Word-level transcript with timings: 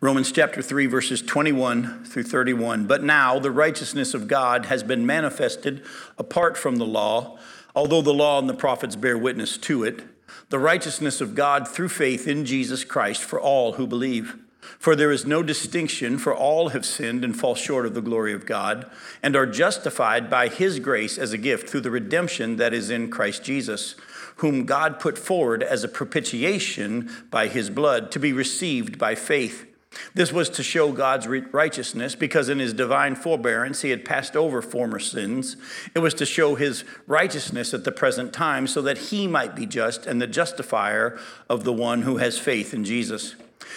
Romans 0.00 0.30
chapter 0.30 0.62
3, 0.62 0.86
verses 0.86 1.20
21 1.20 2.04
through 2.04 2.22
31. 2.22 2.86
But 2.86 3.02
now 3.02 3.40
the 3.40 3.50
righteousness 3.50 4.14
of 4.14 4.28
God 4.28 4.66
has 4.66 4.84
been 4.84 5.04
manifested 5.04 5.82
apart 6.16 6.56
from 6.56 6.76
the 6.76 6.86
law, 6.86 7.36
although 7.74 8.00
the 8.00 8.14
law 8.14 8.38
and 8.38 8.48
the 8.48 8.54
prophets 8.54 8.94
bear 8.94 9.18
witness 9.18 9.58
to 9.58 9.82
it. 9.82 10.04
The 10.50 10.60
righteousness 10.60 11.20
of 11.20 11.34
God 11.34 11.66
through 11.66 11.88
faith 11.88 12.28
in 12.28 12.44
Jesus 12.44 12.84
Christ 12.84 13.24
for 13.24 13.40
all 13.40 13.72
who 13.72 13.88
believe. 13.88 14.36
For 14.78 14.94
there 14.94 15.10
is 15.10 15.26
no 15.26 15.42
distinction, 15.42 16.16
for 16.18 16.32
all 16.32 16.68
have 16.68 16.86
sinned 16.86 17.24
and 17.24 17.36
fall 17.36 17.56
short 17.56 17.84
of 17.84 17.94
the 17.94 18.00
glory 18.00 18.32
of 18.32 18.46
God, 18.46 18.88
and 19.20 19.34
are 19.34 19.46
justified 19.46 20.30
by 20.30 20.46
his 20.46 20.78
grace 20.78 21.18
as 21.18 21.32
a 21.32 21.38
gift 21.38 21.68
through 21.68 21.80
the 21.80 21.90
redemption 21.90 22.54
that 22.56 22.72
is 22.72 22.88
in 22.88 23.10
Christ 23.10 23.42
Jesus 23.42 23.96
whom 24.38 24.64
God 24.64 25.00
put 25.00 25.18
forward 25.18 25.64
as 25.64 25.82
a 25.82 25.88
propitiation 25.88 27.10
by 27.28 27.48
his 27.48 27.70
blood 27.70 28.12
to 28.12 28.20
be 28.20 28.32
received 28.32 28.96
by 28.96 29.16
faith. 29.16 29.67
This 30.14 30.32
was 30.32 30.50
to 30.50 30.62
show 30.62 30.92
God's 30.92 31.26
righteousness 31.26 32.14
because 32.14 32.48
in 32.48 32.58
his 32.58 32.72
divine 32.72 33.14
forbearance 33.14 33.82
he 33.82 33.90
had 33.90 34.04
passed 34.04 34.36
over 34.36 34.60
former 34.60 34.98
sins. 34.98 35.56
It 35.94 36.00
was 36.00 36.14
to 36.14 36.26
show 36.26 36.54
his 36.54 36.84
righteousness 37.06 37.72
at 37.72 37.84
the 37.84 37.92
present 37.92 38.32
time 38.32 38.66
so 38.66 38.82
that 38.82 38.98
he 38.98 39.26
might 39.26 39.56
be 39.56 39.66
just 39.66 40.06
and 40.06 40.20
the 40.20 40.26
justifier 40.26 41.18
of 41.48 41.64
the 41.64 41.72
one 41.72 42.02
who 42.02 42.18
has 42.18 42.38
faith 42.38 42.74
in 42.74 42.84
Jesus. 42.84 43.34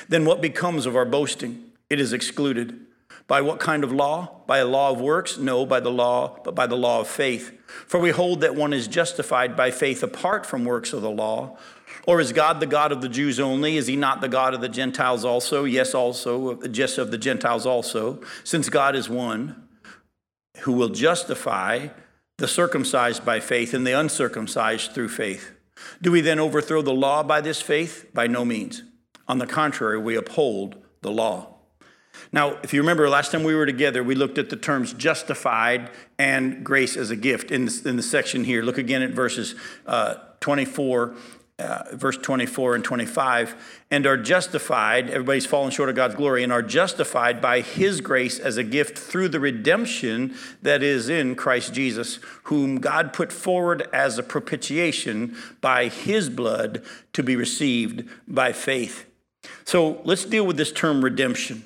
Then 0.09 0.25
what 0.25 0.41
becomes 0.41 0.85
of 0.85 0.95
our 0.95 1.05
boasting? 1.05 1.71
It 1.89 1.99
is 1.99 2.13
excluded. 2.13 2.79
By 3.27 3.39
what 3.41 3.59
kind 3.59 3.83
of 3.85 3.93
law? 3.93 4.41
By 4.45 4.57
a 4.57 4.65
law 4.65 4.91
of 4.91 4.99
works? 4.99 5.37
No, 5.37 5.65
by 5.65 5.79
the 5.79 5.91
law, 5.91 6.39
but 6.43 6.53
by 6.53 6.67
the 6.67 6.75
law 6.75 6.99
of 6.99 7.07
faith. 7.07 7.57
For 7.87 7.99
we 7.99 8.09
hold 8.09 8.41
that 8.41 8.55
one 8.55 8.73
is 8.73 8.89
justified 8.89 9.55
by 9.55 9.71
faith 9.71 10.03
apart 10.03 10.45
from 10.45 10.65
works 10.65 10.91
of 10.91 11.01
the 11.01 11.09
law. 11.09 11.57
Or 12.07 12.19
is 12.19 12.33
God 12.33 12.59
the 12.59 12.67
God 12.67 12.91
of 12.91 13.01
the 13.01 13.09
Jews 13.09 13.39
only? 13.39 13.77
Is 13.77 13.87
he 13.87 13.95
not 13.95 14.21
the 14.21 14.29
God 14.29 14.53
of 14.53 14.61
the 14.61 14.69
Gentiles 14.69 15.23
also? 15.23 15.65
Yes, 15.65 15.93
also, 15.93 16.55
just 16.67 16.97
of 16.97 17.11
the 17.11 17.17
Gentiles 17.17 17.65
also, 17.65 18.21
since 18.43 18.69
God 18.69 18.95
is 18.95 19.09
one 19.09 19.67
who 20.61 20.73
will 20.73 20.89
justify 20.89 21.89
the 22.37 22.47
circumcised 22.47 23.23
by 23.23 23.39
faith 23.39 23.73
and 23.73 23.85
the 23.85 23.97
uncircumcised 23.97 24.93
through 24.93 25.09
faith. 25.09 25.51
Do 26.01 26.11
we 26.11 26.21
then 26.21 26.39
overthrow 26.39 26.81
the 26.81 26.93
law 26.93 27.23
by 27.23 27.41
this 27.41 27.61
faith? 27.61 28.09
By 28.13 28.27
no 28.27 28.43
means. 28.43 28.83
On 29.27 29.37
the 29.37 29.47
contrary, 29.47 29.99
we 29.99 30.15
uphold 30.15 30.75
the 31.01 31.11
law. 31.11 31.51
Now, 32.31 32.57
if 32.63 32.73
you 32.73 32.81
remember 32.81 33.07
last 33.09 33.31
time 33.31 33.43
we 33.43 33.55
were 33.55 33.65
together, 33.65 34.03
we 34.03 34.15
looked 34.15 34.37
at 34.37 34.49
the 34.49 34.55
terms 34.55 34.93
justified 34.93 35.89
and 36.17 36.63
grace 36.63 36.97
as 36.97 37.11
a 37.11 37.15
gift 37.15 37.51
in, 37.51 37.69
in 37.85 37.95
the 37.95 38.03
section 38.03 38.43
here. 38.43 38.63
Look 38.63 38.77
again 38.77 39.01
at 39.01 39.11
verses 39.11 39.55
uh, 39.85 40.15
24 40.39 41.15
uh, 41.61 41.95
verse 41.95 42.17
24 42.17 42.75
and 42.75 42.83
25, 42.83 43.83
and 43.91 44.05
are 44.05 44.17
justified, 44.17 45.09
everybody's 45.09 45.45
fallen 45.45 45.71
short 45.71 45.89
of 45.89 45.95
God's 45.95 46.15
glory, 46.15 46.43
and 46.43 46.51
are 46.51 46.61
justified 46.61 47.39
by 47.39 47.61
his 47.61 48.01
grace 48.01 48.39
as 48.39 48.57
a 48.57 48.63
gift 48.63 48.97
through 48.97 49.29
the 49.29 49.39
redemption 49.39 50.35
that 50.61 50.83
is 50.83 51.09
in 51.09 51.35
Christ 51.35 51.73
Jesus, 51.73 52.19
whom 52.43 52.79
God 52.79 53.13
put 53.13 53.31
forward 53.31 53.87
as 53.93 54.17
a 54.17 54.23
propitiation 54.23 55.35
by 55.61 55.87
his 55.87 56.29
blood 56.29 56.83
to 57.13 57.23
be 57.23 57.35
received 57.35 58.09
by 58.27 58.51
faith. 58.51 59.05
So 59.63 60.01
let's 60.03 60.25
deal 60.25 60.45
with 60.45 60.57
this 60.57 60.71
term 60.71 61.03
redemption. 61.03 61.63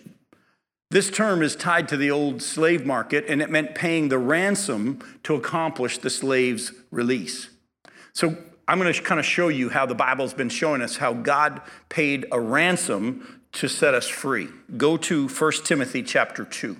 This 0.92 1.10
term 1.10 1.42
is 1.42 1.56
tied 1.56 1.88
to 1.90 1.98
the 1.98 2.12
old 2.12 2.42
slave 2.42 2.86
market, 2.86 3.26
and 3.28 3.42
it 3.42 3.50
meant 3.50 3.76
paying 3.76 4.10
the 4.10 4.18
ransom 4.18 5.00
to 5.23 5.36
accomplish 5.36 5.98
the 5.98 6.10
slave's 6.10 6.72
release. 6.92 7.50
So 8.14 8.38
I'm 8.67 8.80
going 8.80 8.91
to 8.91 9.02
kind 9.02 9.19
of 9.19 9.25
show 9.25 9.47
you 9.47 9.69
how 9.69 9.85
the 9.85 9.95
Bible's 9.95 10.33
been 10.33 10.49
showing 10.49 10.81
us 10.81 10.97
how 10.97 11.13
God 11.13 11.61
paid 11.89 12.25
a 12.31 12.39
ransom 12.39 13.41
to 13.53 13.67
set 13.67 13.94
us 13.94 14.08
free. 14.08 14.47
Go 14.75 14.97
to 14.97 15.27
1 15.27 15.52
Timothy 15.63 16.02
chapter 16.03 16.44
2. 16.44 16.77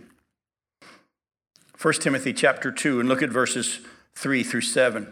1 1.82 1.94
Timothy 1.96 2.34
chapter 2.34 2.72
2 2.72 3.00
and 3.00 3.08
look 3.08 3.22
at 3.22 3.30
verses 3.30 3.80
3 4.16 4.44
through 4.44 4.62
7. 4.62 5.12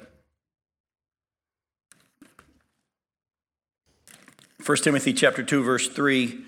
1 4.65 4.77
Timothy 4.77 5.13
chapter 5.13 5.43
2 5.43 5.61
verse 5.61 5.89
3 5.89 6.39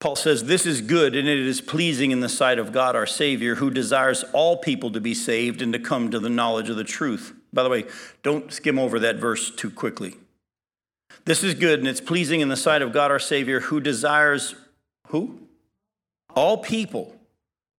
Paul 0.00 0.16
says 0.16 0.44
this 0.44 0.64
is 0.64 0.80
good 0.80 1.14
and 1.14 1.28
it 1.28 1.38
is 1.38 1.60
pleasing 1.60 2.10
in 2.10 2.20
the 2.20 2.28
sight 2.28 2.58
of 2.58 2.72
God 2.72 2.96
our 2.96 3.06
savior 3.06 3.56
who 3.56 3.70
desires 3.70 4.24
all 4.32 4.56
people 4.56 4.90
to 4.90 5.00
be 5.00 5.14
saved 5.14 5.60
and 5.62 5.72
to 5.74 5.78
come 5.78 6.10
to 6.10 6.18
the 6.18 6.30
knowledge 6.30 6.70
of 6.70 6.76
the 6.76 6.82
truth. 6.82 7.34
By 7.52 7.62
the 7.62 7.68
way, 7.68 7.84
don't 8.22 8.52
skim 8.52 8.78
over 8.78 8.98
that 9.00 9.16
verse 9.16 9.50
too 9.50 9.70
quickly. 9.70 10.16
This 11.24 11.44
is 11.44 11.54
good 11.54 11.78
and 11.78 11.88
it's 11.88 12.00
pleasing 12.00 12.40
in 12.40 12.48
the 12.48 12.56
sight 12.56 12.82
of 12.82 12.92
God 12.92 13.10
our 13.10 13.18
Savior 13.18 13.60
who 13.60 13.80
desires 13.80 14.54
who? 15.08 15.38
All 16.34 16.58
people 16.58 17.16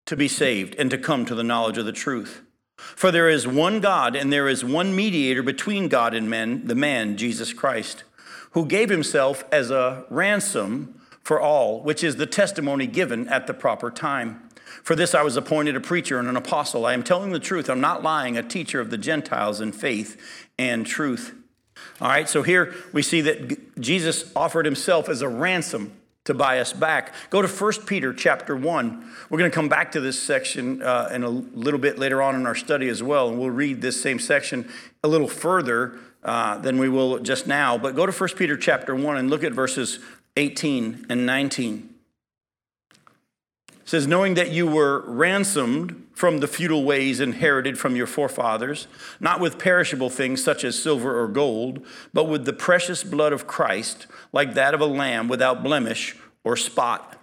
to 0.06 0.16
be 0.16 0.28
saved 0.28 0.75
and 0.75 0.89
to 0.91 0.97
come 0.97 1.25
to 1.25 1.35
the 1.35 1.44
knowledge 1.44 1.78
of 1.78 1.85
the 1.85 1.91
truth. 1.91 2.41
For 2.78 3.11
there 3.11 3.29
is 3.29 3.47
one 3.47 3.79
God 3.79 4.16
and 4.16 4.31
there 4.31 4.47
is 4.47 4.63
one 4.63 4.95
mediator 4.95 5.41
between 5.41 5.88
God 5.88 6.13
and 6.13 6.29
men, 6.29 6.67
the 6.67 6.75
man, 6.75 7.17
Jesus 7.17 7.53
Christ, 7.53 8.03
who 8.51 8.66
gave 8.66 8.90
himself 8.90 9.44
as 9.51 9.72
a 9.72 10.05
ransom 10.09 11.01
for 11.22 11.40
all, 11.40 11.81
which 11.81 12.03
is 12.03 12.17
the 12.17 12.25
testimony 12.25 12.85
given 12.85 13.28
at 13.29 13.47
the 13.47 13.53
proper 13.53 13.90
time. 13.90 14.50
For 14.81 14.95
this 14.95 15.13
I 15.13 15.22
was 15.22 15.38
appointed 15.38 15.75
a 15.75 15.81
preacher 15.81 16.19
and 16.19 16.28
an 16.28 16.35
apostle. 16.35 16.85
I 16.85 16.94
am 16.94 17.03
telling 17.03 17.31
the 17.31 17.39
truth. 17.39 17.69
I'm 17.69 17.81
not 17.81 18.03
lying, 18.03 18.38
a 18.38 18.44
teacher 18.44 18.79
of 18.79 18.89
the 18.89 18.97
Gentiles 18.97 19.61
in 19.61 19.72
faith 19.72 20.19
and 20.57 20.85
truth. 20.85 21.35
All 22.01 22.07
right, 22.07 22.28
so 22.28 22.41
here 22.44 22.73
we 22.91 23.01
see 23.01 23.22
that 23.22 23.79
Jesus 23.79 24.31
offered 24.35 24.66
himself 24.66 25.09
as 25.09 25.22
a 25.22 25.28
ransom 25.28 25.94
to 26.25 26.34
buy 26.34 26.59
us 26.59 26.73
back. 26.73 27.13
Go 27.29 27.41
to 27.41 27.47
1 27.47 27.72
Peter 27.85 28.13
chapter 28.13 28.56
1. 28.56 29.11
We're 29.29 29.38
going 29.38 29.51
to 29.51 29.56
come 29.56 29.69
back 29.69 29.91
to 29.91 30.00
this 30.00 30.22
section 30.22 30.81
uh, 30.81 31.09
in 31.13 31.23
a 31.23 31.29
little 31.29 31.79
bit 31.79 32.00
later 32.00 32.22
on 32.22 32.35
in 32.35 32.45
our 32.45 32.55
study 32.55 32.88
as 32.88 33.03
well, 33.03 33.29
and 33.29 33.38
we'll 33.38 33.50
read 33.50 33.81
this 33.81 34.01
same 34.01 34.19
section 34.19 34.69
a 35.03 35.07
little 35.07 35.28
further 35.28 36.00
uh, 36.23 36.57
than 36.59 36.78
we 36.78 36.88
will 36.88 37.19
just 37.19 37.45
now. 37.45 37.78
But 37.78 37.95
go 37.95 38.05
to 38.05 38.11
1 38.11 38.29
Peter 38.38 38.55
chapter 38.55 38.95
1 38.95 39.17
and 39.17 39.29
look 39.29 39.44
at 39.44 39.51
verses 39.51 40.00
18 40.38 41.07
and 41.09 41.25
19 41.25 41.92
says, 43.85 44.07
knowing 44.07 44.33
that 44.35 44.51
you 44.51 44.66
were 44.67 45.03
ransomed 45.07 46.07
from 46.13 46.39
the 46.39 46.47
futile 46.47 46.83
ways 46.83 47.19
inherited 47.19 47.77
from 47.77 47.95
your 47.95 48.07
forefathers, 48.07 48.88
not 49.19 49.39
with 49.39 49.57
perishable 49.57 50.09
things 50.09 50.44
such 50.44 50.63
as 50.63 50.81
silver 50.81 51.19
or 51.19 51.27
gold, 51.27 51.85
but 52.13 52.25
with 52.25 52.45
the 52.45 52.53
precious 52.53 53.03
blood 53.03 53.33
of 53.33 53.47
Christ, 53.47 54.07
like 54.31 54.53
that 54.53 54.73
of 54.73 54.81
a 54.81 54.85
lamb 54.85 55.27
without 55.27 55.63
blemish 55.63 56.16
or 56.43 56.55
spot. 56.55 57.19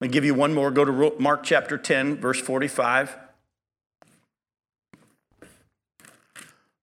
Let 0.00 0.08
me 0.08 0.12
give 0.12 0.24
you 0.24 0.34
one 0.34 0.52
more. 0.52 0.70
Go 0.70 0.84
to 0.84 1.14
Mark 1.18 1.44
chapter 1.44 1.78
10, 1.78 2.16
verse 2.16 2.40
45. 2.40 3.16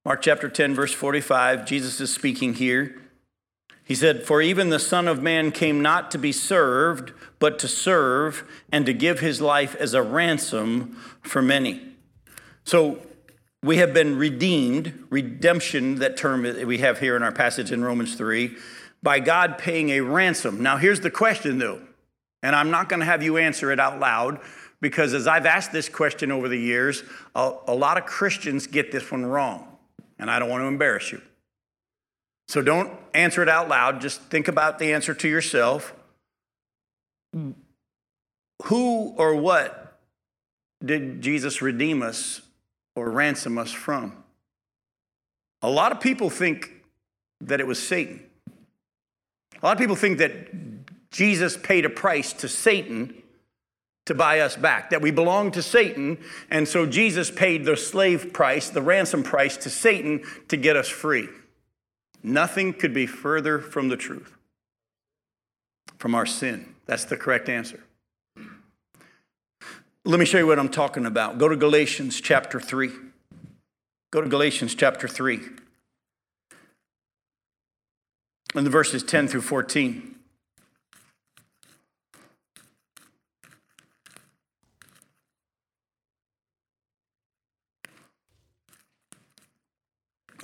Mark 0.03 0.23
chapter 0.23 0.49
10, 0.49 0.73
verse 0.73 0.93
45, 0.93 1.63
Jesus 1.63 2.01
is 2.01 2.11
speaking 2.11 2.55
here. 2.55 3.00
He 3.83 3.95
said, 3.95 4.23
For 4.23 4.41
even 4.41 4.69
the 4.69 4.79
Son 4.79 5.07
of 5.07 5.21
Man 5.21 5.51
came 5.51 5.81
not 5.81 6.11
to 6.11 6.17
be 6.17 6.31
served, 6.31 7.11
but 7.39 7.59
to 7.59 7.67
serve 7.67 8.43
and 8.71 8.85
to 8.85 8.93
give 8.93 9.19
his 9.19 9.41
life 9.41 9.75
as 9.75 9.93
a 9.93 10.01
ransom 10.01 10.97
for 11.21 11.41
many. 11.41 11.81
So 12.63 13.05
we 13.63 13.77
have 13.77 13.93
been 13.93 14.17
redeemed, 14.17 15.05
redemption, 15.09 15.95
that 15.95 16.17
term 16.17 16.43
we 16.65 16.79
have 16.79 16.99
here 16.99 17.15
in 17.15 17.23
our 17.23 17.31
passage 17.31 17.71
in 17.71 17.83
Romans 17.83 18.15
3, 18.15 18.55
by 19.03 19.19
God 19.19 19.57
paying 19.57 19.89
a 19.89 20.01
ransom. 20.01 20.61
Now, 20.61 20.77
here's 20.77 20.99
the 20.99 21.11
question 21.11 21.57
though, 21.57 21.81
and 22.43 22.55
I'm 22.55 22.71
not 22.71 22.89
going 22.89 22.99
to 22.99 23.05
have 23.05 23.23
you 23.23 23.37
answer 23.37 23.71
it 23.71 23.79
out 23.79 23.99
loud 23.99 24.39
because 24.79 25.13
as 25.13 25.27
I've 25.27 25.45
asked 25.45 25.71
this 25.71 25.89
question 25.89 26.31
over 26.31 26.47
the 26.47 26.57
years, 26.57 27.03
a, 27.35 27.53
a 27.67 27.75
lot 27.75 27.97
of 27.97 28.05
Christians 28.05 28.67
get 28.67 28.91
this 28.91 29.11
one 29.11 29.25
wrong, 29.25 29.67
and 30.17 30.29
I 30.29 30.39
don't 30.39 30.49
want 30.49 30.61
to 30.61 30.67
embarrass 30.67 31.11
you. 31.11 31.21
So 32.51 32.61
don't 32.61 32.91
answer 33.13 33.41
it 33.41 33.47
out 33.47 33.69
loud. 33.69 34.01
Just 34.01 34.23
think 34.23 34.49
about 34.49 34.77
the 34.77 34.91
answer 34.91 35.13
to 35.13 35.29
yourself. 35.29 35.93
Who 38.63 39.13
or 39.15 39.35
what 39.35 39.97
did 40.83 41.21
Jesus 41.21 41.61
redeem 41.61 42.01
us 42.01 42.41
or 42.93 43.09
ransom 43.09 43.57
us 43.57 43.71
from? 43.71 44.21
A 45.61 45.69
lot 45.69 45.93
of 45.93 46.01
people 46.01 46.29
think 46.29 46.83
that 47.39 47.61
it 47.61 47.67
was 47.67 47.81
Satan. 47.81 48.21
A 48.51 49.65
lot 49.65 49.71
of 49.71 49.79
people 49.79 49.95
think 49.95 50.17
that 50.17 51.09
Jesus 51.09 51.55
paid 51.55 51.85
a 51.85 51.89
price 51.89 52.33
to 52.33 52.49
Satan 52.49 53.13
to 54.07 54.13
buy 54.13 54.41
us 54.41 54.57
back, 54.57 54.89
that 54.89 55.01
we 55.01 55.11
belong 55.11 55.51
to 55.51 55.61
Satan, 55.61 56.17
and 56.49 56.67
so 56.67 56.85
Jesus 56.85 57.31
paid 57.31 57.63
the 57.63 57.77
slave 57.77 58.33
price, 58.33 58.69
the 58.69 58.81
ransom 58.81 59.23
price 59.23 59.55
to 59.55 59.69
Satan 59.69 60.25
to 60.49 60.57
get 60.57 60.75
us 60.75 60.89
free. 60.89 61.29
Nothing 62.23 62.73
could 62.73 62.93
be 62.93 63.05
further 63.05 63.59
from 63.59 63.89
the 63.89 63.97
truth, 63.97 64.35
from 65.97 66.13
our 66.13 66.25
sin. 66.25 66.75
That's 66.85 67.05
the 67.05 67.17
correct 67.17 67.49
answer. 67.49 67.83
Let 70.03 70.19
me 70.19 70.25
show 70.25 70.37
you 70.37 70.47
what 70.47 70.59
I'm 70.59 70.69
talking 70.69 71.05
about. 71.05 71.37
Go 71.37 71.47
to 71.47 71.55
Galatians 71.55 72.19
chapter 72.21 72.59
3. 72.59 72.91
Go 74.11 74.21
to 74.21 74.27
Galatians 74.27 74.75
chapter 74.75 75.07
3. 75.07 75.39
And 78.55 78.65
the 78.65 78.71
verses 78.71 79.03
10 79.03 79.27
through 79.27 79.41
14. 79.41 80.10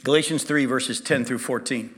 Galatians 0.08 0.46
3, 0.46 0.64
verses 0.68 1.02
10 1.02 1.26
through 1.26 1.38
14. 1.38 1.94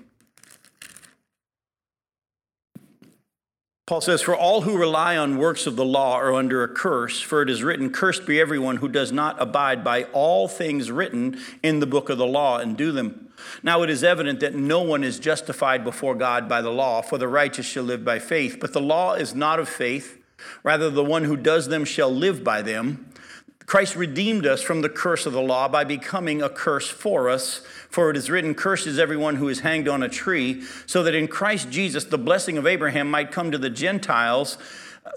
Paul 3.86 4.02
says, 4.02 4.24
For 4.24 4.36
all 4.36 4.62
who 4.62 4.80
rely 4.80 5.16
on 5.16 5.38
works 5.38 5.68
of 5.68 5.76
the 5.76 5.86
law 5.86 6.16
are 6.16 6.34
under 6.34 6.64
a 6.64 6.68
curse, 6.68 7.22
for 7.22 7.44
it 7.44 7.52
is 7.52 7.62
written, 7.62 7.92
Cursed 7.92 8.26
be 8.26 8.42
everyone 8.42 8.78
who 8.78 8.88
does 8.88 9.12
not 9.12 9.40
abide 9.40 9.84
by 9.84 10.06
all 10.06 10.48
things 10.48 10.90
written 10.90 11.40
in 11.62 11.82
the 11.82 11.86
book 11.86 12.10
of 12.10 12.18
the 12.18 12.26
law 12.26 12.58
and 12.58 12.76
do 12.76 12.92
them. 12.92 13.30
Now 13.62 13.84
it 13.84 13.92
is 13.92 14.04
evident 14.04 14.40
that 14.40 14.56
no 14.56 14.82
one 14.82 15.04
is 15.04 15.20
justified 15.20 15.84
before 15.84 16.16
God 16.16 16.50
by 16.50 16.64
the 16.64 16.72
law, 16.72 17.04
for 17.04 17.20
the 17.20 17.28
righteous 17.28 17.68
shall 17.68 17.84
live 17.84 18.04
by 18.04 18.18
faith. 18.18 18.58
But 18.60 18.74
the 18.74 18.82
law 18.82 19.14
is 19.14 19.36
not 19.36 19.60
of 19.60 19.70
faith, 19.70 20.18
rather, 20.64 20.90
the 20.90 21.04
one 21.04 21.26
who 21.26 21.38
does 21.38 21.68
them 21.68 21.86
shall 21.86 22.10
live 22.10 22.44
by 22.44 22.64
them. 22.64 23.09
Christ 23.70 23.96
redeemed 23.96 24.48
us 24.48 24.64
from 24.64 24.82
the 24.82 24.90
curse 24.90 25.28
of 25.28 25.34
the 25.34 25.44
law 25.44 25.68
by 25.68 25.84
becoming 25.84 26.42
a 26.42 26.50
curse 26.50 26.90
for 26.90 27.30
us. 27.30 27.60
For 27.92 28.10
it 28.10 28.18
is 28.18 28.28
written, 28.28 28.56
Cursed 28.56 28.88
is 28.88 28.98
everyone 28.98 29.36
who 29.36 29.48
is 29.48 29.60
hanged 29.60 29.88
on 29.88 30.02
a 30.02 30.10
tree, 30.10 30.64
so 30.88 31.04
that 31.04 31.14
in 31.14 31.28
Christ 31.28 31.70
Jesus 31.70 32.04
the 32.06 32.18
blessing 32.18 32.58
of 32.58 32.66
Abraham 32.66 33.12
might 33.12 33.32
come 33.32 33.52
to 33.52 33.60
the 33.60 33.70
Gentiles, 33.70 34.58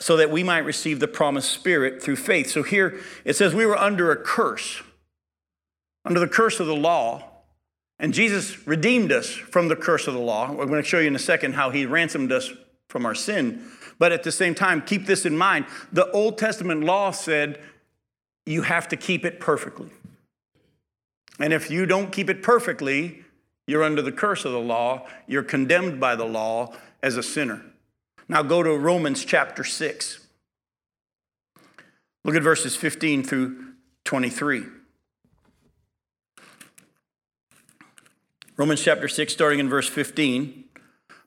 so 0.00 0.18
that 0.18 0.30
we 0.30 0.42
might 0.42 0.66
receive 0.66 1.00
the 1.00 1.08
promised 1.08 1.50
Spirit 1.50 2.02
through 2.02 2.16
faith. 2.16 2.50
So 2.50 2.62
here 2.62 3.00
it 3.24 3.36
says 3.36 3.54
we 3.54 3.64
were 3.64 3.78
under 3.78 4.12
a 4.12 4.16
curse, 4.16 4.82
under 6.04 6.20
the 6.20 6.28
curse 6.28 6.60
of 6.60 6.66
the 6.66 6.76
law. 6.76 7.24
And 7.98 8.12
Jesus 8.12 8.66
redeemed 8.66 9.12
us 9.12 9.30
from 9.30 9.68
the 9.68 9.76
curse 9.76 10.06
of 10.06 10.12
the 10.12 10.20
law. 10.20 10.52
We're 10.52 10.66
going 10.66 10.82
to 10.82 10.86
show 10.86 10.98
you 10.98 11.06
in 11.06 11.16
a 11.16 11.18
second 11.18 11.54
how 11.54 11.70
he 11.70 11.86
ransomed 11.86 12.30
us 12.30 12.52
from 12.90 13.06
our 13.06 13.14
sin. 13.14 13.64
But 13.98 14.12
at 14.12 14.24
the 14.24 14.32
same 14.32 14.54
time, 14.54 14.82
keep 14.82 15.06
this 15.06 15.24
in 15.24 15.38
mind 15.38 15.64
the 15.90 16.10
Old 16.10 16.36
Testament 16.36 16.84
law 16.84 17.12
said, 17.12 17.58
you 18.46 18.62
have 18.62 18.88
to 18.88 18.96
keep 18.96 19.24
it 19.24 19.40
perfectly. 19.40 19.90
And 21.38 21.52
if 21.52 21.70
you 21.70 21.86
don't 21.86 22.12
keep 22.12 22.28
it 22.28 22.42
perfectly, 22.42 23.24
you're 23.66 23.82
under 23.82 24.02
the 24.02 24.12
curse 24.12 24.44
of 24.44 24.52
the 24.52 24.60
law. 24.60 25.06
You're 25.26 25.42
condemned 25.42 26.00
by 26.00 26.16
the 26.16 26.24
law 26.24 26.74
as 27.02 27.16
a 27.16 27.22
sinner. 27.22 27.62
Now 28.28 28.42
go 28.42 28.62
to 28.62 28.76
Romans 28.76 29.24
chapter 29.24 29.64
6. 29.64 30.26
Look 32.24 32.36
at 32.36 32.42
verses 32.42 32.76
15 32.76 33.24
through 33.24 33.72
23. 34.04 34.64
Romans 38.56 38.82
chapter 38.82 39.08
6, 39.08 39.32
starting 39.32 39.58
in 39.58 39.68
verse 39.68 39.88
15. 39.88 40.61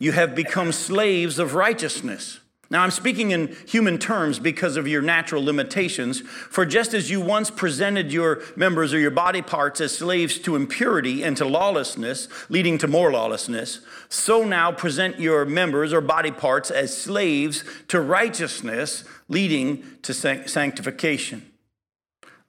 you 0.00 0.10
have 0.10 0.34
become 0.34 0.72
slaves 0.72 1.38
of 1.38 1.54
righteousness. 1.54 2.40
Now, 2.72 2.84
I'm 2.84 2.92
speaking 2.92 3.32
in 3.32 3.56
human 3.66 3.98
terms 3.98 4.38
because 4.38 4.76
of 4.76 4.86
your 4.86 5.02
natural 5.02 5.44
limitations. 5.44 6.20
For 6.20 6.64
just 6.64 6.94
as 6.94 7.10
you 7.10 7.20
once 7.20 7.50
presented 7.50 8.12
your 8.12 8.42
members 8.54 8.94
or 8.94 9.00
your 9.00 9.10
body 9.10 9.42
parts 9.42 9.80
as 9.80 9.98
slaves 9.98 10.38
to 10.40 10.54
impurity 10.54 11.24
and 11.24 11.36
to 11.36 11.44
lawlessness, 11.44 12.28
leading 12.48 12.78
to 12.78 12.86
more 12.86 13.10
lawlessness, 13.10 13.80
so 14.08 14.44
now 14.44 14.70
present 14.70 15.18
your 15.18 15.44
members 15.44 15.92
or 15.92 16.00
body 16.00 16.30
parts 16.30 16.70
as 16.70 16.96
slaves 16.96 17.64
to 17.88 18.00
righteousness, 18.00 19.02
leading 19.28 19.84
to 20.02 20.14
sanctification. 20.14 21.49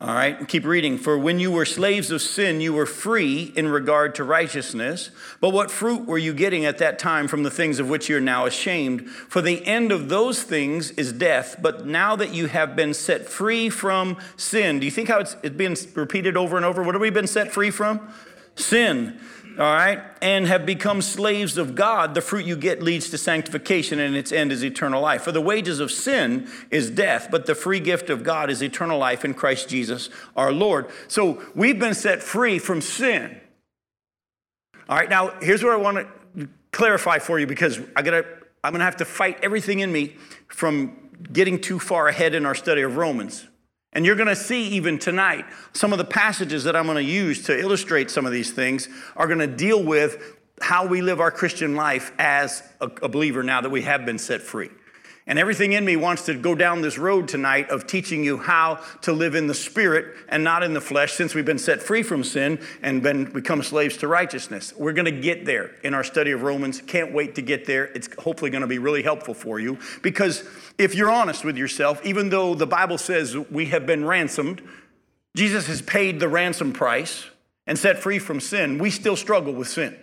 All 0.01 0.15
right, 0.15 0.47
keep 0.47 0.65
reading. 0.65 0.97
For 0.97 1.15
when 1.15 1.39
you 1.39 1.51
were 1.51 1.63
slaves 1.63 2.09
of 2.09 2.23
sin, 2.23 2.59
you 2.59 2.73
were 2.73 2.87
free 2.87 3.53
in 3.55 3.67
regard 3.67 4.15
to 4.15 4.23
righteousness. 4.23 5.11
But 5.39 5.51
what 5.51 5.69
fruit 5.69 6.07
were 6.07 6.17
you 6.17 6.33
getting 6.33 6.65
at 6.65 6.79
that 6.79 6.97
time 6.97 7.27
from 7.27 7.43
the 7.43 7.51
things 7.51 7.77
of 7.77 7.87
which 7.87 8.09
you're 8.09 8.19
now 8.19 8.47
ashamed? 8.47 9.07
For 9.07 9.43
the 9.43 9.63
end 9.63 9.91
of 9.91 10.09
those 10.09 10.41
things 10.41 10.89
is 10.91 11.13
death. 11.13 11.57
But 11.61 11.85
now 11.85 12.15
that 12.15 12.33
you 12.33 12.47
have 12.47 12.75
been 12.75 12.95
set 12.95 13.27
free 13.27 13.69
from 13.69 14.17
sin, 14.37 14.79
do 14.79 14.85
you 14.85 14.91
think 14.91 15.07
how 15.07 15.19
it's, 15.19 15.37
it's 15.43 15.55
been 15.55 15.75
repeated 15.93 16.35
over 16.35 16.57
and 16.57 16.65
over? 16.65 16.81
What 16.81 16.95
have 16.95 17.01
we 17.03 17.11
been 17.11 17.27
set 17.27 17.51
free 17.51 17.69
from? 17.69 18.11
Sin 18.55 19.19
all 19.57 19.73
right, 19.73 20.01
and 20.21 20.47
have 20.47 20.65
become 20.65 21.01
slaves 21.01 21.57
of 21.57 21.75
God, 21.75 22.15
the 22.15 22.21
fruit 22.21 22.45
you 22.45 22.55
get 22.55 22.81
leads 22.81 23.09
to 23.09 23.17
sanctification, 23.17 23.99
and 23.99 24.15
its 24.15 24.31
end 24.31 24.51
is 24.51 24.63
eternal 24.63 25.01
life. 25.01 25.23
For 25.23 25.31
the 25.31 25.41
wages 25.41 25.79
of 25.79 25.91
sin 25.91 26.49
is 26.69 26.89
death, 26.89 27.27
but 27.29 27.45
the 27.45 27.55
free 27.55 27.81
gift 27.81 28.09
of 28.09 28.23
God 28.23 28.49
is 28.49 28.63
eternal 28.63 28.97
life 28.97 29.25
in 29.25 29.33
Christ 29.33 29.67
Jesus 29.67 30.09
our 30.37 30.53
Lord. 30.53 30.89
So 31.07 31.43
we've 31.53 31.79
been 31.79 31.93
set 31.93 32.23
free 32.23 32.59
from 32.59 32.81
sin. 32.81 33.39
All 34.87 34.97
right, 34.97 35.09
now 35.09 35.31
here's 35.41 35.63
what 35.63 35.73
I 35.73 35.77
want 35.77 36.07
to 36.37 36.49
clarify 36.71 37.19
for 37.19 37.37
you 37.39 37.45
because 37.45 37.79
I 37.95 38.01
gotta, 38.01 38.25
I'm 38.63 38.71
gonna 38.71 38.85
have 38.85 38.97
to 38.97 39.05
fight 39.05 39.39
everything 39.43 39.79
in 39.79 39.91
me 39.91 40.15
from 40.47 40.97
getting 41.31 41.59
too 41.59 41.77
far 41.77 42.07
ahead 42.07 42.35
in 42.35 42.45
our 42.45 42.55
study 42.55 42.83
of 42.83 42.95
Romans. 42.95 43.47
And 43.93 44.05
you're 44.05 44.15
going 44.15 44.27
to 44.27 44.35
see 44.35 44.69
even 44.69 44.97
tonight 44.99 45.45
some 45.73 45.91
of 45.91 45.97
the 45.97 46.05
passages 46.05 46.63
that 46.63 46.75
I'm 46.75 46.85
going 46.85 46.95
to 46.95 47.11
use 47.11 47.43
to 47.45 47.59
illustrate 47.59 48.09
some 48.09 48.25
of 48.25 48.31
these 48.31 48.51
things 48.51 48.87
are 49.15 49.27
going 49.27 49.39
to 49.39 49.47
deal 49.47 49.83
with 49.83 50.37
how 50.61 50.85
we 50.85 51.01
live 51.01 51.19
our 51.19 51.31
Christian 51.31 51.75
life 51.75 52.13
as 52.17 52.63
a, 52.79 52.87
believer 52.87 53.43
now 53.43 53.61
that 53.61 53.69
we 53.69 53.81
have 53.81 54.05
been 54.05 54.19
set 54.19 54.41
free. 54.41 54.69
And 55.27 55.37
everything 55.37 55.73
in 55.73 55.85
me 55.85 55.95
wants 55.95 56.25
to 56.25 56.33
go 56.33 56.55
down 56.55 56.81
this 56.81 56.97
road 56.97 57.27
tonight 57.27 57.69
of 57.69 57.85
teaching 57.85 58.23
you 58.23 58.37
how 58.37 58.83
to 59.01 59.13
live 59.13 59.35
in 59.35 59.45
the 59.45 59.53
spirit 59.53 60.15
and 60.27 60.43
not 60.43 60.63
in 60.63 60.73
the 60.73 60.81
flesh 60.81 61.13
since 61.13 61.35
we've 61.35 61.45
been 61.45 61.59
set 61.59 61.81
free 61.81 62.01
from 62.01 62.23
sin 62.23 62.59
and 62.81 63.03
been 63.03 63.25
become 63.25 63.61
slaves 63.61 63.97
to 63.97 64.07
righteousness. 64.07 64.73
We're 64.75 64.93
going 64.93 65.05
to 65.05 65.21
get 65.21 65.45
there 65.45 65.75
in 65.83 65.93
our 65.93 66.03
study 66.03 66.31
of 66.31 66.41
Romans. 66.41 66.81
Can't 66.81 67.13
wait 67.13 67.35
to 67.35 67.43
get 67.43 67.65
there. 67.65 67.85
It's 67.85 68.09
hopefully 68.17 68.49
going 68.49 68.61
to 68.61 68.67
be 68.67 68.79
really 68.79 69.03
helpful 69.03 69.35
for 69.35 69.59
you 69.59 69.77
because 70.01 70.43
if 70.79 70.95
you're 70.95 71.11
honest 71.11 71.45
with 71.45 71.55
yourself, 71.55 72.03
even 72.03 72.29
though 72.29 72.55
the 72.55 72.67
Bible 72.67 72.97
says 72.97 73.37
we 73.37 73.67
have 73.67 73.85
been 73.85 74.03
ransomed, 74.05 74.63
Jesus 75.35 75.67
has 75.67 75.83
paid 75.83 76.19
the 76.19 76.27
ransom 76.27 76.73
price 76.73 77.25
and 77.67 77.77
set 77.77 77.99
free 77.99 78.17
from 78.17 78.39
sin, 78.39 78.79
we 78.79 78.89
still 78.89 79.15
struggle 79.15 79.53
with 79.53 79.67
sin. 79.67 79.95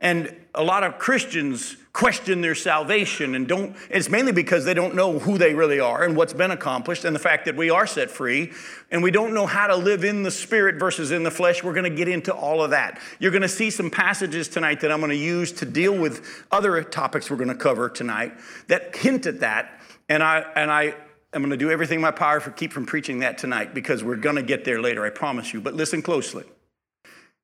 And 0.00 0.34
a 0.54 0.62
lot 0.62 0.84
of 0.84 0.98
Christians 0.98 1.76
question 1.92 2.40
their 2.40 2.54
salvation 2.54 3.34
and 3.34 3.46
don't, 3.46 3.76
it's 3.90 4.08
mainly 4.08 4.32
because 4.32 4.64
they 4.64 4.72
don't 4.72 4.94
know 4.94 5.18
who 5.18 5.36
they 5.36 5.54
really 5.54 5.78
are 5.78 6.02
and 6.04 6.16
what's 6.16 6.32
been 6.32 6.50
accomplished 6.50 7.04
and 7.04 7.14
the 7.14 7.20
fact 7.20 7.44
that 7.44 7.54
we 7.54 7.68
are 7.68 7.86
set 7.86 8.10
free 8.10 8.50
and 8.90 9.02
we 9.02 9.10
don't 9.10 9.34
know 9.34 9.46
how 9.46 9.66
to 9.66 9.76
live 9.76 10.02
in 10.02 10.22
the 10.22 10.30
spirit 10.30 10.76
versus 10.76 11.10
in 11.10 11.22
the 11.22 11.30
flesh. 11.30 11.62
We're 11.62 11.74
going 11.74 11.90
to 11.90 11.96
get 11.96 12.08
into 12.08 12.32
all 12.32 12.62
of 12.62 12.70
that. 12.70 12.98
You're 13.18 13.30
going 13.30 13.42
to 13.42 13.48
see 13.48 13.68
some 13.68 13.90
passages 13.90 14.48
tonight 14.48 14.80
that 14.80 14.90
I'm 14.90 15.00
going 15.00 15.10
to 15.10 15.16
use 15.16 15.52
to 15.52 15.66
deal 15.66 15.94
with 15.94 16.46
other 16.50 16.82
topics 16.82 17.30
we're 17.30 17.36
going 17.36 17.48
to 17.48 17.54
cover 17.54 17.90
tonight 17.90 18.32
that 18.68 18.96
hint 18.96 19.26
at 19.26 19.40
that. 19.40 19.78
And 20.08 20.22
I, 20.22 20.46
and 20.56 20.70
I, 20.70 20.94
I'm 21.34 21.42
going 21.42 21.50
to 21.50 21.56
do 21.58 21.70
everything 21.70 21.96
in 21.96 22.02
my 22.02 22.10
power 22.10 22.40
to 22.40 22.50
keep 22.50 22.72
from 22.72 22.86
preaching 22.86 23.18
that 23.18 23.36
tonight 23.36 23.74
because 23.74 24.02
we're 24.02 24.16
going 24.16 24.36
to 24.36 24.42
get 24.42 24.64
there 24.64 24.80
later, 24.80 25.04
I 25.04 25.10
promise 25.10 25.52
you. 25.52 25.60
But 25.60 25.74
listen 25.74 26.00
closely 26.00 26.44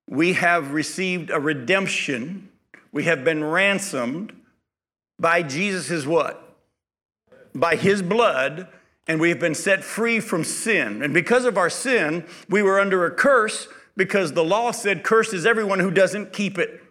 we 0.08 0.32
have 0.32 0.72
received 0.72 1.30
a 1.30 1.38
redemption. 1.38 2.48
We 2.92 3.04
have 3.04 3.24
been 3.24 3.44
ransomed 3.44 4.32
by 5.18 5.42
Jesus' 5.42 6.06
what? 6.06 6.56
By 7.54 7.76
his 7.76 8.02
blood, 8.02 8.68
and 9.06 9.20
we 9.20 9.30
have 9.30 9.40
been 9.40 9.54
set 9.54 9.82
free 9.82 10.20
from 10.20 10.44
sin. 10.44 11.02
And 11.02 11.14
because 11.14 11.44
of 11.44 11.56
our 11.56 11.70
sin, 11.70 12.24
we 12.48 12.62
were 12.62 12.78
under 12.78 13.06
a 13.06 13.10
curse 13.10 13.68
because 13.96 14.32
the 14.32 14.44
law 14.44 14.70
said, 14.70 15.02
Cursed 15.02 15.34
is 15.34 15.46
everyone 15.46 15.80
who 15.80 15.90
doesn't 15.90 16.32
keep 16.32 16.58
it. 16.58 16.82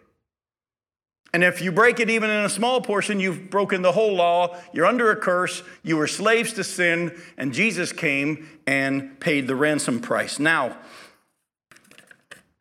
And 1.32 1.44
if 1.44 1.60
you 1.60 1.70
break 1.70 2.00
it 2.00 2.08
even 2.08 2.30
in 2.30 2.44
a 2.44 2.48
small 2.48 2.80
portion, 2.80 3.20
you've 3.20 3.50
broken 3.50 3.82
the 3.82 3.92
whole 3.92 4.14
law. 4.14 4.56
You're 4.72 4.86
under 4.86 5.10
a 5.10 5.16
curse. 5.16 5.62
You 5.82 5.98
were 5.98 6.06
slaves 6.06 6.54
to 6.54 6.64
sin, 6.64 7.20
and 7.36 7.52
Jesus 7.52 7.92
came 7.92 8.48
and 8.66 9.20
paid 9.20 9.46
the 9.46 9.54
ransom 9.54 10.00
price. 10.00 10.38
Now, 10.38 10.78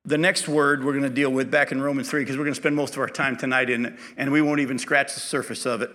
the 0.07 0.17
next 0.17 0.47
word 0.47 0.85
we're 0.85 0.93
going 0.93 1.03
to 1.03 1.09
deal 1.09 1.29
with 1.29 1.51
back 1.51 1.73
in 1.73 1.81
Romans 1.81 2.09
3, 2.09 2.21
because 2.21 2.37
we're 2.37 2.45
going 2.45 2.55
to 2.55 2.59
spend 2.59 2.77
most 2.77 2.93
of 2.93 2.99
our 2.99 3.09
time 3.09 3.35
tonight 3.35 3.69
in 3.69 3.87
it, 3.87 3.93
and 4.15 4.31
we 4.31 4.41
won't 4.41 4.61
even 4.61 4.79
scratch 4.79 5.13
the 5.13 5.19
surface 5.19 5.65
of 5.65 5.81
it. 5.81 5.91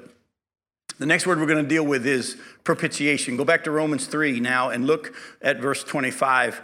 The 0.99 1.07
next 1.07 1.26
word 1.26 1.40
we're 1.40 1.47
going 1.47 1.64
to 1.64 1.69
deal 1.69 1.85
with 1.85 2.07
is 2.07 2.37
propitiation. 2.62 3.38
Go 3.38 3.45
back 3.45 3.64
to 3.64 3.71
Romans 3.71 4.07
3 4.07 4.38
now 4.38 4.69
and 4.69 4.87
look 4.87 5.16
at 5.40 5.61
verse 5.61 5.83
25. 5.83 6.61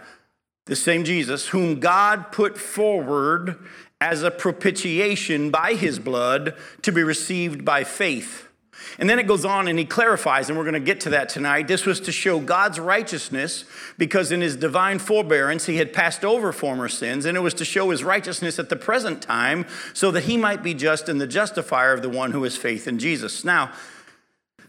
The 0.67 0.75
same 0.75 1.03
Jesus, 1.03 1.47
whom 1.47 1.79
God 1.79 2.31
put 2.31 2.55
forward 2.55 3.57
as 3.99 4.21
a 4.21 4.29
propitiation 4.29 5.49
by 5.49 5.73
his 5.73 5.97
blood 5.97 6.55
to 6.83 6.91
be 6.91 7.01
received 7.01 7.65
by 7.65 7.83
faith. 7.83 8.48
And 8.97 9.09
then 9.09 9.19
it 9.19 9.27
goes 9.27 9.45
on 9.45 9.67
and 9.67 9.77
he 9.79 9.85
clarifies, 9.85 10.49
and 10.49 10.57
we're 10.57 10.63
going 10.63 10.73
to 10.73 10.79
get 10.79 10.99
to 11.01 11.09
that 11.11 11.29
tonight. 11.29 11.67
This 11.67 11.85
was 11.85 11.99
to 12.01 12.11
show 12.11 12.39
God's 12.39 12.79
righteousness 12.79 13.65
because 13.97 14.31
in 14.31 14.41
his 14.41 14.55
divine 14.55 14.99
forbearance 14.99 15.65
he 15.65 15.77
had 15.77 15.93
passed 15.93 16.25
over 16.25 16.51
former 16.51 16.87
sins, 16.87 17.25
and 17.25 17.37
it 17.37 17.41
was 17.41 17.53
to 17.55 17.65
show 17.65 17.89
his 17.89 18.03
righteousness 18.03 18.59
at 18.59 18.69
the 18.69 18.75
present 18.75 19.21
time 19.21 19.65
so 19.93 20.11
that 20.11 20.23
he 20.23 20.37
might 20.37 20.63
be 20.63 20.73
just 20.73 21.09
and 21.09 21.19
the 21.19 21.27
justifier 21.27 21.93
of 21.93 22.01
the 22.01 22.09
one 22.09 22.31
who 22.31 22.43
has 22.43 22.57
faith 22.57 22.87
in 22.87 22.99
Jesus. 22.99 23.43
Now, 23.43 23.71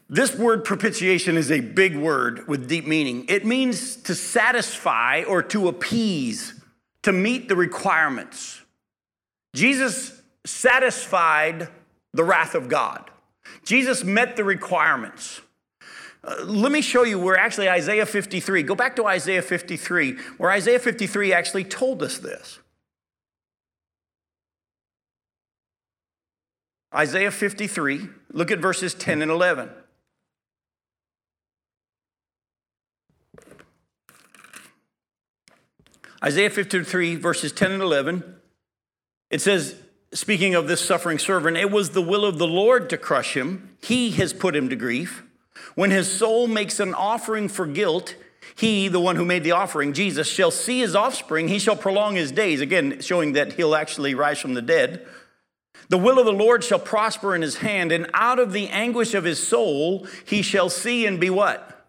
this 0.09 0.35
word 0.35 0.65
propitiation 0.65 1.37
is 1.37 1.53
a 1.53 1.61
big 1.61 1.97
word 1.97 2.49
with 2.49 2.69
deep 2.69 2.85
meaning. 2.85 3.27
It 3.29 3.47
means 3.47 3.95
to 3.97 4.15
satisfy 4.17 5.23
or 5.23 5.41
to 5.45 5.69
appease, 5.69 6.61
to 7.03 7.13
meet 7.13 7.49
the 7.49 7.55
requirements. 7.55 8.61
Jesus 9.55 10.21
satisfied 10.45 11.69
the 12.13 12.25
wrath 12.25 12.57
of 12.57 12.69
God. 12.69 13.09
Jesus 13.65 14.05
met 14.05 14.37
the 14.37 14.45
requirements. 14.45 15.41
Uh, 16.23 16.37
let 16.45 16.71
me 16.71 16.83
show 16.83 17.03
you 17.03 17.19
where 17.19 17.37
actually 17.37 17.69
Isaiah 17.69 18.05
53, 18.05 18.63
go 18.63 18.75
back 18.75 18.97
to 18.97 19.07
Isaiah 19.07 19.43
53, 19.43 20.19
where 20.37 20.51
Isaiah 20.51 20.79
53 20.79 21.33
actually 21.33 21.65
told 21.65 22.03
us 22.03 22.19
this. 22.19 22.59
Isaiah 26.95 27.31
53, 27.31 28.09
look 28.33 28.51
at 28.51 28.59
verses 28.59 28.95
10 28.95 29.23
and 29.23 29.31
11. 29.31 29.71
Isaiah 36.23 36.51
53, 36.51 37.17
verses 37.17 37.53
10 37.53 37.73
and 37.73 37.83
11, 37.83 38.37
it 39.31 39.41
says, 39.41 39.75
speaking 40.13 40.55
of 40.55 40.69
this 40.69 40.81
suffering 40.81 41.19
servant, 41.19 41.57
it 41.57 41.71
was 41.71 41.91
the 41.91 42.03
will 42.03 42.25
of 42.25 42.39
the 42.39 42.47
Lord 42.47 42.91
to 42.91 42.99
crush 42.99 43.37
him. 43.37 43.77
He 43.83 44.11
has 44.13 44.33
put 44.33 44.57
him 44.57 44.69
to 44.69 44.77
grief. 44.77 45.25
When 45.75 45.91
his 45.91 46.11
soul 46.11 46.47
makes 46.47 46.81
an 46.81 46.95
offering 46.95 47.49
for 47.49 47.67
guilt, 47.67 48.17
he, 48.57 48.89
the 48.89 49.01
one 49.01 49.17
who 49.17 49.25
made 49.25 49.45
the 49.45 49.53
offering, 49.53 49.93
Jesus, 49.93 50.29
shall 50.29 50.51
see 50.51 50.81
his 50.81 50.97
offspring. 50.97 51.49
He 51.49 51.59
shall 51.59 51.77
prolong 51.77 52.17
his 52.17 52.33
days. 52.33 52.61
Again, 52.61 53.01
showing 53.01 53.33
that 53.35 53.55
he'll 53.55 53.75
actually 53.75 54.15
rise 54.15 54.39
from 54.39 54.55
the 54.55 54.63
dead. 54.63 55.07
The 55.89 55.99
will 55.99 56.19
of 56.19 56.27
the 56.27 56.33
Lord 56.33 56.63
shall 56.63 56.79
prosper 56.79 57.35
in 57.35 57.43
his 57.43 57.57
hand, 57.59 57.91
and 57.91 58.09
out 58.15 58.39
of 58.39 58.53
the 58.53 58.69
anguish 58.69 59.15
of 59.15 59.25
his 59.25 59.45
soul 59.45 60.07
he 60.25 60.43
shall 60.43 60.71
see 60.71 61.07
and 61.07 61.19
be 61.19 61.31
what? 61.31 61.87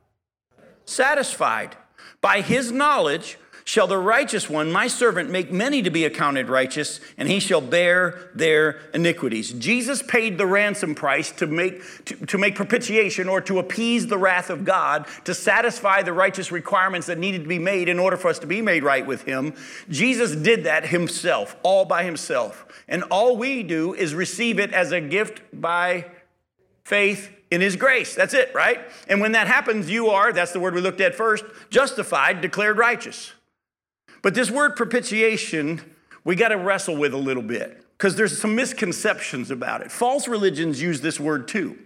Satisfied. 0.86 1.76
By 2.20 2.42
his 2.42 2.72
knowledge 2.72 3.38
shall 3.64 3.88
the 3.88 3.98
righteous 3.98 4.50
one, 4.50 4.72
my 4.72 4.88
servant, 4.88 5.30
make 5.30 5.52
many 5.52 5.82
to 5.82 5.90
be 5.90 6.06
accounted 6.06 6.50
righteous, 6.50 7.00
and 7.18 7.28
he 7.28 7.40
shall 7.40 7.62
bear 7.62 8.30
their 8.34 8.80
iniquities. 8.94 9.52
Jesus 9.54 10.02
paid 10.02 10.38
the 10.38 10.46
ransom 10.46 10.96
price 10.96 11.32
to 11.34 11.48
make, 11.48 12.06
to, 12.06 12.16
to, 12.28 12.38
make 12.38 12.56
propitiation 12.56 13.28
or 13.28 13.42
to 13.42 13.60
appease 13.60 14.08
the 14.08 14.18
wrath 14.18 14.50
of 14.50 14.66
God, 14.66 15.08
to 15.26 15.34
satisfy 15.34 16.02
the 16.02 16.14
righteous 16.14 16.52
requirements 16.52 17.08
that 17.08 17.18
needed 17.18 17.44
to 17.44 17.50
be 17.50 17.60
made 17.60 17.90
in 17.90 18.00
order 18.00 18.18
for 18.18 18.30
us 18.30 18.40
to 18.40 18.48
be 18.48 18.62
made 18.62 18.84
right 18.84 19.06
with 19.06 19.24
him. 19.24 19.54
Jesus 19.90 20.36
did 20.36 20.64
that 20.64 20.88
himself, 20.88 21.56
all 21.64 21.86
by 21.86 22.04
himself. 22.04 22.66
And 22.88 23.04
all 23.04 23.38
we 23.38 23.64
do 23.64 23.94
is 23.94 24.14
receive 24.16 24.60
it 24.60 24.74
as 24.74 24.92
a 24.92 25.02
gift 25.02 25.42
by 25.54 26.06
faith 26.84 27.32
in 27.52 27.62
his 27.62 27.76
grace. 27.76 28.16
That's 28.16 28.34
it, 28.34 28.52
right? 28.56 28.80
And 29.08 29.22
when 29.22 29.34
that 29.34 29.48
happens, 29.48 29.90
you 29.90 30.10
are, 30.10 30.34
that's 30.34 30.54
the 30.54 30.60
word 30.60 30.74
we 30.74 30.82
looked 30.82 31.02
at 31.02 31.14
first, 31.14 31.44
justified, 31.70 32.42
declared 32.42 32.78
righteous. 32.78 33.34
But 34.22 34.36
this 34.36 34.52
word 34.52 34.76
propitiation, 34.76 35.82
we 36.24 36.36
got 36.36 36.50
to 36.50 36.58
wrestle 36.58 36.98
with 36.98 37.14
a 37.14 37.18
little 37.18 37.44
bit 37.44 37.84
because 37.98 38.16
there's 38.16 38.38
some 38.40 38.56
misconceptions 38.56 39.52
about 39.52 39.82
it. 39.82 39.92
False 39.92 40.28
religions 40.28 40.82
use 40.82 41.02
this 41.02 41.20
word 41.20 41.48
too. 41.48 41.78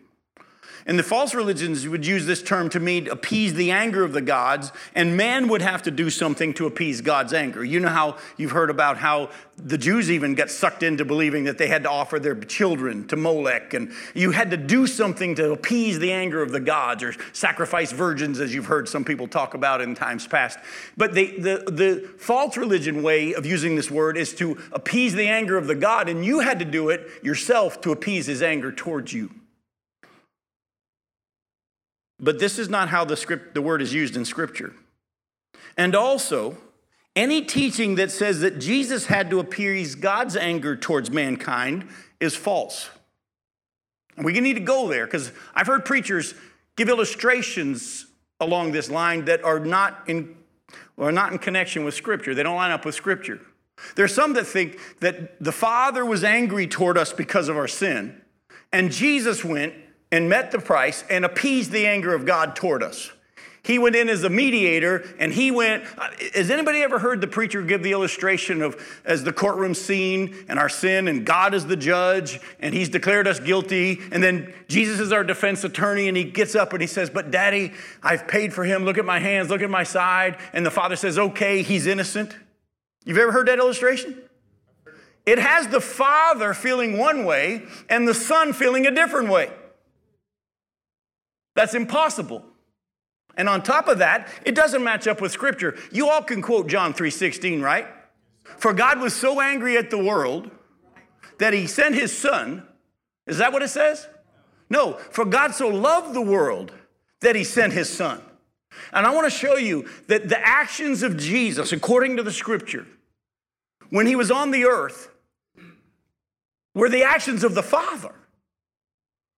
And 0.87 0.99
the 0.99 1.03
false 1.03 1.33
religions 1.33 1.87
would 1.87 2.05
use 2.05 2.27
this 2.27 2.43
term 2.43 2.69
to 2.69 2.79
mean 2.79 3.07
appease 3.07 3.55
the 3.55 3.71
anger 3.71 4.03
of 4.03 4.13
the 4.13 4.21
gods, 4.21 4.71
and 4.93 5.17
man 5.17 5.47
would 5.47 5.63
have 5.63 5.81
to 5.83 5.91
do 5.91 6.11
something 6.11 6.53
to 6.55 6.67
appease 6.67 7.01
God's 7.01 7.33
anger. 7.33 7.63
You 7.63 7.79
know 7.79 7.89
how 7.89 8.17
you've 8.37 8.51
heard 8.51 8.69
about 8.69 8.97
how 8.97 9.31
the 9.57 9.79
Jews 9.79 10.11
even 10.11 10.35
got 10.35 10.51
sucked 10.51 10.83
into 10.83 11.03
believing 11.03 11.45
that 11.45 11.57
they 11.57 11.67
had 11.67 11.83
to 11.83 11.89
offer 11.89 12.19
their 12.19 12.35
children 12.35 13.07
to 13.07 13.15
Molech, 13.15 13.73
and 13.73 13.91
you 14.13 14.29
had 14.29 14.51
to 14.51 14.57
do 14.57 14.85
something 14.85 15.33
to 15.35 15.53
appease 15.53 15.97
the 15.97 16.11
anger 16.11 16.43
of 16.43 16.51
the 16.51 16.59
gods, 16.59 17.01
or 17.01 17.15
sacrifice 17.33 17.91
virgins, 17.91 18.39
as 18.39 18.53
you've 18.53 18.67
heard 18.67 18.87
some 18.87 19.03
people 19.03 19.27
talk 19.27 19.55
about 19.55 19.81
in 19.81 19.95
times 19.95 20.27
past. 20.27 20.59
But 20.95 21.15
the, 21.15 21.39
the, 21.39 21.71
the 21.71 22.09
false 22.19 22.57
religion 22.57 23.01
way 23.01 23.33
of 23.33 23.43
using 23.43 23.75
this 23.75 23.89
word 23.89 24.17
is 24.17 24.35
to 24.35 24.55
appease 24.71 25.15
the 25.15 25.27
anger 25.27 25.57
of 25.57 25.65
the 25.65 25.73
God, 25.73 26.09
and 26.09 26.23
you 26.23 26.41
had 26.41 26.59
to 26.59 26.65
do 26.65 26.89
it 26.89 27.09
yourself 27.23 27.81
to 27.81 27.91
appease 27.91 28.27
his 28.27 28.43
anger 28.43 28.71
towards 28.71 29.11
you. 29.11 29.31
But 32.19 32.39
this 32.39 32.57
is 32.57 32.69
not 32.69 32.89
how 32.89 33.05
the, 33.05 33.17
script, 33.17 33.53
the 33.53 33.62
word 33.62 33.81
is 33.81 33.93
used 33.93 34.15
in 34.15 34.25
Scripture. 34.25 34.74
And 35.77 35.95
also, 35.95 36.57
any 37.15 37.41
teaching 37.41 37.95
that 37.95 38.12
says 38.12 38.39
that 38.41 38.60
Jesus 38.60 39.07
had 39.07 39.29
to 39.29 39.39
appease 39.39 39.95
God's 39.95 40.36
anger 40.36 40.75
towards 40.75 41.12
mankind 41.12 41.88
is 42.19 42.36
false. 42.36 42.89
We 44.17 44.39
need 44.39 44.53
to 44.53 44.62
go 44.62 44.88
there 44.88 45.05
because 45.05 45.31
I've 45.53 45.67
heard 45.67 45.84
preachers 45.84 46.34
give 46.77 46.88
illustrations 46.88 48.05
along 48.39 48.72
this 48.72 48.89
line 48.89 49.25
that 49.25 49.43
are 49.43 49.60
not 49.60 50.03
in, 50.07 50.36
are 50.98 51.12
not 51.12 51.34
in 51.34 51.38
connection 51.38 51.84
with 51.84 51.93
Scripture. 51.93 52.34
They 52.34 52.43
don't 52.43 52.55
line 52.55 52.72
up 52.72 52.86
with 52.86 52.95
Scripture. 52.95 53.41
There's 53.95 54.13
some 54.13 54.34
that 54.34 54.45
think 54.45 54.79
that 55.01 55.43
the 55.43 55.51
Father 55.51 56.05
was 56.05 56.24
angry 56.24 56.65
toward 56.65 56.98
us 56.98 57.12
because 57.12 57.50
of 57.50 57.57
our 57.57 57.67
sin, 57.67 58.22
and 58.72 58.89
Jesus 58.89 59.43
went 59.43 59.74
and 60.12 60.29
met 60.29 60.51
the 60.51 60.59
price 60.59 61.03
and 61.09 61.25
appeased 61.25 61.71
the 61.71 61.88
anger 61.88 62.13
of 62.13 62.25
God 62.25 62.55
toward 62.55 62.83
us. 62.83 63.12
He 63.65 63.79
went 63.79 63.95
in 63.95 64.09
as 64.09 64.24
a 64.24 64.29
mediator 64.29 65.03
and 65.17 65.33
he 65.33 65.50
went. 65.50 65.85
Uh, 65.97 66.09
has 66.35 66.51
anybody 66.51 66.83
ever 66.83 67.00
heard 67.00 67.19
the 67.19 67.27
preacher 67.27 67.63
give 67.63 67.81
the 67.81 67.93
illustration 67.93 68.62
of 68.62 68.79
as 69.03 69.24
the 69.24 69.33
courtroom 69.33 69.74
scene 69.74 70.35
and 70.47 70.59
our 70.59 70.69
sin 70.69 71.07
and 71.07 71.25
God 71.25 71.55
is 71.55 71.65
the 71.65 71.75
judge 71.75 72.39
and 72.59 72.75
he's 72.75 72.89
declared 72.89 73.27
us 73.27 73.39
guilty 73.39 74.00
and 74.12 74.21
then 74.21 74.53
Jesus 74.67 75.00
is 75.00 75.12
our 75.12 75.24
defense 75.24 75.63
attorney 75.63 76.07
and 76.07 76.15
he 76.15 76.25
gets 76.25 76.53
up 76.53 76.74
and 76.74 76.81
he 76.81 76.88
says, 76.88 77.09
But 77.09 77.31
daddy, 77.31 77.74
I've 78.03 78.27
paid 78.27 78.53
for 78.53 78.65
him. 78.65 78.85
Look 78.85 79.00
at 79.00 79.05
my 79.05 79.17
hands, 79.17 79.50
look 79.50 79.63
at 79.63 79.69
my 79.71 79.83
side. 79.83 80.38
And 80.53 80.63
the 80.63 80.71
father 80.71 80.95
says, 80.95 81.17
Okay, 81.17 81.63
he's 81.63 81.88
innocent. 81.88 82.35
You've 83.03 83.17
ever 83.17 83.31
heard 83.31 83.47
that 83.47 83.57
illustration? 83.57 84.21
It 85.25 85.39
has 85.39 85.69
the 85.69 85.81
father 85.81 86.53
feeling 86.53 87.00
one 87.00 87.25
way 87.25 87.63
and 87.89 88.07
the 88.07 88.13
son 88.13 88.53
feeling 88.53 88.85
a 88.85 88.91
different 88.91 89.29
way. 89.29 89.50
That's 91.55 91.74
impossible. 91.74 92.45
And 93.38 93.50
on 93.50 93.63
top 93.63 93.88
of 93.88 93.97
that, 94.00 94.29
it 94.45 94.55
doesn't 94.55 94.83
match 94.83 95.07
up 95.07 95.19
with 95.21 95.31
scripture. 95.31 95.77
You 95.91 96.09
all 96.09 96.21
can 96.21 96.41
quote 96.41 96.67
John 96.67 96.93
3:16, 96.93 97.62
right? 97.62 97.88
For 98.57 98.74
God 98.74 99.00
was 99.00 99.13
so 99.13 99.41
angry 99.41 99.77
at 99.77 99.89
the 99.89 99.97
world 99.97 100.51
that 101.39 101.53
he 101.53 101.67
sent 101.67 101.95
his 101.95 102.15
son. 102.17 102.65
Is 103.27 103.39
that 103.39 103.51
what 103.51 103.62
it 103.62 103.69
says? 103.69 104.07
No, 104.69 104.93
for 105.12 105.25
God 105.25 105.53
so 105.53 105.67
loved 105.67 106.13
the 106.13 106.21
world 106.21 106.71
that 107.21 107.35
he 107.35 107.43
sent 107.43 107.74
his 107.74 107.89
son. 107.89 108.21
And 108.93 109.05
I 109.05 109.13
want 109.13 109.25
to 109.25 109.38
show 109.38 109.55
you 109.55 109.89
that 110.07 110.29
the 110.29 110.39
actions 110.45 111.03
of 111.03 111.17
Jesus, 111.17 111.71
according 111.71 112.17
to 112.17 112.24
the 112.24 112.31
scripture, 112.31 112.85
when 113.89 114.05
he 114.05 114.15
was 114.15 114.31
on 114.31 114.51
the 114.51 114.65
earth, 114.65 115.09
were 116.74 116.89
the 116.89 117.03
actions 117.03 117.43
of 117.43 117.55
the 117.55 117.63
Father. 117.63 118.13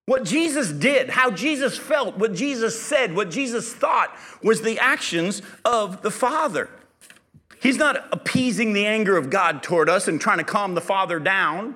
What 0.07 0.23
Jesus 0.23 0.71
did, 0.71 1.09
how 1.09 1.31
Jesus 1.31 1.77
felt, 1.77 2.17
what 2.17 2.33
Jesus 2.33 2.81
said, 2.81 3.13
what 3.13 3.29
Jesus 3.29 3.73
thought 3.73 4.17
was 4.41 4.61
the 4.61 4.79
actions 4.79 5.41
of 5.65 6.01
the 6.01 6.09
Father. 6.09 6.69
He's 7.61 7.75
not 7.75 8.07
appeasing 8.13 8.71
the 8.71 8.85
anger 8.85 9.17
of 9.17 9.29
God 9.29 9.61
toward 9.61 9.89
us 9.89 10.07
and 10.07 10.21
trying 10.21 10.37
to 10.37 10.45
calm 10.45 10.75
the 10.75 10.81
Father 10.81 11.19
down. 11.19 11.75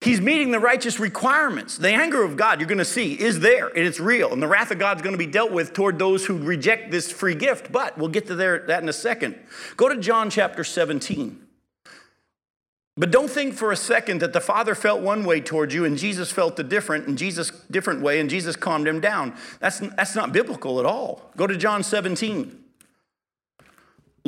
He's 0.00 0.22
meeting 0.22 0.52
the 0.52 0.58
righteous 0.58 0.98
requirements. 0.98 1.76
The 1.76 1.90
anger 1.90 2.22
of 2.22 2.38
God, 2.38 2.60
you're 2.60 2.68
going 2.68 2.78
to 2.78 2.84
see, 2.84 3.12
is 3.12 3.40
there 3.40 3.68
and 3.68 3.86
it's 3.86 4.00
real. 4.00 4.32
And 4.32 4.42
the 4.42 4.48
wrath 4.48 4.70
of 4.70 4.78
God's 4.78 5.02
going 5.02 5.12
to 5.12 5.18
be 5.18 5.26
dealt 5.26 5.52
with 5.52 5.74
toward 5.74 5.98
those 5.98 6.24
who 6.24 6.38
reject 6.38 6.90
this 6.90 7.12
free 7.12 7.34
gift. 7.34 7.70
But 7.70 7.98
we'll 7.98 8.08
get 8.08 8.26
to 8.28 8.36
there, 8.36 8.60
that 8.60 8.82
in 8.82 8.88
a 8.88 8.92
second. 8.94 9.38
Go 9.76 9.90
to 9.90 9.98
John 9.98 10.30
chapter 10.30 10.64
17. 10.64 11.47
But 12.98 13.12
don't 13.12 13.30
think 13.30 13.54
for 13.54 13.70
a 13.70 13.76
second 13.76 14.20
that 14.22 14.32
the 14.32 14.40
Father 14.40 14.74
felt 14.74 15.00
one 15.00 15.24
way 15.24 15.40
towards 15.40 15.72
you 15.72 15.84
and 15.84 15.96
Jesus 15.96 16.32
felt 16.32 16.58
a 16.58 16.64
different 16.64 17.06
and 17.06 17.16
Jesus 17.16 17.50
different 17.70 18.02
way 18.02 18.18
and 18.18 18.28
Jesus 18.28 18.56
calmed 18.56 18.88
him 18.88 18.98
down. 18.98 19.36
That's, 19.60 19.78
that's 19.78 20.16
not 20.16 20.32
biblical 20.32 20.80
at 20.80 20.84
all. 20.84 21.30
Go 21.36 21.46
to 21.46 21.56
John 21.56 21.84
17. 21.84 22.64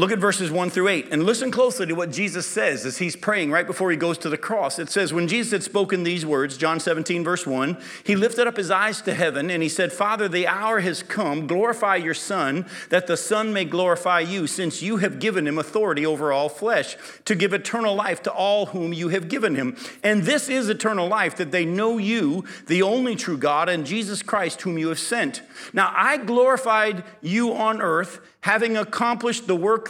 Look 0.00 0.12
at 0.12 0.18
verses 0.18 0.50
1 0.50 0.70
through 0.70 0.88
8 0.88 1.08
and 1.10 1.24
listen 1.24 1.50
closely 1.50 1.84
to 1.84 1.92
what 1.92 2.10
Jesus 2.10 2.46
says 2.46 2.86
as 2.86 2.96
he's 2.96 3.16
praying 3.16 3.50
right 3.50 3.66
before 3.66 3.90
he 3.90 3.98
goes 3.98 4.16
to 4.16 4.30
the 4.30 4.38
cross. 4.38 4.78
It 4.78 4.88
says, 4.88 5.12
When 5.12 5.28
Jesus 5.28 5.52
had 5.52 5.62
spoken 5.62 6.04
these 6.04 6.24
words, 6.24 6.56
John 6.56 6.80
17, 6.80 7.22
verse 7.22 7.46
1, 7.46 7.76
he 8.02 8.16
lifted 8.16 8.46
up 8.46 8.56
his 8.56 8.70
eyes 8.70 9.02
to 9.02 9.12
heaven 9.12 9.50
and 9.50 9.62
he 9.62 9.68
said, 9.68 9.92
Father, 9.92 10.26
the 10.26 10.46
hour 10.46 10.80
has 10.80 11.02
come. 11.02 11.46
Glorify 11.46 11.96
your 11.96 12.14
Son, 12.14 12.64
that 12.88 13.08
the 13.08 13.16
Son 13.18 13.52
may 13.52 13.66
glorify 13.66 14.20
you, 14.20 14.46
since 14.46 14.80
you 14.80 14.96
have 14.96 15.18
given 15.18 15.46
him 15.46 15.58
authority 15.58 16.06
over 16.06 16.32
all 16.32 16.48
flesh, 16.48 16.96
to 17.26 17.34
give 17.34 17.52
eternal 17.52 17.94
life 17.94 18.22
to 18.22 18.32
all 18.32 18.66
whom 18.66 18.94
you 18.94 19.10
have 19.10 19.28
given 19.28 19.54
him. 19.54 19.76
And 20.02 20.22
this 20.22 20.48
is 20.48 20.70
eternal 20.70 21.08
life, 21.08 21.36
that 21.36 21.52
they 21.52 21.66
know 21.66 21.98
you, 21.98 22.46
the 22.68 22.80
only 22.80 23.16
true 23.16 23.36
God, 23.36 23.68
and 23.68 23.84
Jesus 23.84 24.22
Christ, 24.22 24.62
whom 24.62 24.78
you 24.78 24.88
have 24.88 24.98
sent. 24.98 25.42
Now 25.74 25.92
I 25.94 26.16
glorified 26.16 27.04
you 27.20 27.52
on 27.52 27.82
earth 27.82 28.20
having 28.42 28.76
accomplished 28.76 29.46
the 29.46 29.56
work 29.56 29.89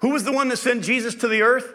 Who 0.00 0.10
was 0.10 0.24
the 0.24 0.32
one 0.32 0.48
that 0.48 0.56
sent 0.58 0.84
Jesus 0.84 1.14
to 1.16 1.28
the 1.28 1.42
earth? 1.42 1.74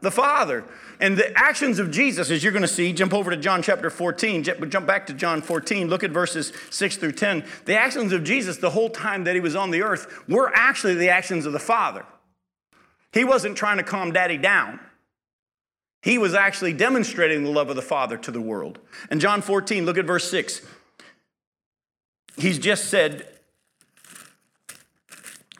The 0.00 0.10
Father. 0.10 0.64
And 1.00 1.16
the 1.16 1.36
actions 1.36 1.78
of 1.78 1.90
Jesus, 1.90 2.30
as 2.30 2.42
you're 2.42 2.52
going 2.52 2.62
to 2.62 2.68
see, 2.68 2.92
jump 2.92 3.14
over 3.14 3.30
to 3.30 3.36
John 3.36 3.62
chapter 3.62 3.90
14, 3.90 4.42
jump 4.42 4.86
back 4.86 5.06
to 5.06 5.14
John 5.14 5.40
14, 5.42 5.88
look 5.88 6.04
at 6.04 6.10
verses 6.10 6.52
6 6.70 6.96
through 6.98 7.12
10. 7.12 7.44
The 7.64 7.76
actions 7.76 8.12
of 8.12 8.22
Jesus 8.22 8.58
the 8.58 8.70
whole 8.70 8.90
time 8.90 9.24
that 9.24 9.34
he 9.34 9.40
was 9.40 9.56
on 9.56 9.70
the 9.70 9.82
earth 9.82 10.24
were 10.28 10.52
actually 10.54 10.94
the 10.94 11.08
actions 11.08 11.46
of 11.46 11.52
the 11.52 11.58
Father. 11.58 12.04
He 13.12 13.24
wasn't 13.24 13.56
trying 13.56 13.78
to 13.78 13.82
calm 13.82 14.12
daddy 14.12 14.36
down. 14.36 14.80
He 16.02 16.18
was 16.18 16.34
actually 16.34 16.74
demonstrating 16.74 17.44
the 17.44 17.50
love 17.50 17.70
of 17.70 17.76
the 17.76 17.82
Father 17.82 18.18
to 18.18 18.30
the 18.30 18.40
world. 18.40 18.78
And 19.10 19.20
John 19.20 19.40
14, 19.40 19.86
look 19.86 19.98
at 19.98 20.04
verse 20.04 20.30
6 20.30 20.60
he's 22.36 22.58
just 22.58 22.86
said, 22.86 23.28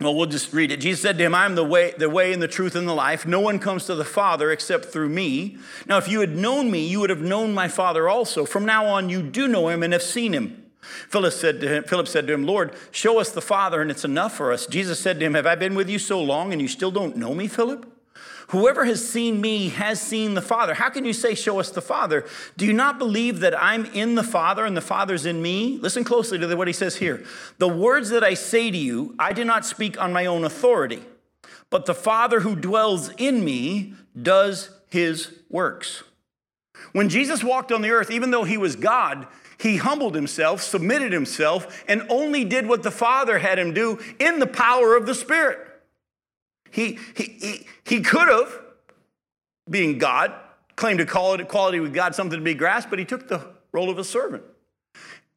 well, 0.01 0.15
we'll 0.15 0.27
just 0.27 0.53
read 0.53 0.73
it. 0.73 0.79
Jesus 0.79 1.03
said 1.03 1.19
to 1.19 1.25
him, 1.25 1.35
I'm 1.35 1.55
the 1.55 1.65
way, 1.65 1.95
the 1.97 2.11
way 2.11 2.33
and 2.33 2.43
the 2.43 2.49
truth 2.49 2.75
and 2.75 2.89
the 2.89 2.95
life. 2.95 3.27
No 3.27 3.39
one 3.39 3.61
comes 3.61 3.87
to 3.87 3.95
the 3.95 4.05
Father 4.05 4.51
except 4.51 4.87
through 4.87 5.09
me. 5.09 5.57
Now, 5.87 5.99
if 5.99 6.09
you 6.09 6.19
had 6.21 6.35
known 6.35 6.71
me, 6.71 6.85
you 6.85 6.99
would 7.01 7.11
have 7.11 7.23
known 7.23 7.55
my 7.55 7.69
Father 7.69 8.09
also. 8.09 8.45
From 8.45 8.65
now 8.65 8.87
on, 8.87 9.09
you 9.09 9.23
do 9.23 9.47
know 9.47 9.69
him 9.69 9.85
and 9.85 9.93
have 9.93 10.03
seen 10.03 10.33
him. 10.33 10.65
Philip 10.81 11.33
said, 11.33 11.61
to 11.61 11.69
him, 11.69 11.85
Philip 11.85 12.09
said 12.09 12.27
to 12.27 12.33
him, 12.33 12.45
Lord, 12.45 12.75
show 12.91 13.21
us 13.21 13.31
the 13.31 13.41
Father, 13.41 13.81
and 13.81 13.91
it's 13.91 14.05
enough 14.05 14.37
for 14.37 14.53
us. 14.53 14.67
Jesus 14.67 14.99
said 14.99 15.21
to 15.21 15.27
him, 15.27 15.35
Have 15.35 15.47
I 15.47 15.55
been 15.55 15.77
with 15.77 15.89
you 15.89 15.99
so 15.99 16.21
long, 16.21 16.53
and 16.53 16.61
you 16.61 16.69
still 16.69 16.91
don't 16.91 17.17
know 17.17 17.33
me, 17.33 17.47
Philip? 17.47 17.94
Whoever 18.49 18.85
has 18.85 19.07
seen 19.07 19.41
me 19.41 19.71
has 19.71 20.01
seen 20.01 20.35
the 20.35 20.43
Father. 20.43 20.75
How 20.75 20.91
can 20.91 21.05
you 21.05 21.13
say, 21.13 21.35
Show 21.35 21.61
us 21.61 21.71
the 21.71 21.81
Father? 21.81 22.27
Do 22.57 22.67
you 22.67 22.73
not 22.73 22.99
believe 22.99 23.41
that 23.41 23.61
I'm 23.61 23.87
in 23.87 24.15
the 24.15 24.23
Father 24.23 24.65
and 24.65 24.77
the 24.77 24.83
Father's 24.83 25.27
in 25.27 25.41
me? 25.41 25.79
Listen 25.81 26.05
closely 26.05 26.39
to 26.39 26.55
what 26.55 26.67
he 26.67 26.73
says 26.73 26.97
here. 26.97 27.25
The 27.59 27.69
words 27.69 28.11
that 28.11 28.23
I 28.23 28.35
say 28.35 28.71
to 28.71 28.77
you, 28.77 29.15
I 29.19 29.33
do 29.33 29.45
not 29.45 29.65
speak 29.65 30.01
on 30.01 30.13
my 30.13 30.27
own 30.27 30.45
authority, 30.45 31.03
but 31.71 31.87
the 31.87 31.95
Father 31.95 32.41
who 32.41 32.55
dwells 32.55 33.11
in 33.17 33.45
me 33.45 33.95
does 34.21 34.71
his 34.89 35.39
works. 35.49 36.03
When 36.93 37.09
Jesus 37.09 37.43
walked 37.43 37.73
on 37.73 37.83
the 37.83 37.91
earth, 37.91 38.11
even 38.11 38.31
though 38.31 38.45
he 38.45 38.57
was 38.57 38.77
God, 38.77 39.27
he 39.59 39.79
humbled 39.79 40.15
himself, 40.15 40.63
submitted 40.63 41.13
himself, 41.13 41.85
and 41.89 42.07
only 42.09 42.45
did 42.45 42.67
what 42.67 42.83
the 42.83 42.91
Father 42.91 43.39
had 43.39 43.59
him 43.59 43.73
do 43.73 43.99
in 44.19 44.39
the 44.39 44.47
power 44.47 44.97
of 44.97 45.07
the 45.07 45.15
Spirit. 45.15 45.59
He, 46.75 46.99
he, 47.17 47.67
he, 47.85 48.01
could 48.01 48.29
have, 48.29 48.61
being 49.71 49.97
God, 49.99 50.35
claimed 50.75 50.99
to 50.99 51.07
call 51.07 51.35
it 51.35 51.41
equality 51.41 51.79
with 51.79 51.95
God 51.95 52.17
something 52.17 52.37
to 52.37 52.45
be 52.45 52.55
grasped, 52.55 52.91
but 52.91 52.99
he 52.99 53.05
took 53.05 53.29
the 53.29 53.47
role 53.71 53.91
of 53.91 53.99
a 53.99 54.03
servant. 54.03 54.43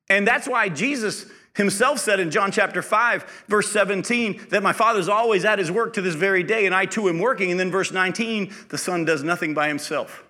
And 0.10 0.27
that's 0.27 0.48
why 0.48 0.70
Jesus 0.70 1.27
himself 1.53 2.00
said 2.00 2.20
in 2.20 2.32
John 2.32 2.51
chapter 2.51 2.82
5, 2.82 3.46
verse 3.48 3.72
17, 3.72 4.48
that 4.50 4.63
my 4.63 4.74
Father's 4.74 5.08
always 5.08 5.46
at 5.46 5.60
his 5.60 5.72
work 5.72 5.94
to 5.94 6.01
this 6.01 6.15
very 6.15 6.41
day, 6.41 6.65
and 6.65 6.74
I 6.74 6.86
too 6.88 7.08
am 7.08 7.20
working. 7.20 7.51
And 7.51 7.60
then 7.60 7.70
verse 7.70 7.91
19, 7.91 8.51
the 8.70 8.77
Son 8.79 9.05
does 9.05 9.22
nothing 9.22 9.53
by 9.53 9.68
himself, 9.68 10.24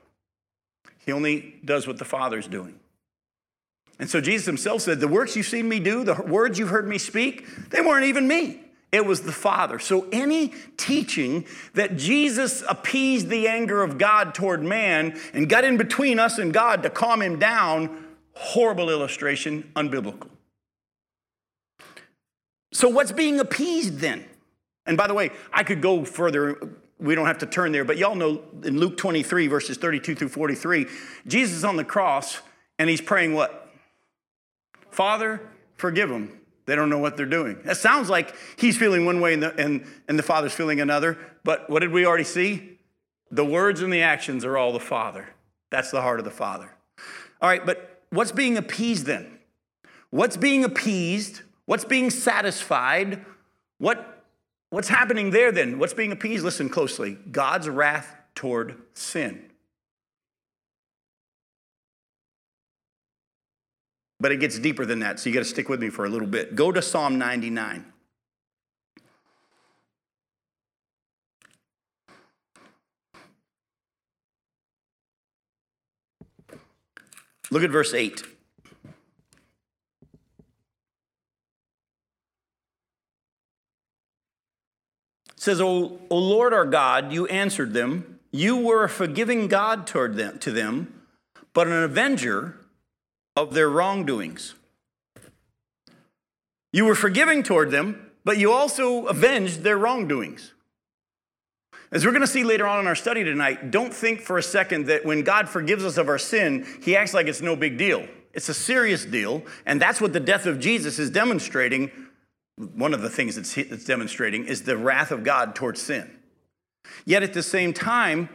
he 1.06 1.14
only 1.14 1.56
does 1.64 1.88
what 1.88 2.00
the 2.00 2.06
Father's 2.06 2.48
doing. 2.48 2.78
And 3.98 4.10
so 4.10 4.20
Jesus 4.20 4.46
himself 4.46 4.82
said, 4.82 5.00
The 5.00 5.08
works 5.08 5.38
you've 5.38 5.46
seen 5.46 5.70
me 5.70 5.80
do, 5.80 6.04
the 6.04 6.22
words 6.22 6.60
you've 6.60 6.70
heard 6.70 6.88
me 6.88 6.98
speak, 6.98 7.48
they 7.70 7.80
weren't 7.80 8.06
even 8.06 8.28
me. 8.28 8.67
It 8.92 9.06
was 9.06 9.22
the 9.22 9.34
Father. 9.34 9.80
So 9.80 10.08
any 10.12 10.54
teaching 10.78 11.46
that 11.74 11.98
Jesus 11.98 12.64
appeased 12.68 13.28
the 13.28 13.48
anger 13.48 13.84
of 13.84 13.98
God 13.98 14.34
toward 14.34 14.64
man 14.64 15.20
and 15.34 15.50
got 15.50 15.66
in 15.66 15.78
between 15.78 16.20
us 16.20 16.38
and 16.38 16.54
God 16.54 16.84
to 16.84 16.90
calm 16.90 17.22
him 17.22 17.38
down, 17.38 18.06
horrible 18.34 18.90
illustration, 18.90 19.70
unbiblical. 19.76 20.30
So 22.72 22.88
what's 22.88 23.12
being 23.12 23.40
appeased 23.40 24.00
then? 24.00 24.24
And 24.86 24.96
by 24.96 25.08
the 25.08 25.14
way, 25.14 25.32
I 25.52 25.64
could 25.64 25.82
go 25.82 26.06
further. 26.06 26.58
We 26.98 27.14
don't 27.14 27.28
have 27.28 27.40
to 27.40 27.46
turn 27.46 27.74
there, 27.74 27.84
but 27.84 27.98
y'all 27.98 28.16
know 28.16 28.42
in 28.64 28.80
Luke 28.80 28.98
23, 28.98 29.48
verses 29.48 29.78
32 29.78 30.16
through 30.16 30.30
43, 30.30 30.86
Jesus 31.28 31.58
is 31.58 31.66
on 31.66 31.76
the 31.76 31.84
cross 31.84 32.40
and 32.80 32.90
he's 32.90 33.02
praying 33.02 33.34
what? 33.34 33.70
Father, 34.92 35.42
forgive 35.76 36.10
them 36.10 36.40
they 36.68 36.76
don't 36.76 36.90
know 36.90 37.00
what 37.00 37.18
they're 37.18 37.26
doing. 37.26 37.58
That 37.64 37.78
sounds 37.78 38.10
like 38.10 38.36
he's 38.58 38.78
feeling 38.78 39.06
one 39.06 39.22
way 39.22 39.34
and 39.34 39.42
the, 39.42 39.56
and, 39.56 39.86
and 40.08 40.20
the 40.20 40.24
father's 40.24 40.54
feeling 40.54 40.82
another. 40.82 41.18
But 41.44 41.70
what 41.70 41.80
did 41.80 41.92
we 41.92 42.06
already 42.06 42.26
see? 42.26 42.78
The 43.32 43.46
words 43.46 43.82
and 43.82 43.92
the 43.92 44.02
actions 44.02 44.46
are 44.46 44.58
all 44.58 44.74
the 44.74 44.80
father. 44.80 45.30
That's 45.70 45.92
the 45.92 46.02
heart 46.02 46.20
of 46.20 46.26
the 46.26 46.32
father. 46.32 46.70
All 47.42 47.50
right, 47.50 47.66
but 47.66 48.04
what's 48.10 48.34
being 48.34 48.58
appeased 48.58 49.06
then? 49.06 49.40
What's 50.10 50.36
being 50.38 50.66
appeased? 50.66 51.42
What's 51.66 51.86
being 51.86 52.10
satisfied? 52.10 53.26
What, 53.78 54.26
what's 54.70 54.90
happening 54.90 55.32
there 55.32 55.54
then? 55.54 55.80
What's 55.80 55.94
being 55.94 56.12
appeased? 56.12 56.44
Listen 56.44 56.68
closely 56.68 57.18
God's 57.32 57.70
wrath 57.70 58.14
toward 58.36 58.76
sin. 58.94 59.50
But 64.20 64.32
it 64.32 64.38
gets 64.38 64.58
deeper 64.58 64.86
than 64.86 65.00
that, 65.00 65.20
so 65.20 65.30
you 65.30 65.34
got 65.34 65.42
to 65.42 65.46
stick 65.46 65.70
with 65.70 65.80
me 65.80 65.90
for 65.90 66.06
a 66.06 66.10
little 66.10 66.28
bit. 66.28 66.56
Go 66.56 66.72
to 66.72 66.82
Psalm 66.82 67.20
99. 67.20 67.86
Look 77.50 77.64
at 77.64 77.70
verse 77.70 77.94
8. 77.94 78.24
It 85.30 85.42
says, 85.42 85.62
o, 85.62 86.00
o 86.10 86.18
Lord 86.18 86.54
our 86.54 86.66
God, 86.66 87.14
you 87.14 87.28
answered 87.28 87.74
them. 87.74 88.20
You 88.32 88.58
were 88.58 88.84
a 88.84 88.90
forgiving 88.90 89.48
God 89.48 89.88
toward 89.88 90.16
them, 90.16 90.40
to 90.40 90.52
them, 90.52 91.02
but 91.54 91.68
an 91.68 91.84
avenger 91.84 92.57
of 93.38 93.54
their 93.54 93.70
wrongdoings. 93.70 94.56
You 96.74 96.86
were 96.86 96.96
forgiving 96.96 97.44
toward 97.44 97.70
them, 97.70 98.12
but 98.26 98.40
you 98.40 98.52
also 98.52 99.06
avenged 99.06 99.62
their 99.62 99.78
wrongdoings. 99.78 100.54
As 101.92 102.04
we're 102.04 102.12
going 102.12 102.22
to 102.22 102.28
see 102.28 102.44
later 102.44 102.68
on 102.68 102.80
in 102.80 102.88
our 102.88 102.96
study 102.96 103.24
tonight, 103.24 103.70
don't 103.70 103.94
think 103.94 104.22
for 104.22 104.40
a 104.40 104.44
second 104.44 104.88
that 104.88 105.06
when 105.06 105.22
God 105.22 105.48
forgives 105.48 105.86
us 105.86 105.98
of 105.98 106.10
our 106.10 106.18
sin, 106.18 106.66
he 106.82 106.98
acts 106.98 107.14
like 107.14 107.28
it's 107.28 107.42
no 107.42 107.56
big 107.56 107.78
deal. 107.78 108.08
It's 108.34 108.50
a 108.50 108.54
serious 108.54 109.06
deal, 109.06 109.44
and 109.66 109.80
that's 109.80 110.02
what 110.02 110.14
the 110.14 110.20
death 110.20 110.48
of 110.48 110.60
Jesus 110.60 110.98
is 111.00 111.12
demonstrating. 111.12 111.92
One 112.56 112.94
of 112.94 113.02
the 113.02 113.10
things 113.10 113.38
it's 113.38 113.86
demonstrating 113.86 114.46
is 114.46 114.64
the 114.64 114.78
wrath 114.78 115.12
of 115.12 115.24
God 115.24 115.56
towards 115.56 115.80
sin. 115.82 116.10
Yet 117.06 117.22
at 117.22 117.34
the 117.34 117.44
same 117.44 117.72
time, 117.72 118.30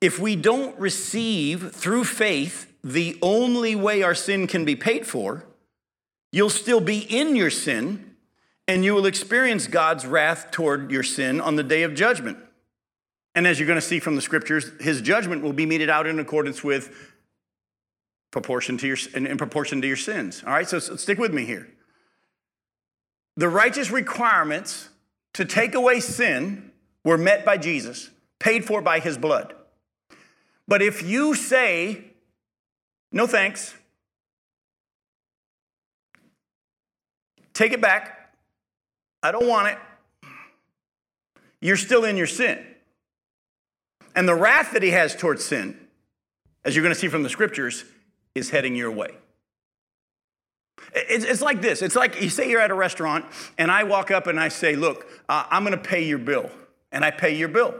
if 0.00 0.18
we 0.20 0.36
don't 0.36 0.78
receive 0.78 1.72
through 1.72 2.04
faith 2.04 2.72
the 2.86 3.18
only 3.20 3.74
way 3.74 4.04
our 4.04 4.14
sin 4.14 4.46
can 4.46 4.64
be 4.64 4.76
paid 4.76 5.08
for, 5.08 5.44
you'll 6.30 6.48
still 6.48 6.80
be 6.80 7.00
in 7.00 7.34
your 7.34 7.50
sin 7.50 8.14
and 8.68 8.84
you 8.84 8.94
will 8.94 9.06
experience 9.06 9.66
God's 9.66 10.06
wrath 10.06 10.52
toward 10.52 10.92
your 10.92 11.02
sin 11.02 11.40
on 11.40 11.56
the 11.56 11.64
day 11.64 11.82
of 11.82 11.94
judgment. 11.94 12.38
And 13.34 13.44
as 13.44 13.58
you're 13.58 13.66
going 13.66 13.80
to 13.80 13.86
see 13.86 13.98
from 13.98 14.14
the 14.14 14.22
scriptures, 14.22 14.70
his 14.80 15.02
judgment 15.02 15.42
will 15.42 15.52
be 15.52 15.66
meted 15.66 15.90
out 15.90 16.06
in 16.06 16.20
accordance 16.20 16.62
with 16.62 17.12
proportion 18.30 18.78
to 18.78 18.86
your 18.86 18.98
in, 19.14 19.26
in 19.26 19.36
proportion 19.36 19.80
to 19.80 19.88
your 19.88 19.96
sins. 19.96 20.44
All 20.46 20.52
right, 20.52 20.68
so, 20.68 20.78
so 20.78 20.94
stick 20.94 21.18
with 21.18 21.34
me 21.34 21.44
here. 21.44 21.68
The 23.36 23.48
righteous 23.48 23.90
requirements 23.90 24.90
to 25.34 25.44
take 25.44 25.74
away 25.74 25.98
sin 25.98 26.70
were 27.04 27.18
met 27.18 27.44
by 27.44 27.58
Jesus, 27.58 28.10
paid 28.38 28.64
for 28.64 28.80
by 28.80 29.00
his 29.00 29.18
blood. 29.18 29.54
But 30.68 30.82
if 30.82 31.02
you 31.02 31.34
say, 31.34 32.05
no 33.12 33.26
thanks, 33.26 33.74
take 37.52 37.72
it 37.72 37.80
back, 37.80 38.32
I 39.22 39.32
don't 39.32 39.48
want 39.48 39.68
it, 39.68 39.78
you're 41.60 41.76
still 41.76 42.04
in 42.04 42.16
your 42.16 42.26
sin. 42.26 42.64
And 44.14 44.26
the 44.28 44.34
wrath 44.34 44.72
that 44.72 44.82
he 44.82 44.90
has 44.90 45.14
towards 45.14 45.44
sin, 45.44 45.78
as 46.64 46.74
you're 46.74 46.82
going 46.82 46.94
to 46.94 46.98
see 47.00 47.08
from 47.08 47.22
the 47.22 47.28
scriptures, 47.28 47.84
is 48.34 48.50
heading 48.50 48.74
your 48.74 48.90
way. 48.90 49.14
It's, 50.94 51.42
like 51.42 51.60
this. 51.60 51.82
It's 51.82 51.96
like 51.96 52.22
you 52.22 52.30
say 52.30 52.48
you're 52.48 52.60
at 52.60 52.70
a 52.70 52.74
restaurant, 52.74 53.26
and 53.58 53.70
I 53.70 53.84
walk 53.84 54.10
up 54.10 54.26
and 54.26 54.40
I 54.40 54.48
say, 54.48 54.76
Look, 54.76 55.06
uh, 55.28 55.44
I'm 55.50 55.64
going 55.64 55.76
to 55.76 55.82
pay 55.82 56.04
your 56.04 56.18
bill. 56.18 56.50
And 56.92 57.04
I 57.04 57.10
pay 57.10 57.36
your 57.36 57.48
bill. 57.48 57.74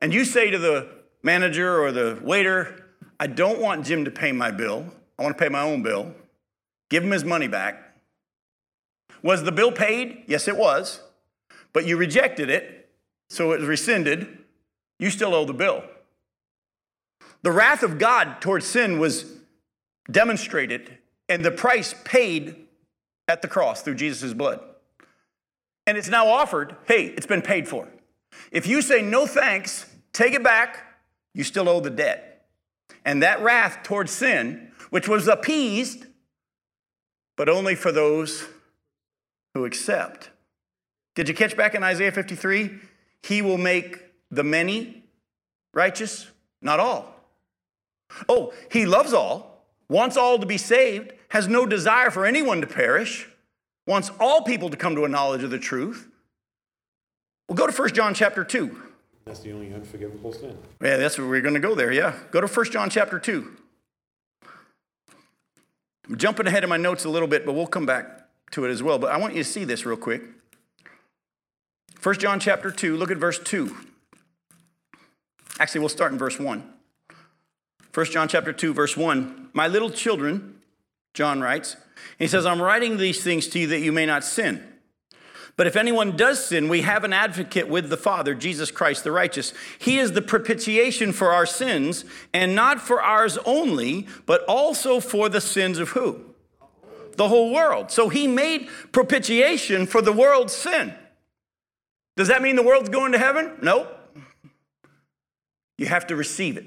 And 0.00 0.14
you 0.14 0.24
say 0.24 0.50
to 0.50 0.58
the 0.58 0.88
manager 1.22 1.82
or 1.82 1.92
the 1.92 2.18
waiter, 2.22 2.91
I 3.22 3.28
don't 3.28 3.60
want 3.60 3.86
Jim 3.86 4.04
to 4.04 4.10
pay 4.10 4.32
my 4.32 4.50
bill. 4.50 4.84
I 5.16 5.22
want 5.22 5.38
to 5.38 5.40
pay 5.40 5.48
my 5.48 5.62
own 5.62 5.84
bill. 5.84 6.12
Give 6.90 7.04
him 7.04 7.12
his 7.12 7.22
money 7.24 7.46
back. 7.46 7.94
Was 9.22 9.44
the 9.44 9.52
bill 9.52 9.70
paid? 9.70 10.24
Yes, 10.26 10.48
it 10.48 10.56
was. 10.56 11.00
But 11.72 11.86
you 11.86 11.96
rejected 11.96 12.50
it, 12.50 12.90
so 13.30 13.52
it 13.52 13.60
was 13.60 13.68
rescinded. 13.68 14.38
You 14.98 15.08
still 15.08 15.36
owe 15.36 15.44
the 15.44 15.54
bill. 15.54 15.84
The 17.42 17.52
wrath 17.52 17.84
of 17.84 18.00
God 18.00 18.40
towards 18.40 18.66
sin 18.66 18.98
was 18.98 19.36
demonstrated 20.10 20.98
and 21.28 21.44
the 21.44 21.52
price 21.52 21.94
paid 22.02 22.56
at 23.28 23.40
the 23.40 23.46
cross 23.46 23.82
through 23.82 23.94
Jesus' 23.94 24.34
blood. 24.34 24.58
And 25.86 25.96
it's 25.96 26.08
now 26.08 26.26
offered 26.26 26.74
hey, 26.88 27.04
it's 27.16 27.26
been 27.26 27.42
paid 27.42 27.68
for. 27.68 27.86
If 28.50 28.66
you 28.66 28.82
say 28.82 29.00
no 29.00 29.28
thanks, 29.28 29.86
take 30.12 30.34
it 30.34 30.42
back, 30.42 30.98
you 31.34 31.44
still 31.44 31.68
owe 31.68 31.78
the 31.78 31.88
debt. 31.88 32.31
And 33.04 33.22
that 33.22 33.42
wrath 33.42 33.82
towards 33.82 34.12
sin, 34.12 34.70
which 34.90 35.08
was 35.08 35.28
appeased, 35.28 36.06
but 37.36 37.48
only 37.48 37.74
for 37.74 37.92
those 37.92 38.46
who 39.54 39.64
accept. 39.64 40.30
Did 41.14 41.28
you 41.28 41.34
catch 41.34 41.56
back 41.56 41.74
in 41.74 41.82
Isaiah 41.82 42.12
53? 42.12 42.78
He 43.22 43.42
will 43.42 43.58
make 43.58 43.98
the 44.30 44.44
many 44.44 45.04
righteous, 45.74 46.28
not 46.60 46.80
all. 46.80 47.14
Oh, 48.28 48.52
he 48.70 48.86
loves 48.86 49.12
all, 49.12 49.64
wants 49.88 50.16
all 50.16 50.38
to 50.38 50.46
be 50.46 50.58
saved, 50.58 51.12
has 51.28 51.48
no 51.48 51.66
desire 51.66 52.10
for 52.10 52.26
anyone 52.26 52.60
to 52.60 52.66
perish, 52.66 53.28
wants 53.86 54.10
all 54.20 54.42
people 54.42 54.70
to 54.70 54.76
come 54.76 54.94
to 54.94 55.04
a 55.04 55.08
knowledge 55.08 55.42
of 55.42 55.50
the 55.50 55.58
truth. 55.58 56.08
Well, 57.48 57.56
go 57.56 57.66
to 57.66 57.72
1 57.72 57.94
John 57.94 58.14
chapter 58.14 58.44
2. 58.44 58.91
That's 59.24 59.40
the 59.40 59.52
only 59.52 59.72
unforgivable 59.72 60.32
sin. 60.32 60.58
Yeah, 60.80 60.96
that's 60.96 61.16
where 61.16 61.28
we're 61.28 61.40
going 61.40 61.54
to 61.54 61.60
go 61.60 61.74
there, 61.74 61.92
yeah. 61.92 62.14
Go 62.30 62.40
to 62.40 62.46
1 62.46 62.70
John 62.70 62.90
chapter 62.90 63.18
2. 63.18 63.56
I'm 66.08 66.16
jumping 66.16 66.46
ahead 66.46 66.64
of 66.64 66.70
my 66.70 66.76
notes 66.76 67.04
a 67.04 67.08
little 67.08 67.28
bit, 67.28 67.46
but 67.46 67.52
we'll 67.52 67.66
come 67.66 67.86
back 67.86 68.26
to 68.50 68.64
it 68.64 68.70
as 68.70 68.82
well. 68.82 68.98
But 68.98 69.12
I 69.12 69.16
want 69.16 69.34
you 69.34 69.42
to 69.42 69.48
see 69.48 69.64
this 69.64 69.86
real 69.86 69.96
quick. 69.96 70.22
1 72.02 72.18
John 72.18 72.40
chapter 72.40 72.72
2, 72.72 72.96
look 72.96 73.10
at 73.12 73.18
verse 73.18 73.38
2. 73.38 73.76
Actually, 75.60 75.80
we'll 75.80 75.88
start 75.88 76.10
in 76.10 76.18
verse 76.18 76.40
1. 76.40 76.72
1 77.94 78.06
John 78.06 78.26
chapter 78.26 78.52
2, 78.52 78.74
verse 78.74 78.96
1. 78.96 79.50
My 79.52 79.68
little 79.68 79.90
children, 79.90 80.56
John 81.14 81.40
writes, 81.40 81.76
he 82.18 82.26
says, 82.26 82.44
I'm 82.44 82.60
writing 82.60 82.96
these 82.96 83.22
things 83.22 83.46
to 83.48 83.60
you 83.60 83.68
that 83.68 83.80
you 83.80 83.92
may 83.92 84.06
not 84.06 84.24
sin. 84.24 84.71
But 85.56 85.66
if 85.66 85.76
anyone 85.76 86.16
does 86.16 86.44
sin, 86.44 86.68
we 86.68 86.80
have 86.82 87.04
an 87.04 87.12
advocate 87.12 87.68
with 87.68 87.90
the 87.90 87.96
Father, 87.96 88.34
Jesus 88.34 88.70
Christ 88.70 89.04
the 89.04 89.12
righteous. 89.12 89.52
He 89.78 89.98
is 89.98 90.12
the 90.12 90.22
propitiation 90.22 91.12
for 91.12 91.30
our 91.30 91.46
sins, 91.46 92.04
and 92.32 92.54
not 92.54 92.80
for 92.80 93.02
ours 93.02 93.38
only, 93.44 94.06
but 94.24 94.44
also 94.44 94.98
for 94.98 95.28
the 95.28 95.40
sins 95.40 95.78
of 95.78 95.90
who? 95.90 96.24
The 97.16 97.28
whole 97.28 97.52
world. 97.52 97.90
So 97.90 98.08
he 98.08 98.26
made 98.26 98.68
propitiation 98.92 99.86
for 99.86 100.00
the 100.00 100.12
world's 100.12 100.54
sin. 100.54 100.94
Does 102.16 102.28
that 102.28 102.42
mean 102.42 102.56
the 102.56 102.62
world's 102.62 102.88
going 102.88 103.12
to 103.12 103.18
heaven? 103.18 103.58
Nope. 103.62 103.98
You 105.76 105.86
have 105.86 106.06
to 106.08 106.16
receive 106.16 106.56
it. 106.56 106.66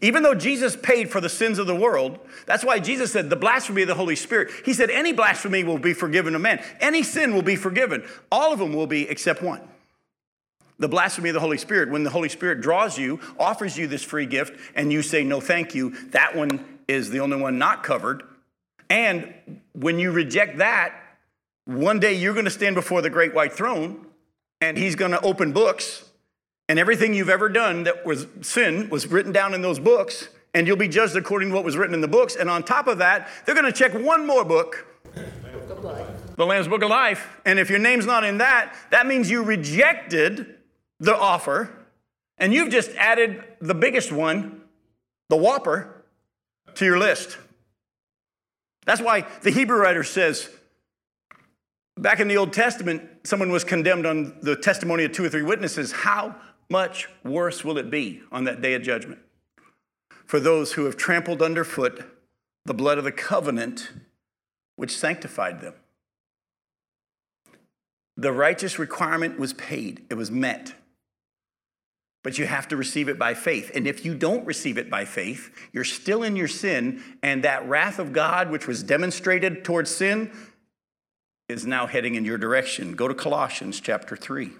Even 0.00 0.22
though 0.22 0.34
Jesus 0.34 0.76
paid 0.76 1.10
for 1.10 1.20
the 1.20 1.28
sins 1.28 1.58
of 1.58 1.66
the 1.66 1.74
world, 1.74 2.18
that's 2.46 2.64
why 2.64 2.78
Jesus 2.78 3.12
said 3.12 3.30
the 3.30 3.36
blasphemy 3.36 3.82
of 3.82 3.88
the 3.88 3.94
Holy 3.94 4.16
Spirit. 4.16 4.50
He 4.64 4.72
said 4.72 4.90
any 4.90 5.12
blasphemy 5.12 5.64
will 5.64 5.78
be 5.78 5.94
forgiven 5.94 6.32
to 6.32 6.38
man, 6.38 6.62
any 6.80 7.02
sin 7.02 7.34
will 7.34 7.42
be 7.42 7.56
forgiven. 7.56 8.04
All 8.30 8.52
of 8.52 8.58
them 8.58 8.72
will 8.72 8.86
be 8.86 9.08
except 9.08 9.42
one. 9.42 9.60
The 10.78 10.88
blasphemy 10.88 11.30
of 11.30 11.34
the 11.34 11.40
Holy 11.40 11.58
Spirit, 11.58 11.90
when 11.90 12.02
the 12.02 12.10
Holy 12.10 12.28
Spirit 12.28 12.60
draws 12.60 12.98
you, 12.98 13.20
offers 13.38 13.78
you 13.78 13.86
this 13.86 14.02
free 14.02 14.26
gift, 14.26 14.58
and 14.74 14.92
you 14.92 15.02
say 15.02 15.22
no 15.22 15.40
thank 15.40 15.74
you, 15.74 15.90
that 16.08 16.34
one 16.34 16.64
is 16.88 17.10
the 17.10 17.20
only 17.20 17.36
one 17.36 17.58
not 17.58 17.84
covered. 17.84 18.24
And 18.90 19.32
when 19.72 19.98
you 19.98 20.10
reject 20.10 20.58
that, 20.58 20.94
one 21.66 22.00
day 22.00 22.14
you're 22.14 22.34
going 22.34 22.44
to 22.44 22.50
stand 22.50 22.74
before 22.74 23.02
the 23.02 23.10
great 23.10 23.34
white 23.34 23.52
throne, 23.52 24.04
and 24.60 24.76
he's 24.76 24.96
going 24.96 25.12
to 25.12 25.20
open 25.20 25.52
books 25.52 26.03
and 26.68 26.78
everything 26.78 27.14
you've 27.14 27.28
ever 27.28 27.48
done 27.48 27.84
that 27.84 28.06
was 28.06 28.26
sin 28.42 28.88
was 28.88 29.06
written 29.06 29.32
down 29.32 29.54
in 29.54 29.62
those 29.62 29.78
books, 29.78 30.28
and 30.54 30.66
you'll 30.66 30.76
be 30.76 30.88
judged 30.88 31.16
according 31.16 31.50
to 31.50 31.54
what 31.54 31.64
was 31.64 31.76
written 31.76 31.94
in 31.94 32.00
the 32.00 32.08
books. 32.08 32.36
And 32.36 32.48
on 32.48 32.62
top 32.62 32.86
of 32.86 32.98
that, 32.98 33.28
they're 33.44 33.54
going 33.54 33.70
to 33.70 33.72
check 33.72 33.92
one 33.92 34.26
more 34.26 34.44
book 34.44 34.86
the 36.36 36.46
Lamb's 36.46 36.68
Book 36.68 36.82
of 36.82 36.90
Life. 36.90 37.40
And 37.44 37.58
if 37.58 37.70
your 37.70 37.78
name's 37.78 38.06
not 38.06 38.24
in 38.24 38.38
that, 38.38 38.74
that 38.90 39.06
means 39.06 39.30
you 39.30 39.42
rejected 39.42 40.56
the 41.00 41.16
offer, 41.16 41.70
and 42.38 42.52
you've 42.52 42.70
just 42.70 42.90
added 42.96 43.42
the 43.60 43.74
biggest 43.74 44.10
one, 44.10 44.62
the 45.28 45.36
Whopper, 45.36 46.04
to 46.74 46.84
your 46.84 46.98
list. 46.98 47.38
That's 48.84 49.00
why 49.00 49.26
the 49.42 49.50
Hebrew 49.50 49.78
writer 49.78 50.02
says, 50.02 50.50
back 51.96 52.20
in 52.20 52.28
the 52.28 52.36
Old 52.36 52.52
Testament, 52.52 53.02
someone 53.24 53.50
was 53.50 53.64
condemned 53.64 54.06
on 54.06 54.36
the 54.42 54.56
testimony 54.56 55.04
of 55.04 55.12
two 55.12 55.24
or 55.24 55.28
three 55.28 55.42
witnesses. 55.42 55.92
How 55.92 56.34
much 56.70 57.08
worse 57.24 57.64
will 57.64 57.78
it 57.78 57.90
be 57.90 58.22
on 58.32 58.44
that 58.44 58.60
day 58.60 58.74
of 58.74 58.82
judgment 58.82 59.20
for 60.24 60.40
those 60.40 60.72
who 60.72 60.84
have 60.84 60.96
trampled 60.96 61.42
underfoot 61.42 62.04
the 62.64 62.74
blood 62.74 62.98
of 62.98 63.04
the 63.04 63.12
covenant 63.12 63.90
which 64.76 64.96
sanctified 64.96 65.60
them? 65.60 65.74
The 68.16 68.32
righteous 68.32 68.78
requirement 68.78 69.38
was 69.38 69.52
paid, 69.52 70.04
it 70.08 70.14
was 70.14 70.30
met. 70.30 70.74
But 72.22 72.38
you 72.38 72.46
have 72.46 72.68
to 72.68 72.76
receive 72.76 73.08
it 73.08 73.18
by 73.18 73.34
faith. 73.34 73.70
And 73.74 73.86
if 73.86 74.04
you 74.04 74.14
don't 74.14 74.46
receive 74.46 74.78
it 74.78 74.88
by 74.88 75.04
faith, 75.04 75.54
you're 75.72 75.84
still 75.84 76.22
in 76.22 76.36
your 76.36 76.48
sin, 76.48 77.02
and 77.22 77.44
that 77.44 77.68
wrath 77.68 77.98
of 77.98 78.14
God, 78.14 78.50
which 78.50 78.66
was 78.66 78.82
demonstrated 78.82 79.62
towards 79.62 79.90
sin, 79.90 80.32
is 81.50 81.66
now 81.66 81.86
heading 81.86 82.14
in 82.14 82.24
your 82.24 82.38
direction. 82.38 82.94
Go 82.94 83.08
to 83.08 83.14
Colossians 83.14 83.78
chapter 83.78 84.16
3. 84.16 84.52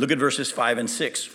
Look 0.00 0.10
at 0.10 0.16
verses 0.16 0.50
5 0.50 0.78
and 0.78 0.88
6. 0.88 1.28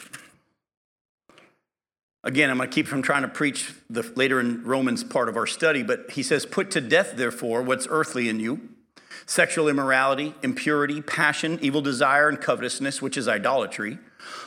Again, 2.23 2.49
I'm 2.49 2.57
going 2.57 2.67
to 2.67 2.73
keep 2.73 2.87
from 2.87 3.03
trying 3.03 3.21
to 3.21 3.27
preach 3.27 3.71
the 3.91 4.01
later 4.15 4.39
in 4.39 4.63
Romans 4.63 5.03
part 5.03 5.29
of 5.29 5.37
our 5.37 5.45
study, 5.45 5.83
but 5.83 6.09
he 6.09 6.23
says, 6.23 6.47
Put 6.47 6.71
to 6.71 6.81
death, 6.81 7.13
therefore, 7.15 7.61
what's 7.61 7.85
earthly 7.91 8.27
in 8.27 8.39
you 8.39 8.69
sexual 9.27 9.67
immorality, 9.67 10.33
impurity, 10.41 10.99
passion, 10.99 11.59
evil 11.61 11.81
desire, 11.81 12.27
and 12.27 12.41
covetousness, 12.41 13.03
which 13.03 13.17
is 13.17 13.27
idolatry. 13.27 13.99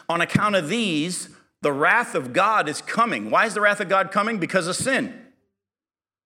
On 0.09 0.21
account 0.21 0.57
of 0.57 0.69
these, 0.69 1.29
the 1.63 1.73
wrath 1.73 2.17
of 2.17 2.33
God 2.33 2.69
is 2.69 2.81
coming. 2.81 3.31
Why 3.31 3.47
is 3.47 3.55
the 3.55 3.61
wrath 3.61 3.79
of 3.79 3.89
God 3.89 4.11
coming? 4.11 4.39
Because 4.39 4.67
of 4.67 4.75
sin. 4.75 5.15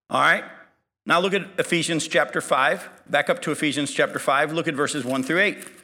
All 0.08 0.20
right? 0.22 0.44
Now 1.04 1.20
look 1.20 1.34
at 1.34 1.46
Ephesians 1.58 2.08
chapter 2.08 2.40
5. 2.40 2.88
Back 3.10 3.28
up 3.28 3.42
to 3.42 3.52
Ephesians 3.52 3.92
chapter 3.92 4.18
5. 4.18 4.54
Look 4.54 4.66
at 4.66 4.74
verses 4.74 5.04
1 5.04 5.22
through 5.24 5.40
8. 5.40 5.81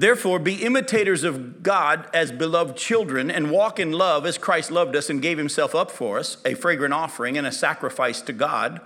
Therefore, 0.00 0.38
be 0.38 0.64
imitators 0.64 1.24
of 1.24 1.62
God 1.62 2.08
as 2.14 2.32
beloved 2.32 2.74
children 2.74 3.30
and 3.30 3.50
walk 3.50 3.78
in 3.78 3.92
love 3.92 4.24
as 4.24 4.38
Christ 4.38 4.70
loved 4.70 4.96
us 4.96 5.10
and 5.10 5.20
gave 5.20 5.36
himself 5.36 5.74
up 5.74 5.90
for 5.90 6.18
us, 6.18 6.38
a 6.46 6.54
fragrant 6.54 6.94
offering 6.94 7.36
and 7.36 7.46
a 7.46 7.52
sacrifice 7.52 8.22
to 8.22 8.32
God. 8.32 8.80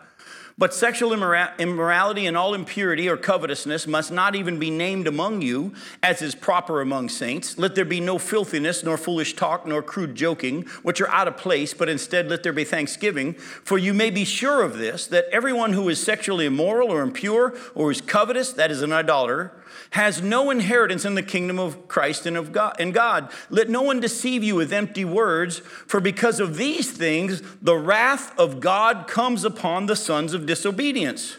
But 0.58 0.74
sexual 0.74 1.12
immorality 1.12 2.26
and 2.26 2.36
all 2.36 2.52
impurity 2.52 3.08
or 3.08 3.16
covetousness 3.16 3.86
must 3.86 4.10
not 4.10 4.34
even 4.34 4.58
be 4.58 4.70
named 4.70 5.06
among 5.06 5.40
you, 5.40 5.74
as 6.02 6.20
is 6.20 6.34
proper 6.34 6.80
among 6.80 7.10
saints. 7.10 7.58
Let 7.58 7.76
there 7.76 7.84
be 7.84 8.00
no 8.00 8.18
filthiness, 8.18 8.82
nor 8.82 8.96
foolish 8.96 9.36
talk, 9.36 9.68
nor 9.68 9.82
crude 9.82 10.16
joking, 10.16 10.62
which 10.82 11.00
are 11.00 11.08
out 11.10 11.28
of 11.28 11.36
place, 11.36 11.74
but 11.74 11.88
instead 11.88 12.28
let 12.28 12.42
there 12.42 12.52
be 12.52 12.64
thanksgiving. 12.64 13.34
For 13.34 13.78
you 13.78 13.94
may 13.94 14.10
be 14.10 14.24
sure 14.24 14.62
of 14.62 14.78
this, 14.78 15.06
that 15.08 15.26
everyone 15.30 15.74
who 15.74 15.88
is 15.88 16.02
sexually 16.02 16.46
immoral 16.46 16.90
or 16.90 17.02
impure 17.02 17.56
or 17.76 17.92
is 17.92 18.00
covetous, 18.00 18.52
that 18.54 18.72
is 18.72 18.82
an 18.82 18.92
idolater, 18.92 19.52
has 19.90 20.22
no 20.22 20.50
inheritance 20.50 21.04
in 21.04 21.14
the 21.14 21.22
kingdom 21.22 21.58
of 21.58 21.88
Christ 21.88 22.26
and 22.26 22.36
of 22.36 22.52
God 22.52 22.76
and 22.78 22.92
God. 22.92 23.30
Let 23.50 23.68
no 23.68 23.82
one 23.82 24.00
deceive 24.00 24.42
you 24.42 24.56
with 24.56 24.72
empty 24.72 25.04
words, 25.04 25.58
for 25.58 26.00
because 26.00 26.40
of 26.40 26.56
these 26.56 26.90
things 26.90 27.42
the 27.60 27.76
wrath 27.76 28.38
of 28.38 28.60
God 28.60 29.06
comes 29.06 29.44
upon 29.44 29.86
the 29.86 29.96
sons 29.96 30.34
of 30.34 30.46
disobedience. 30.46 31.38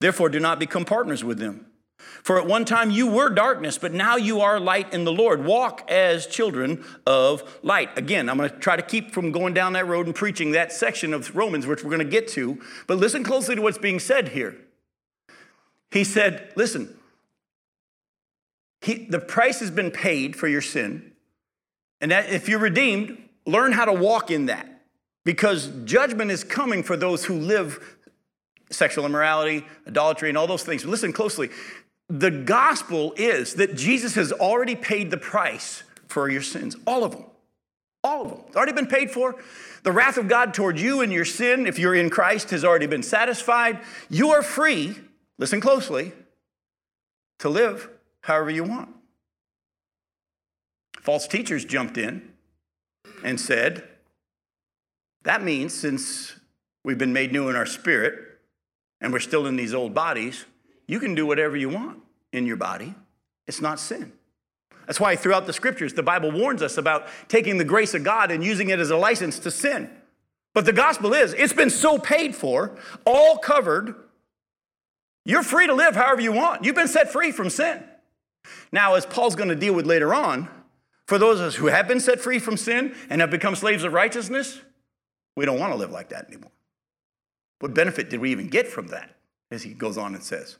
Therefore 0.00 0.28
do 0.28 0.40
not 0.40 0.58
become 0.58 0.84
partners 0.84 1.24
with 1.24 1.38
them. 1.38 1.66
For 2.22 2.38
at 2.38 2.46
one 2.46 2.64
time 2.64 2.90
you 2.90 3.06
were 3.06 3.30
darkness, 3.30 3.78
but 3.78 3.92
now 3.92 4.16
you 4.16 4.40
are 4.40 4.60
light 4.60 4.92
in 4.92 5.04
the 5.04 5.12
Lord. 5.12 5.44
Walk 5.44 5.90
as 5.90 6.26
children 6.26 6.84
of 7.06 7.58
light. 7.62 7.96
Again, 7.96 8.28
I'm 8.28 8.36
going 8.36 8.50
to 8.50 8.56
try 8.56 8.76
to 8.76 8.82
keep 8.82 9.12
from 9.12 9.32
going 9.32 9.54
down 9.54 9.72
that 9.74 9.86
road 9.86 10.06
and 10.06 10.14
preaching 10.14 10.52
that 10.52 10.72
section 10.72 11.14
of 11.14 11.34
Romans, 11.34 11.66
which 11.66 11.82
we're 11.82 11.90
going 11.90 12.04
to 12.04 12.04
get 12.04 12.28
to. 12.28 12.60
But 12.86 12.98
listen 12.98 13.24
closely 13.24 13.56
to 13.56 13.62
what's 13.62 13.78
being 13.78 13.98
said 13.98 14.28
here. 14.28 14.56
He 15.90 16.04
said, 16.04 16.52
Listen, 16.54 16.97
he, 18.80 19.06
the 19.06 19.18
price 19.18 19.60
has 19.60 19.70
been 19.70 19.90
paid 19.90 20.36
for 20.36 20.48
your 20.48 20.60
sin. 20.60 21.12
And 22.00 22.10
that 22.10 22.30
if 22.30 22.48
you're 22.48 22.58
redeemed, 22.58 23.18
learn 23.46 23.72
how 23.72 23.84
to 23.84 23.92
walk 23.92 24.30
in 24.30 24.46
that. 24.46 24.82
Because 25.24 25.68
judgment 25.84 26.30
is 26.30 26.44
coming 26.44 26.82
for 26.82 26.96
those 26.96 27.24
who 27.24 27.34
live 27.34 27.96
sexual 28.70 29.04
immorality, 29.04 29.64
adultery, 29.86 30.28
and 30.28 30.38
all 30.38 30.46
those 30.46 30.62
things. 30.62 30.84
Listen 30.84 31.12
closely. 31.12 31.50
The 32.08 32.30
gospel 32.30 33.12
is 33.16 33.54
that 33.54 33.74
Jesus 33.74 34.14
has 34.14 34.32
already 34.32 34.74
paid 34.74 35.10
the 35.10 35.16
price 35.16 35.82
for 36.06 36.28
your 36.30 36.42
sins, 36.42 36.76
all 36.86 37.04
of 37.04 37.12
them. 37.12 37.24
All 38.04 38.22
of 38.22 38.30
them. 38.30 38.40
It's 38.46 38.56
already 38.56 38.72
been 38.72 38.86
paid 38.86 39.10
for. 39.10 39.34
The 39.82 39.92
wrath 39.92 40.16
of 40.18 40.28
God 40.28 40.54
toward 40.54 40.78
you 40.78 41.00
and 41.00 41.12
your 41.12 41.24
sin, 41.24 41.66
if 41.66 41.78
you're 41.78 41.94
in 41.94 42.10
Christ, 42.10 42.50
has 42.50 42.64
already 42.64 42.86
been 42.86 43.02
satisfied. 43.02 43.80
You 44.08 44.30
are 44.30 44.42
free, 44.42 44.96
listen 45.36 45.60
closely, 45.60 46.12
to 47.40 47.48
live 47.48 47.90
however 48.28 48.50
you 48.50 48.62
want. 48.62 48.90
False 51.00 51.26
teachers 51.26 51.64
jumped 51.64 51.98
in 51.98 52.30
and 53.24 53.40
said, 53.40 53.88
that 55.24 55.42
means 55.42 55.74
since 55.74 56.36
we've 56.84 56.98
been 56.98 57.12
made 57.12 57.32
new 57.32 57.48
in 57.48 57.56
our 57.56 57.66
spirit 57.66 58.14
and 59.00 59.12
we're 59.12 59.18
still 59.18 59.46
in 59.46 59.56
these 59.56 59.74
old 59.74 59.94
bodies, 59.94 60.44
you 60.86 61.00
can 61.00 61.14
do 61.14 61.26
whatever 61.26 61.56
you 61.56 61.68
want 61.68 61.98
in 62.32 62.46
your 62.46 62.56
body. 62.56 62.94
It's 63.46 63.60
not 63.60 63.80
sin. 63.80 64.12
That's 64.86 65.00
why 65.00 65.16
throughout 65.16 65.46
the 65.46 65.52
scriptures, 65.52 65.92
the 65.92 66.02
Bible 66.02 66.30
warns 66.30 66.62
us 66.62 66.78
about 66.78 67.08
taking 67.28 67.58
the 67.58 67.64
grace 67.64 67.94
of 67.94 68.04
God 68.04 68.30
and 68.30 68.44
using 68.44 68.70
it 68.70 68.78
as 68.78 68.90
a 68.90 68.96
license 68.96 69.38
to 69.40 69.50
sin. 69.50 69.90
But 70.54 70.64
the 70.64 70.72
gospel 70.72 71.12
is, 71.12 71.34
it's 71.34 71.52
been 71.52 71.70
so 71.70 71.98
paid 71.98 72.34
for, 72.34 72.76
all 73.04 73.38
covered. 73.38 73.94
You're 75.24 75.42
free 75.42 75.66
to 75.66 75.74
live 75.74 75.94
however 75.94 76.20
you 76.20 76.32
want. 76.32 76.64
You've 76.64 76.74
been 76.74 76.88
set 76.88 77.12
free 77.12 77.32
from 77.32 77.50
sin. 77.50 77.84
Now, 78.72 78.94
as 78.94 79.06
Paul's 79.06 79.36
going 79.36 79.48
to 79.48 79.56
deal 79.56 79.74
with 79.74 79.86
later 79.86 80.14
on, 80.14 80.48
for 81.06 81.18
those 81.18 81.40
of 81.40 81.46
us 81.46 81.54
who 81.54 81.66
have 81.66 81.88
been 81.88 82.00
set 82.00 82.20
free 82.20 82.38
from 82.38 82.56
sin 82.56 82.94
and 83.08 83.20
have 83.20 83.30
become 83.30 83.56
slaves 83.56 83.84
of 83.84 83.92
righteousness, 83.92 84.60
we 85.36 85.44
don't 85.44 85.58
want 85.58 85.72
to 85.72 85.78
live 85.78 85.90
like 85.90 86.10
that 86.10 86.26
anymore. 86.26 86.50
What 87.60 87.74
benefit 87.74 88.10
did 88.10 88.20
we 88.20 88.30
even 88.30 88.48
get 88.48 88.68
from 88.68 88.88
that? 88.88 89.16
As 89.50 89.62
he 89.62 89.72
goes 89.72 89.96
on 89.96 90.14
and 90.14 90.22
says. 90.22 90.58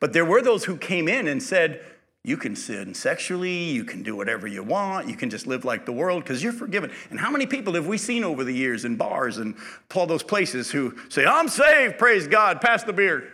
But 0.00 0.12
there 0.12 0.24
were 0.24 0.42
those 0.42 0.64
who 0.64 0.76
came 0.76 1.06
in 1.06 1.28
and 1.28 1.42
said, 1.42 1.84
you 2.24 2.36
can 2.36 2.56
sin 2.56 2.92
sexually, 2.92 3.70
you 3.70 3.84
can 3.84 4.02
do 4.02 4.16
whatever 4.16 4.48
you 4.48 4.64
want, 4.64 5.08
you 5.08 5.14
can 5.14 5.30
just 5.30 5.46
live 5.46 5.64
like 5.64 5.86
the 5.86 5.92
world 5.92 6.24
because 6.24 6.42
you're 6.42 6.52
forgiven. 6.52 6.90
And 7.10 7.20
how 7.20 7.30
many 7.30 7.46
people 7.46 7.74
have 7.74 7.86
we 7.86 7.98
seen 7.98 8.24
over 8.24 8.42
the 8.42 8.52
years 8.52 8.84
in 8.84 8.96
bars 8.96 9.38
and 9.38 9.54
all 9.94 10.08
those 10.08 10.24
places 10.24 10.72
who 10.72 10.96
say, 11.08 11.24
I'm 11.24 11.46
saved, 11.46 11.98
praise 11.98 12.26
God, 12.26 12.60
pass 12.60 12.82
the 12.82 12.92
beer? 12.92 13.30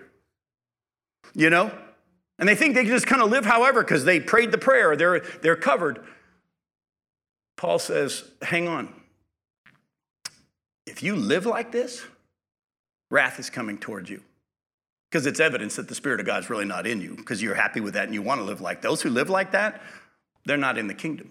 You 1.34 1.48
know? 1.48 1.72
And 2.38 2.48
they 2.48 2.54
think 2.54 2.74
they 2.74 2.82
can 2.82 2.92
just 2.92 3.06
kind 3.06 3.22
of 3.22 3.30
live 3.30 3.44
however 3.44 3.82
because 3.82 4.04
they 4.04 4.20
prayed 4.20 4.50
the 4.50 4.58
prayer, 4.58 4.96
they're, 4.96 5.20
they're 5.42 5.56
covered. 5.56 6.04
Paul 7.56 7.78
says, 7.78 8.24
hang 8.42 8.66
on. 8.66 8.92
If 10.86 11.02
you 11.02 11.14
live 11.14 11.46
like 11.46 11.70
this, 11.70 12.02
wrath 13.10 13.38
is 13.38 13.50
coming 13.50 13.78
towards 13.78 14.10
you 14.10 14.22
because 15.10 15.26
it's 15.26 15.38
evidence 15.38 15.76
that 15.76 15.88
the 15.88 15.94
Spirit 15.94 16.18
of 16.18 16.26
God 16.26 16.42
is 16.42 16.50
really 16.50 16.64
not 16.64 16.86
in 16.86 17.00
you 17.00 17.14
because 17.14 17.42
you're 17.42 17.54
happy 17.54 17.80
with 17.80 17.94
that 17.94 18.06
and 18.06 18.14
you 18.14 18.22
want 18.22 18.40
to 18.40 18.44
live 18.44 18.60
like 18.60 18.82
those 18.82 19.02
who 19.02 19.10
live 19.10 19.30
like 19.30 19.52
that, 19.52 19.82
they're 20.44 20.56
not 20.56 20.78
in 20.78 20.86
the 20.88 20.94
kingdom. 20.94 21.30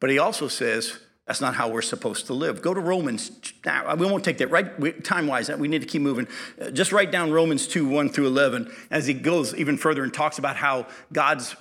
But 0.00 0.10
he 0.10 0.18
also 0.18 0.48
says 0.48 0.98
that's 1.26 1.40
not 1.40 1.54
how 1.54 1.68
we're 1.68 1.82
supposed 1.82 2.26
to 2.26 2.34
live. 2.34 2.60
Go 2.60 2.74
to 2.74 2.80
Romans. 2.80 3.30
Now, 3.64 3.94
we 3.94 4.06
won't 4.06 4.24
take 4.24 4.38
that 4.38 4.50
right 4.50 5.02
time 5.04 5.26
wise. 5.26 5.48
We 5.50 5.68
need 5.68 5.80
to 5.80 5.88
keep 5.88 6.02
moving. 6.02 6.28
Uh, 6.60 6.70
just 6.70 6.92
write 6.92 7.10
down 7.10 7.32
Romans 7.32 7.66
2 7.66 7.88
1 7.88 8.10
through 8.10 8.26
11 8.26 8.70
as 8.90 9.06
he 9.06 9.14
goes 9.14 9.54
even 9.54 9.78
further 9.78 10.02
and 10.02 10.12
talks 10.12 10.38
about 10.38 10.56
how 10.56 10.86
God's 11.12 11.56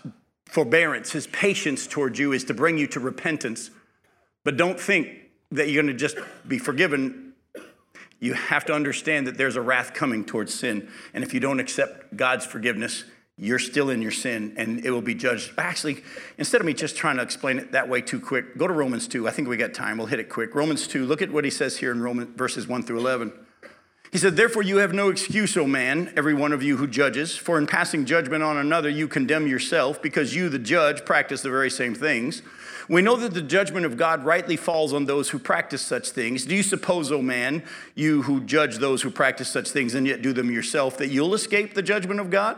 forbearance, 0.45 1.11
his 1.11 1.27
patience 1.27 1.87
towards 1.87 2.19
you 2.19 2.33
is 2.33 2.43
to 2.45 2.53
bring 2.53 2.77
you 2.77 2.87
to 2.87 2.99
repentance. 2.99 3.71
But 4.43 4.57
don't 4.57 4.79
think 4.79 5.07
that 5.51 5.69
you're 5.69 5.81
going 5.81 5.93
to 5.93 5.99
just 5.99 6.17
be 6.47 6.57
forgiven 6.57 7.23
you 8.23 8.33
have 8.33 8.63
to 8.63 8.73
understand 8.73 9.27
that 9.27 9.37
there's 9.37 9.57
a 9.57 9.61
wrath 9.61 9.93
coming 9.93 10.23
towards 10.23 10.53
sin. 10.53 10.87
And 11.13 11.25
if 11.25 11.33
you 11.33 11.41
don't 11.41 11.59
accept 11.59 12.15
God's 12.15 12.45
forgiveness, 12.45 13.03
you're 13.37 13.59
still 13.59 13.89
in 13.89 14.01
your 14.01 14.11
sin 14.11 14.53
and 14.57 14.85
it 14.85 14.91
will 14.91 15.01
be 15.01 15.15
judged. 15.15 15.53
Actually, 15.57 16.03
instead 16.37 16.61
of 16.61 16.67
me 16.67 16.73
just 16.73 16.95
trying 16.95 17.17
to 17.17 17.23
explain 17.23 17.57
it 17.57 17.71
that 17.71 17.89
way 17.89 18.01
too 18.01 18.19
quick, 18.19 18.57
go 18.57 18.67
to 18.67 18.73
Romans 18.73 19.07
2. 19.07 19.27
I 19.27 19.31
think 19.31 19.47
we 19.47 19.57
got 19.57 19.73
time. 19.73 19.97
We'll 19.97 20.07
hit 20.07 20.19
it 20.19 20.29
quick. 20.29 20.53
Romans 20.53 20.87
2, 20.87 21.05
look 21.05 21.21
at 21.21 21.31
what 21.31 21.43
he 21.43 21.49
says 21.49 21.77
here 21.77 21.91
in 21.91 22.01
Romans 22.01 22.29
verses 22.35 22.67
1 22.67 22.83
through 22.83 22.99
11. 22.99 23.33
He 24.11 24.19
said, 24.19 24.35
Therefore, 24.35 24.61
you 24.61 24.77
have 24.77 24.93
no 24.93 25.09
excuse, 25.09 25.57
O 25.57 25.65
man, 25.65 26.13
every 26.15 26.35
one 26.35 26.53
of 26.53 26.61
you 26.61 26.77
who 26.77 26.85
judges, 26.85 27.35
for 27.35 27.57
in 27.57 27.65
passing 27.65 28.05
judgment 28.05 28.43
on 28.43 28.57
another, 28.57 28.87
you 28.87 29.07
condemn 29.07 29.47
yourself, 29.47 30.03
because 30.03 30.35
you, 30.35 30.49
the 30.49 30.59
judge, 30.59 31.03
practice 31.03 31.41
the 31.41 31.49
very 31.49 31.71
same 31.71 31.95
things. 31.95 32.43
We 32.87 33.01
know 33.01 33.15
that 33.15 33.33
the 33.33 33.41
judgment 33.41 33.87
of 33.87 33.97
God 33.97 34.23
rightly 34.23 34.55
falls 34.55 34.93
on 34.93 35.05
those 35.05 35.31
who 35.31 35.39
practice 35.39 35.81
such 35.81 36.09
things. 36.09 36.45
Do 36.45 36.55
you 36.55 36.61
suppose, 36.61 37.11
O 37.11 37.23
man, 37.23 37.63
you 37.95 38.21
who 38.21 38.41
judge 38.41 38.77
those 38.77 39.01
who 39.01 39.09
practice 39.09 39.49
such 39.49 39.69
things 39.69 39.95
and 39.95 40.05
yet 40.05 40.21
do 40.21 40.31
them 40.31 40.51
yourself, 40.51 40.95
that 40.99 41.07
you'll 41.07 41.33
escape 41.33 41.73
the 41.73 41.81
judgment 41.81 42.19
of 42.19 42.29
God? 42.29 42.57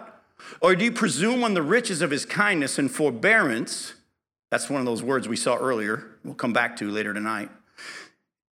Or 0.61 0.75
do 0.75 0.85
you 0.85 0.91
presume 0.91 1.43
on 1.43 1.53
the 1.53 1.63
riches 1.63 2.01
of 2.01 2.11
his 2.11 2.25
kindness 2.25 2.77
and 2.77 2.91
forbearance? 2.91 3.93
That's 4.51 4.69
one 4.69 4.79
of 4.79 4.85
those 4.85 5.03
words 5.03 5.27
we 5.27 5.35
saw 5.35 5.55
earlier, 5.57 6.17
we'll 6.23 6.35
come 6.35 6.53
back 6.53 6.77
to 6.77 6.89
later 6.89 7.13
tonight 7.13 7.49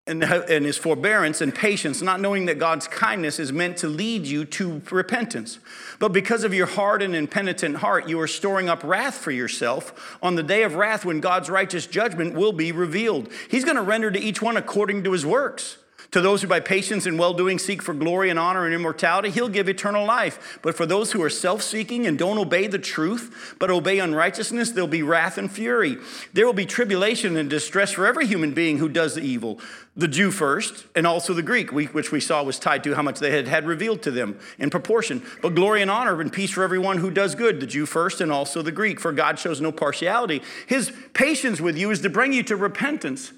and, 0.05 0.21
and 0.21 0.65
his 0.65 0.77
forbearance 0.77 1.39
and 1.39 1.55
patience, 1.55 2.01
not 2.01 2.19
knowing 2.19 2.45
that 2.47 2.59
God's 2.59 2.87
kindness 2.87 3.39
is 3.39 3.53
meant 3.53 3.77
to 3.77 3.87
lead 3.87 4.25
you 4.25 4.43
to 4.45 4.81
repentance. 4.91 5.59
But 5.97 6.11
because 6.11 6.43
of 6.43 6.53
your 6.53 6.65
hard 6.65 7.01
and 7.01 7.15
impenitent 7.15 7.77
heart, 7.77 8.09
you 8.09 8.19
are 8.19 8.27
storing 8.27 8.67
up 8.67 8.83
wrath 8.83 9.15
for 9.15 9.31
yourself 9.31 10.17
on 10.21 10.35
the 10.35 10.43
day 10.43 10.63
of 10.63 10.75
wrath 10.75 11.05
when 11.05 11.21
God's 11.21 11.49
righteous 11.49 11.87
judgment 11.87 12.33
will 12.33 12.51
be 12.51 12.73
revealed. 12.73 13.29
He's 13.49 13.63
going 13.63 13.77
to 13.77 13.81
render 13.81 14.11
to 14.11 14.19
each 14.19 14.41
one 14.41 14.57
according 14.57 15.05
to 15.05 15.13
his 15.13 15.25
works. 15.25 15.77
To 16.11 16.21
those 16.21 16.41
who 16.41 16.47
by 16.47 16.59
patience 16.59 17.05
and 17.05 17.17
well 17.17 17.33
doing 17.33 17.57
seek 17.57 17.81
for 17.81 17.93
glory 17.93 18.29
and 18.29 18.37
honor 18.37 18.65
and 18.65 18.73
immortality, 18.73 19.29
he'll 19.29 19.49
give 19.49 19.67
eternal 19.67 20.05
life. 20.05 20.59
But 20.61 20.75
for 20.75 20.85
those 20.85 21.11
who 21.11 21.23
are 21.23 21.29
self 21.29 21.61
seeking 21.61 22.05
and 22.05 22.17
don't 22.17 22.37
obey 22.37 22.67
the 22.67 22.79
truth, 22.79 23.55
but 23.59 23.69
obey 23.69 23.99
unrighteousness, 23.99 24.71
there'll 24.71 24.87
be 24.87 25.03
wrath 25.03 25.37
and 25.37 25.51
fury. 25.51 25.97
There 26.33 26.45
will 26.45 26.53
be 26.53 26.65
tribulation 26.65 27.37
and 27.37 27.49
distress 27.49 27.91
for 27.91 28.05
every 28.05 28.27
human 28.27 28.53
being 28.53 28.77
who 28.77 28.89
does 28.89 29.15
the 29.15 29.21
evil. 29.21 29.59
The 29.95 30.07
Jew 30.07 30.31
first, 30.31 30.85
and 30.95 31.05
also 31.05 31.33
the 31.33 31.43
Greek, 31.43 31.71
which 31.71 32.11
we 32.11 32.19
saw 32.19 32.41
was 32.41 32.57
tied 32.57 32.83
to 32.83 32.95
how 32.95 33.03
much 33.03 33.19
they 33.19 33.29
had 33.29 33.47
had 33.47 33.67
revealed 33.67 34.01
to 34.03 34.11
them 34.11 34.39
in 34.57 34.71
proportion. 34.71 35.23
But 35.41 35.53
glory 35.53 35.83
and 35.83 35.91
honor 35.91 36.19
and 36.19 36.33
peace 36.33 36.49
for 36.49 36.63
everyone 36.63 36.97
who 36.97 37.11
does 37.11 37.35
good, 37.35 37.59
the 37.59 37.67
Jew 37.67 37.85
first, 37.85 38.19
and 38.19 38.31
also 38.31 38.63
the 38.63 38.71
Greek, 38.71 38.99
for 38.99 39.11
God 39.11 39.37
shows 39.37 39.61
no 39.61 39.71
partiality. 39.71 40.41
His 40.65 40.91
patience 41.13 41.61
with 41.61 41.77
you 41.77 41.91
is 41.91 42.01
to 42.01 42.09
bring 42.09 42.33
you 42.33 42.41
to 42.43 42.55
repentance. 42.55 43.33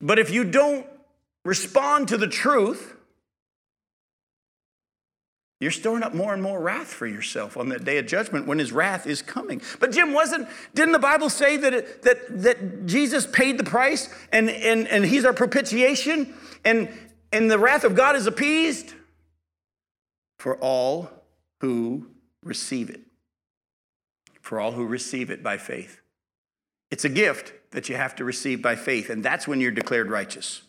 But 0.00 0.18
if 0.20 0.30
you 0.30 0.44
don't 0.44 0.86
respond 1.44 2.08
to 2.08 2.16
the 2.16 2.28
truth, 2.28 2.96
you're 5.62 5.70
storing 5.70 6.02
up 6.02 6.12
more 6.12 6.34
and 6.34 6.42
more 6.42 6.60
wrath 6.60 6.88
for 6.88 7.06
yourself 7.06 7.56
on 7.56 7.68
that 7.68 7.84
day 7.84 7.98
of 7.98 8.06
judgment 8.08 8.48
when 8.48 8.58
his 8.58 8.72
wrath 8.72 9.06
is 9.06 9.22
coming. 9.22 9.62
But 9.78 9.92
Jim, 9.92 10.12
wasn't, 10.12 10.48
didn't 10.74 10.90
the 10.90 10.98
Bible 10.98 11.30
say 11.30 11.56
that, 11.56 11.72
it, 11.72 12.02
that, 12.02 12.42
that 12.42 12.86
Jesus 12.86 13.28
paid 13.28 13.58
the 13.58 13.64
price 13.64 14.08
and, 14.32 14.50
and, 14.50 14.88
and 14.88 15.04
he's 15.04 15.24
our 15.24 15.32
propitiation 15.32 16.34
and, 16.64 16.88
and 17.32 17.48
the 17.48 17.60
wrath 17.60 17.84
of 17.84 17.94
God 17.94 18.16
is 18.16 18.26
appeased? 18.26 18.92
For 20.40 20.56
all 20.56 21.08
who 21.60 22.08
receive 22.42 22.90
it. 22.90 23.02
For 24.40 24.58
all 24.58 24.72
who 24.72 24.84
receive 24.84 25.30
it 25.30 25.44
by 25.44 25.58
faith. 25.58 26.00
It's 26.90 27.04
a 27.04 27.08
gift 27.08 27.52
that 27.70 27.88
you 27.88 27.94
have 27.94 28.16
to 28.16 28.24
receive 28.24 28.60
by 28.60 28.74
faith, 28.74 29.10
and 29.10 29.24
that's 29.24 29.46
when 29.46 29.60
you're 29.60 29.70
declared 29.70 30.10
righteous. 30.10 30.62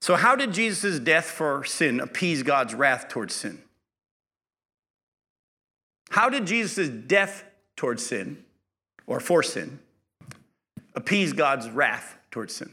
So, 0.00 0.16
how 0.16 0.36
did 0.36 0.52
Jesus' 0.52 1.00
death 1.00 1.26
for 1.26 1.64
sin 1.64 2.00
appease 2.00 2.42
God's 2.42 2.74
wrath 2.74 3.08
towards 3.08 3.34
sin? 3.34 3.62
How 6.10 6.28
did 6.28 6.46
Jesus' 6.46 6.88
death 6.88 7.44
towards 7.76 8.06
sin, 8.06 8.44
or 9.06 9.20
for 9.20 9.42
sin, 9.42 9.80
appease 10.94 11.32
God's 11.32 11.68
wrath 11.68 12.16
towards 12.30 12.54
sin? 12.54 12.72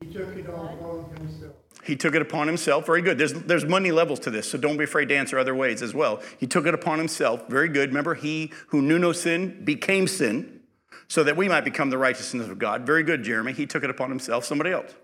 He 0.00 0.12
took 0.12 0.36
it 0.36 0.50
all 0.50 0.68
upon 0.68 1.16
himself. 1.16 1.54
He 1.84 1.96
took 1.96 2.14
it 2.14 2.22
upon 2.22 2.46
himself. 2.46 2.86
Very 2.86 3.02
good. 3.02 3.18
There's, 3.18 3.32
there's 3.32 3.64
many 3.64 3.90
levels 3.90 4.20
to 4.20 4.30
this, 4.30 4.50
so 4.50 4.58
don't 4.58 4.76
be 4.76 4.84
afraid 4.84 5.08
to 5.08 5.16
answer 5.16 5.38
other 5.38 5.54
ways 5.54 5.82
as 5.82 5.94
well. 5.94 6.20
He 6.38 6.46
took 6.46 6.66
it 6.66 6.74
upon 6.74 6.98
himself. 6.98 7.48
Very 7.48 7.68
good. 7.68 7.90
Remember, 7.90 8.14
he 8.14 8.52
who 8.68 8.82
knew 8.82 8.98
no 8.98 9.12
sin 9.12 9.64
became 9.64 10.06
sin 10.06 10.60
so 11.08 11.24
that 11.24 11.36
we 11.36 11.48
might 11.48 11.64
become 11.64 11.90
the 11.90 11.98
righteousness 11.98 12.48
of 12.48 12.58
God. 12.58 12.86
Very 12.86 13.02
good, 13.02 13.24
Jeremy. 13.24 13.52
He 13.52 13.66
took 13.66 13.82
it 13.82 13.90
upon 13.90 14.10
himself. 14.10 14.44
Somebody 14.44 14.70
else. 14.70 14.94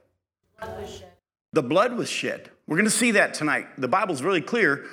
The 1.53 1.63
blood 1.63 1.95
was 1.95 2.09
shed. 2.09 2.51
We're 2.67 2.77
going 2.77 2.85
to 2.85 2.91
see 2.91 3.13
that 3.13 3.35
tonight. 3.35 3.67
The 3.79 3.89
Bible's 3.89 4.23
really 4.23 4.43
clear, 4.43 4.85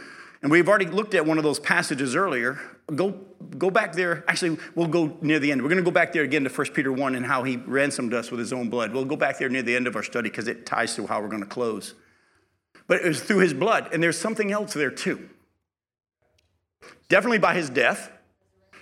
and 0.42 0.50
we've 0.50 0.68
already 0.70 0.86
looked 0.86 1.14
at 1.14 1.26
one 1.26 1.38
of 1.38 1.44
those 1.44 1.60
passages 1.60 2.16
earlier. 2.16 2.60
Go, 2.96 3.12
go 3.58 3.70
back 3.70 3.94
there. 3.94 4.24
Actually, 4.28 4.58
we'll 4.74 4.88
go 4.88 5.18
near 5.22 5.40
the 5.40 5.52
end. 5.52 5.62
We're 5.62 5.70
going 5.70 5.84
to 5.84 5.84
go 5.84 5.92
back 5.92 6.14
there 6.14 6.24
again 6.24 6.44
to 6.46 6.50
1 6.50 6.68
Peter 6.74 6.94
1 6.94 7.16
and 7.16 7.26
how 7.26 7.44
he 7.44 7.58
ransomed 7.58 8.14
us 8.14 8.32
with 8.32 8.40
his 8.40 8.54
own 8.54 8.70
blood. 8.70 8.94
We'll 8.94 9.06
go 9.06 9.18
back 9.18 9.38
there 9.38 9.50
near 9.50 9.64
the 9.64 9.76
end 9.76 9.88
of 9.88 9.96
our 9.96 10.04
study 10.04 10.30
because 10.30 10.48
it 10.48 10.66
ties 10.66 10.96
to 10.96 11.06
how 11.08 11.22
we're 11.22 11.28
going 11.28 11.44
to 11.44 11.50
close. 11.50 11.94
But 12.88 13.02
it 13.02 13.08
was 13.08 13.22
through 13.22 13.40
his 13.40 13.54
blood, 13.54 13.90
and 13.92 14.02
there's 14.02 14.18
something 14.18 14.52
else 14.52 14.74
there 14.74 14.92
too. 14.92 15.30
Definitely 17.10 17.40
by 17.40 17.54
his 17.54 17.70
death, 17.70 18.12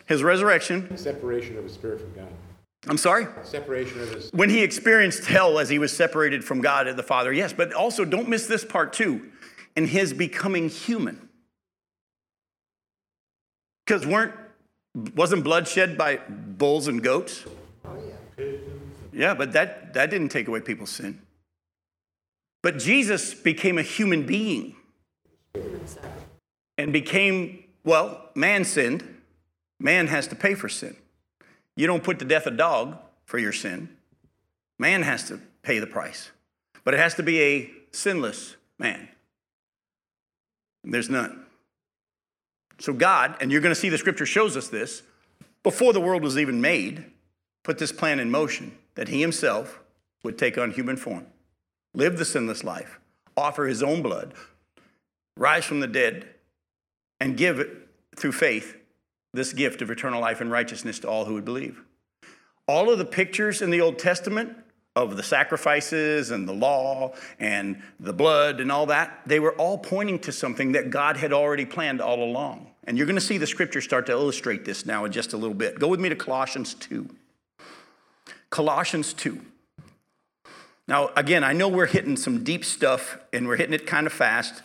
his 0.05 0.21
resurrection. 0.21 0.95
Separation 0.97 1.57
of 1.57 1.63
his 1.63 1.73
spirit 1.73 2.01
from 2.01 2.13
God. 2.13 2.31
I'm 2.87 2.97
sorry? 2.97 3.27
Separation 3.43 4.01
of 4.01 4.09
his. 4.13 4.29
When 4.33 4.49
he 4.49 4.61
experienced 4.61 5.25
hell 5.25 5.59
as 5.59 5.69
he 5.69 5.79
was 5.79 5.95
separated 5.95 6.43
from 6.43 6.61
God 6.61 6.87
and 6.87 6.97
the 6.99 7.03
Father, 7.03 7.31
yes, 7.31 7.53
but 7.53 7.73
also 7.73 8.03
don't 8.03 8.27
miss 8.27 8.45
this 8.47 8.65
part 8.65 8.93
too, 8.93 9.31
in 9.75 9.87
his 9.87 10.13
becoming 10.13 10.69
human. 10.69 11.29
Because 13.85 14.05
weren't 14.05 14.33
wasn't 15.15 15.43
blood 15.43 15.67
shed 15.67 15.97
by 15.97 16.17
bulls 16.17 16.87
and 16.87 17.01
goats? 17.01 17.45
Yeah, 19.11 19.33
but 19.33 19.53
that, 19.53 19.93
that 19.93 20.09
didn't 20.09 20.29
take 20.29 20.47
away 20.47 20.61
people's 20.61 20.89
sin. 20.89 21.21
But 22.61 22.79
Jesus 22.79 23.33
became 23.33 23.77
a 23.77 23.83
human 23.83 24.25
being 24.25 24.75
and 26.77 26.93
became, 26.93 27.63
well, 27.83 28.29
man 28.35 28.65
sinned. 28.65 29.21
Man 29.79 30.07
has 30.07 30.27
to 30.27 30.35
pay 30.35 30.55
for 30.55 30.69
sin. 30.69 30.95
You 31.75 31.87
don't 31.87 32.03
put 32.03 32.19
to 32.19 32.25
death 32.25 32.45
a 32.45 32.51
dog 32.51 32.97
for 33.25 33.37
your 33.39 33.51
sin. 33.51 33.89
Man 34.77 35.01
has 35.03 35.27
to 35.29 35.39
pay 35.61 35.79
the 35.79 35.87
price. 35.87 36.31
But 36.83 36.93
it 36.93 36.99
has 36.99 37.15
to 37.15 37.23
be 37.23 37.41
a 37.41 37.71
sinless 37.91 38.55
man. 38.77 39.07
There's 40.83 41.09
none. 41.09 41.45
So, 42.79 42.91
God, 42.91 43.35
and 43.39 43.51
you're 43.51 43.61
going 43.61 43.73
to 43.73 43.79
see 43.79 43.89
the 43.89 43.97
scripture 43.97 44.25
shows 44.25 44.57
us 44.57 44.67
this, 44.67 45.03
before 45.63 45.93
the 45.93 46.01
world 46.01 46.23
was 46.23 46.37
even 46.37 46.59
made, 46.59 47.05
put 47.63 47.77
this 47.77 47.91
plan 47.91 48.19
in 48.19 48.29
motion 48.29 48.77
that 48.95 49.07
He 49.07 49.21
Himself 49.21 49.79
would 50.23 50.37
take 50.37 50.57
on 50.57 50.71
human 50.71 50.97
form, 50.97 51.27
live 51.93 52.17
the 52.17 52.25
sinless 52.25 52.63
life, 52.63 52.99
offer 53.37 53.65
His 53.65 53.81
own 53.81 54.01
blood, 54.01 54.33
rise 55.37 55.63
from 55.63 55.79
the 55.79 55.87
dead, 55.87 56.27
and 57.21 57.37
give 57.37 57.59
it 57.59 57.69
through 58.17 58.33
faith 58.33 58.75
this 59.33 59.53
gift 59.53 59.81
of 59.81 59.89
eternal 59.89 60.21
life 60.21 60.41
and 60.41 60.51
righteousness 60.51 60.99
to 60.99 61.09
all 61.09 61.25
who 61.25 61.33
would 61.33 61.45
believe. 61.45 61.81
All 62.67 62.89
of 62.89 62.97
the 62.97 63.05
pictures 63.05 63.61
in 63.61 63.71
the 63.71 63.81
Old 63.81 63.99
Testament 63.99 64.55
of 64.95 65.17
the 65.17 65.23
sacrifices 65.23 66.31
and 66.31 66.47
the 66.47 66.53
law 66.53 67.13
and 67.39 67.81
the 67.99 68.13
blood 68.13 68.59
and 68.59 68.71
all 68.71 68.85
that, 68.85 69.21
they 69.25 69.39
were 69.39 69.53
all 69.53 69.77
pointing 69.77 70.19
to 70.19 70.31
something 70.31 70.73
that 70.73 70.91
God 70.91 71.17
had 71.17 71.33
already 71.33 71.65
planned 71.65 71.99
all 71.99 72.23
along. 72.23 72.67
And 72.85 72.97
you're 72.97 73.07
going 73.07 73.15
to 73.15 73.21
see 73.21 73.37
the 73.37 73.47
scripture 73.47 73.81
start 73.81 74.05
to 74.05 74.11
illustrate 74.11 74.65
this 74.65 74.85
now 74.85 75.05
in 75.05 75.11
just 75.11 75.33
a 75.33 75.37
little 75.37 75.55
bit. 75.55 75.79
Go 75.79 75.87
with 75.87 75.99
me 75.99 76.09
to 76.09 76.15
Colossians 76.15 76.73
2. 76.75 77.09
Colossians 78.49 79.13
2. 79.13 79.41
Now, 80.87 81.09
again, 81.15 81.43
I 81.43 81.53
know 81.53 81.69
we're 81.69 81.87
hitting 81.87 82.17
some 82.17 82.43
deep 82.43 82.63
stuff 82.63 83.17
and 83.31 83.47
we're 83.47 83.55
hitting 83.55 83.73
it 83.73 83.87
kind 83.87 84.05
of 84.05 84.13
fast, 84.13 84.61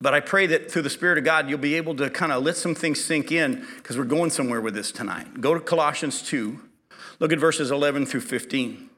but 0.00 0.14
I 0.14 0.20
pray 0.20 0.46
that 0.48 0.70
through 0.70 0.82
the 0.82 0.90
Spirit 0.90 1.18
of 1.18 1.24
God, 1.24 1.48
you'll 1.48 1.58
be 1.58 1.74
able 1.74 1.94
to 1.96 2.10
kind 2.10 2.32
of 2.32 2.42
let 2.42 2.56
some 2.56 2.74
things 2.74 3.02
sink 3.02 3.32
in 3.32 3.66
because 3.76 3.96
we're 3.96 4.04
going 4.04 4.30
somewhere 4.30 4.60
with 4.60 4.74
this 4.74 4.92
tonight. 4.92 5.40
Go 5.40 5.54
to 5.54 5.60
Colossians 5.60 6.22
2, 6.22 6.60
look 7.20 7.32
at 7.32 7.38
verses 7.38 7.70
11 7.70 8.06
through 8.06 8.20
15. 8.20 8.90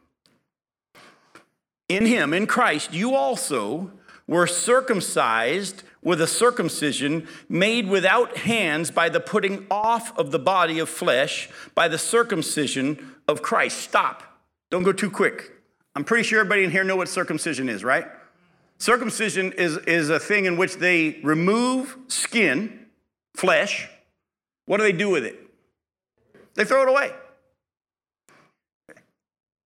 In 1.89 2.07
him, 2.07 2.33
in 2.33 2.47
Christ, 2.47 2.93
you 2.93 3.15
also 3.15 3.93
were 4.27 4.47
circumcised 4.47 5.85
with 6.03 6.21
a 6.21 6.27
circumcision 6.27 7.27
made 7.49 7.89
without 7.89 8.37
hands 8.39 8.91
by 8.91 9.09
the 9.09 9.21
putting 9.21 9.67
off 9.71 10.17
of 10.19 10.31
the 10.31 10.39
body 10.39 10.79
of 10.79 10.89
flesh 10.89 11.49
by 11.75 11.89
the 11.89 11.99
circumcision 11.99 13.15
of 13.29 13.43
Christ. 13.43 13.79
Stop. 13.79 14.23
Don't 14.71 14.83
go 14.83 14.93
too 14.93 15.11
quick. 15.11 15.53
I'm 15.95 16.05
pretty 16.05 16.25
sure 16.25 16.41
everybody 16.41 16.65
in 16.65 16.71
here 16.71 16.85
know 16.85 16.97
what 16.97 17.09
circumcision 17.09 17.69
is, 17.69 17.85
right? 17.85 18.07
Circumcision 18.79 19.53
is, 19.53 19.79
is 19.79 20.11
a 20.11 20.19
thing 20.19 20.45
in 20.45 20.57
which 20.57 20.77
they 20.77 21.19
remove 21.23 21.97
skin, 22.09 22.87
flesh. 23.35 23.89
What 24.67 24.79
do 24.79 24.83
they 24.83 24.93
do 24.93 25.09
with 25.09 25.25
it? 25.25 25.39
They 26.55 26.65
throw 26.65 26.83
it 26.83 26.89
away. 26.89 27.12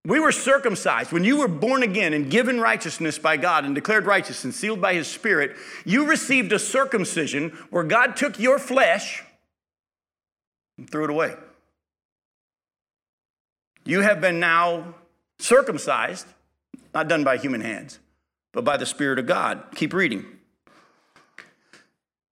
We 0.05 0.19
were 0.19 0.33
circumcised. 0.33 1.13
When 1.13 1.25
you 1.25 1.39
were 1.39 1.49
born 1.49 1.83
again 1.83 2.15
and 2.15 2.31
given 2.31 2.61
righteousness 2.61 3.19
by 3.19 3.37
God 3.37 3.65
and 3.65 3.75
declared 3.75 4.07
righteous 4.07 4.45
and 4.45 4.55
sealed 4.55 4.81
by 4.81 4.95
His 4.95 5.07
Spirit, 5.07 5.57
you 5.85 6.07
received 6.07 6.53
a 6.53 6.59
circumcision 6.59 7.51
where 7.71 7.85
God 7.85 8.17
took 8.17 8.39
your 8.39 8.59
flesh 8.59 9.23
and 10.79 10.89
threw 10.89 11.05
it 11.05 11.11
away. 11.11 11.37
You 13.85 14.01
have 14.01 14.21
been 14.21 14.41
now 14.41 14.95
circumcised, 15.39 16.27
not 16.95 17.09
done 17.09 17.25
by 17.25 17.37
human 17.37 17.61
hands, 17.61 17.99
but 18.53 18.65
by 18.65 18.77
the 18.77 18.87
Spirit 18.87 19.19
of 19.19 19.27
God. 19.27 19.63
Keep 19.75 19.93
reading. 19.93 20.25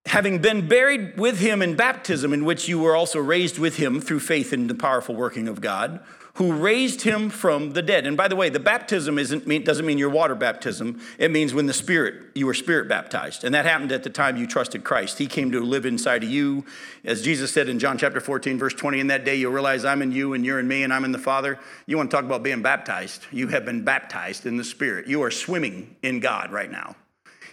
Having 0.06 0.40
been 0.40 0.68
buried 0.68 1.18
with 1.18 1.38
him 1.38 1.60
in 1.60 1.76
baptism, 1.76 2.32
in 2.32 2.44
which 2.44 2.66
you 2.68 2.78
were 2.78 2.96
also 2.96 3.18
raised 3.18 3.58
with 3.58 3.76
him 3.76 4.00
through 4.00 4.20
faith 4.20 4.52
in 4.52 4.66
the 4.66 4.74
powerful 4.74 5.14
working 5.14 5.48
of 5.48 5.60
God 5.60 6.00
who 6.38 6.52
raised 6.52 7.02
him 7.02 7.30
from 7.30 7.72
the 7.72 7.82
dead. 7.82 8.06
And 8.06 8.16
by 8.16 8.28
the 8.28 8.36
way, 8.36 8.48
the 8.48 8.60
baptism 8.60 9.16
mean, 9.16 9.64
doesn't 9.64 9.84
mean 9.84 9.98
your 9.98 10.08
water 10.08 10.36
baptism. 10.36 11.00
It 11.18 11.32
means 11.32 11.52
when 11.52 11.66
the 11.66 11.72
Spirit, 11.72 12.14
you 12.36 12.46
were 12.46 12.54
Spirit 12.54 12.88
baptized. 12.88 13.42
And 13.42 13.56
that 13.56 13.64
happened 13.64 13.90
at 13.90 14.04
the 14.04 14.10
time 14.10 14.36
you 14.36 14.46
trusted 14.46 14.84
Christ. 14.84 15.18
He 15.18 15.26
came 15.26 15.50
to 15.50 15.60
live 15.60 15.84
inside 15.84 16.22
of 16.22 16.30
you. 16.30 16.64
As 17.04 17.22
Jesus 17.22 17.50
said 17.50 17.68
in 17.68 17.80
John 17.80 17.98
chapter 17.98 18.20
14, 18.20 18.56
verse 18.56 18.72
20, 18.72 19.00
in 19.00 19.08
that 19.08 19.24
day 19.24 19.34
you'll 19.34 19.52
realize 19.52 19.84
I'm 19.84 20.00
in 20.00 20.12
you 20.12 20.32
and 20.32 20.46
you're 20.46 20.60
in 20.60 20.68
me 20.68 20.84
and 20.84 20.92
I'm 20.92 21.04
in 21.04 21.10
the 21.10 21.18
Father. 21.18 21.58
You 21.86 21.96
want 21.96 22.08
to 22.08 22.16
talk 22.16 22.24
about 22.24 22.44
being 22.44 22.62
baptized? 22.62 23.26
You 23.32 23.48
have 23.48 23.64
been 23.64 23.82
baptized 23.82 24.46
in 24.46 24.56
the 24.56 24.64
Spirit. 24.64 25.08
You 25.08 25.24
are 25.24 25.32
swimming 25.32 25.96
in 26.04 26.20
God 26.20 26.52
right 26.52 26.70
now. 26.70 26.94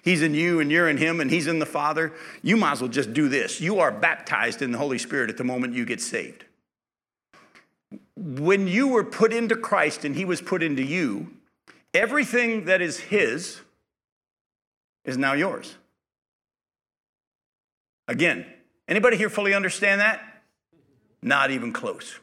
He's 0.04 0.22
in 0.22 0.36
you 0.36 0.60
and 0.60 0.72
you're 0.72 0.90
in 0.90 0.98
him 0.98 1.22
and 1.22 1.32
he's 1.32 1.48
in 1.48 1.58
the 1.58 1.66
Father. 1.66 2.14
You 2.44 2.56
might 2.56 2.74
as 2.74 2.82
well 2.82 2.92
just 2.92 3.14
do 3.14 3.30
this. 3.30 3.60
You 3.60 3.80
are 3.80 3.92
baptized 3.92 4.62
in 4.62 4.72
the 4.72 4.78
Holy 4.78 5.00
Spirit 5.00 5.32
at 5.32 5.38
the 5.38 5.44
moment 5.44 5.74
you 5.74 5.86
get 5.86 6.02
saved 6.02 6.45
when 8.16 8.68
you 8.68 8.88
were 8.88 9.04
put 9.04 9.34
into 9.34 9.56
Christ 9.56 10.06
and 10.06 10.16
he 10.16 10.26
was 10.26 10.42
put 10.42 10.64
into 10.64 10.84
you, 10.84 11.34
everything 11.94 12.66
that 12.66 12.82
is 12.82 13.00
his 13.00 13.60
is 15.04 15.18
now 15.18 15.34
yours. 15.34 15.76
Again, 18.08 18.46
anybody 18.88 19.18
here 19.18 19.30
fully 19.30 19.54
understand 19.54 20.02
that? 20.02 20.22
Not 21.22 21.52
even 21.52 21.74
close. 21.74 22.20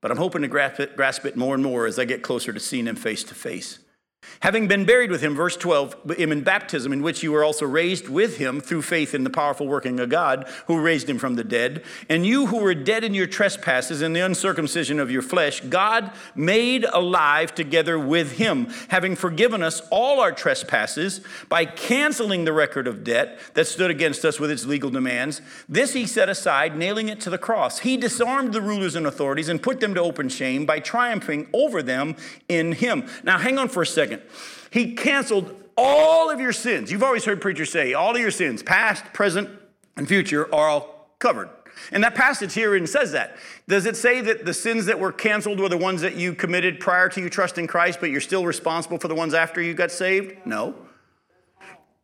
But 0.00 0.10
I'm 0.10 0.16
hoping 0.16 0.42
to 0.42 0.48
grasp 0.48 0.80
it, 0.80 0.96
grasp 0.96 1.24
it 1.26 1.36
more 1.36 1.54
and 1.54 1.62
more 1.62 1.86
as 1.86 1.98
I 1.98 2.04
get 2.04 2.22
closer 2.22 2.52
to 2.52 2.60
seeing 2.60 2.86
him 2.86 2.96
face 2.96 3.24
to 3.24 3.34
face. 3.34 3.80
Having 4.40 4.68
been 4.68 4.84
buried 4.84 5.10
with 5.10 5.22
him, 5.22 5.34
verse 5.34 5.56
12, 5.56 6.18
him 6.18 6.30
in 6.30 6.42
baptism, 6.42 6.92
in 6.92 7.02
which 7.02 7.22
you 7.22 7.32
were 7.32 7.42
also 7.42 7.66
raised 7.66 8.08
with 8.08 8.36
him 8.36 8.60
through 8.60 8.82
faith 8.82 9.14
in 9.14 9.24
the 9.24 9.30
powerful 9.30 9.66
working 9.66 9.98
of 9.98 10.08
God, 10.08 10.48
who 10.66 10.80
raised 10.80 11.08
him 11.08 11.18
from 11.18 11.34
the 11.34 11.44
dead. 11.44 11.82
And 12.08 12.26
you 12.26 12.46
who 12.46 12.58
were 12.58 12.74
dead 12.74 13.02
in 13.02 13.14
your 13.14 13.26
trespasses 13.26 14.02
and 14.02 14.14
the 14.14 14.20
uncircumcision 14.20 15.00
of 15.00 15.10
your 15.10 15.22
flesh, 15.22 15.60
God 15.62 16.12
made 16.34 16.84
alive 16.84 17.54
together 17.54 17.98
with 17.98 18.32
him, 18.32 18.68
having 18.88 19.16
forgiven 19.16 19.62
us 19.62 19.80
all 19.90 20.20
our 20.20 20.32
trespasses 20.32 21.22
by 21.48 21.64
canceling 21.64 22.44
the 22.44 22.52
record 22.52 22.86
of 22.86 23.04
debt 23.04 23.40
that 23.54 23.66
stood 23.66 23.90
against 23.90 24.24
us 24.24 24.38
with 24.38 24.50
its 24.50 24.66
legal 24.66 24.90
demands. 24.90 25.40
This 25.68 25.94
he 25.94 26.06
set 26.06 26.28
aside, 26.28 26.76
nailing 26.76 27.08
it 27.08 27.20
to 27.22 27.30
the 27.30 27.38
cross. 27.38 27.80
He 27.80 27.96
disarmed 27.96 28.52
the 28.52 28.62
rulers 28.62 28.94
and 28.94 29.06
authorities 29.06 29.48
and 29.48 29.62
put 29.62 29.80
them 29.80 29.94
to 29.94 30.00
open 30.00 30.28
shame 30.28 30.66
by 30.66 30.78
triumphing 30.78 31.48
over 31.52 31.82
them 31.82 32.16
in 32.48 32.72
him. 32.72 33.08
Now, 33.24 33.38
hang 33.38 33.58
on 33.58 33.68
for 33.68 33.82
a 33.82 33.86
second. 33.86 34.05
He 34.70 34.94
canceled 34.94 35.54
all 35.76 36.30
of 36.30 36.40
your 36.40 36.52
sins. 36.52 36.90
You've 36.90 37.02
always 37.02 37.24
heard 37.24 37.40
preachers 37.40 37.70
say, 37.70 37.94
all 37.94 38.14
of 38.14 38.20
your 38.20 38.30
sins, 38.30 38.62
past, 38.62 39.04
present, 39.12 39.50
and 39.96 40.08
future, 40.08 40.52
are 40.54 40.68
all 40.68 41.10
covered. 41.18 41.50
And 41.92 42.02
that 42.04 42.14
passage 42.14 42.54
here 42.54 42.86
says 42.86 43.12
that. 43.12 43.36
Does 43.68 43.86
it 43.86 43.96
say 43.96 44.20
that 44.22 44.44
the 44.44 44.54
sins 44.54 44.86
that 44.86 44.98
were 44.98 45.12
canceled 45.12 45.60
were 45.60 45.68
the 45.68 45.76
ones 45.76 46.00
that 46.00 46.16
you 46.16 46.34
committed 46.34 46.80
prior 46.80 47.08
to 47.10 47.20
you 47.20 47.28
trusting 47.28 47.66
Christ, 47.66 48.00
but 48.00 48.10
you're 48.10 48.20
still 48.20 48.44
responsible 48.44 48.98
for 48.98 49.08
the 49.08 49.14
ones 49.14 49.34
after 49.34 49.60
you 49.60 49.74
got 49.74 49.90
saved? 49.90 50.34
No. 50.46 50.74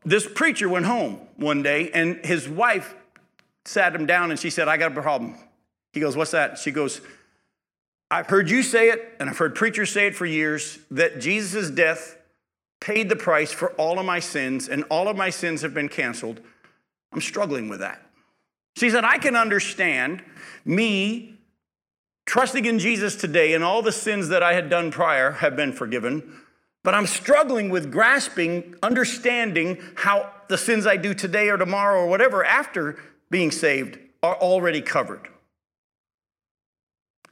This 0.05 0.27
preacher 0.27 0.69
went 0.69 0.87
home 0.87 1.21
one 1.37 1.63
day 1.63 1.91
and 1.93 2.25
his 2.25 2.49
wife 2.49 2.95
sat 3.65 3.95
him 3.95 4.07
down 4.07 4.31
and 4.31 4.39
she 4.39 4.51
said, 4.51 4.69
I 4.69 4.77
got 4.77 4.97
a 4.97 5.01
problem. 5.01 5.37
He 5.93 6.01
goes, 6.01 6.17
What's 6.17 6.33
that? 6.33 6.59
She 6.59 6.71
goes, 6.71 7.01
I've 8.13 8.27
heard 8.27 8.51
you 8.51 8.63
say 8.63 8.91
it, 8.91 9.17
and 9.19 9.31
I've 9.31 9.39
heard 9.39 9.55
preachers 9.55 9.91
say 9.91 10.07
it 10.07 10.15
for 10.15 10.27
years, 10.27 10.79
that 10.91 11.19
Jesus' 11.19 11.71
death 11.71 12.19
paid 12.79 13.09
the 13.09 13.17
price 13.17 13.51
for 13.51 13.73
all 13.73 13.99
of 13.99 14.05
my 14.05 14.21
sins 14.21 14.69
and 14.69 14.85
all 14.91 15.09
of 15.09 15.17
my 15.17 15.31
sins 15.31 15.63
have 15.63 15.73
been 15.73 15.89
canceled, 15.89 16.43
I'm 17.11 17.23
struggling 17.23 17.71
with 17.71 17.81
that. 17.81 18.03
She 18.77 18.91
said, 18.91 19.05
I 19.05 19.17
can 19.17 19.35
understand 19.35 20.23
me 20.67 21.39
trusting 22.27 22.67
in 22.67 22.79
Jesus 22.79 23.17
today 23.17 23.55
and 23.55 23.65
all 23.65 23.81
the 23.81 23.93
sins 23.93 24.29
that 24.29 24.43
I 24.43 24.53
had 24.53 24.69
done 24.69 24.91
prior 24.91 25.31
have 25.31 25.57
been 25.57 25.73
forgiven, 25.73 26.39
but 26.85 26.95
I'm 26.95 27.07
struggling 27.07 27.71
with 27.71 27.91
grasping, 27.91 28.75
understanding 28.83 29.79
how 29.95 30.31
the 30.49 30.59
sins 30.59 30.87
I 30.87 30.99
do 30.99 31.15
today 31.15 31.49
or 31.49 31.57
tomorrow 31.57 32.03
or 32.03 32.09
whatever 32.09 32.45
after 32.45 32.99
being 33.31 33.51
saved 33.51 33.99
are 34.23 34.37
already 34.37 34.83
covered. 34.83 35.32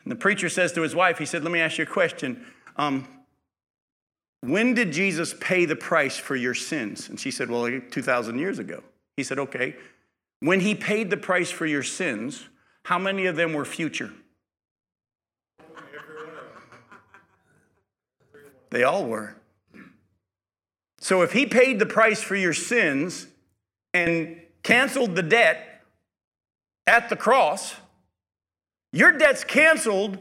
And 0.05 0.11
the 0.11 0.17
preacher 0.17 0.49
says 0.49 0.73
to 0.73 0.83
his 0.83 0.95
wife, 0.95 1.19
he 1.19 1.27
said, 1.27 1.43
Let 1.43 1.53
me 1.53 1.61
ask 1.61 1.79
you 1.79 1.85
a 1.85 1.87
question. 1.87 2.45
Um, 2.77 3.07
when 4.41 4.75
did 4.75 4.93
Jesus 4.93 5.35
pay 5.39 5.67
the 5.67 5.77
price 5.77 6.17
for 6.17 6.35
your 6.35 6.55
sins? 6.55 7.09
And 7.09 7.21
she 7.21 7.31
said, 7.31 7.51
Well, 7.51 7.81
2,000 7.91 8.39
years 8.39 8.59
ago. 8.59 8.83
He 9.17 9.23
said, 9.23 9.39
Okay. 9.39 9.77
When 10.41 10.61
he 10.61 10.75
paid 10.75 11.11
the 11.11 11.19
price 11.19 11.51
for 11.51 11.67
your 11.67 11.83
sins, 11.83 12.49
how 12.85 12.99
many 12.99 13.27
of 13.27 13.37
them 13.37 13.53
were 13.53 13.67
future? 13.67 14.11
They 18.71 18.85
all 18.85 19.05
were. 19.05 19.37
So 21.01 21.23
if 21.23 21.33
he 21.33 21.47
paid 21.47 21.79
the 21.79 21.87
price 21.87 22.23
for 22.23 22.37
your 22.37 22.53
sins 22.53 23.27
and 23.93 24.41
canceled 24.63 25.17
the 25.17 25.23
debt 25.23 25.83
at 26.87 27.09
the 27.09 27.17
cross, 27.17 27.75
your 28.93 29.13
debt's 29.13 29.45
canceled 29.45 30.19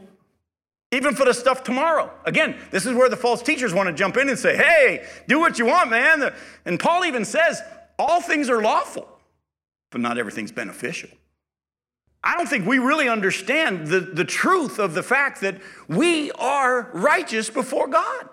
even 0.92 1.14
for 1.14 1.24
the 1.24 1.34
stuff 1.34 1.62
tomorrow. 1.62 2.10
Again, 2.24 2.56
this 2.70 2.84
is 2.84 2.94
where 2.94 3.08
the 3.08 3.16
false 3.16 3.42
teachers 3.42 3.72
want 3.72 3.88
to 3.88 3.92
jump 3.92 4.16
in 4.16 4.28
and 4.28 4.38
say, 4.38 4.56
hey, 4.56 5.06
do 5.28 5.38
what 5.38 5.58
you 5.58 5.66
want, 5.66 5.90
man. 5.90 6.32
And 6.64 6.80
Paul 6.80 7.04
even 7.04 7.24
says, 7.24 7.62
all 7.98 8.20
things 8.20 8.50
are 8.50 8.60
lawful, 8.60 9.08
but 9.90 10.00
not 10.00 10.18
everything's 10.18 10.52
beneficial. 10.52 11.10
I 12.22 12.36
don't 12.36 12.48
think 12.48 12.66
we 12.66 12.78
really 12.78 13.08
understand 13.08 13.86
the, 13.86 14.00
the 14.00 14.24
truth 14.24 14.78
of 14.78 14.94
the 14.94 15.02
fact 15.02 15.40
that 15.40 15.60
we 15.88 16.30
are 16.32 16.90
righteous 16.92 17.48
before 17.48 17.88
God. 17.88 18.28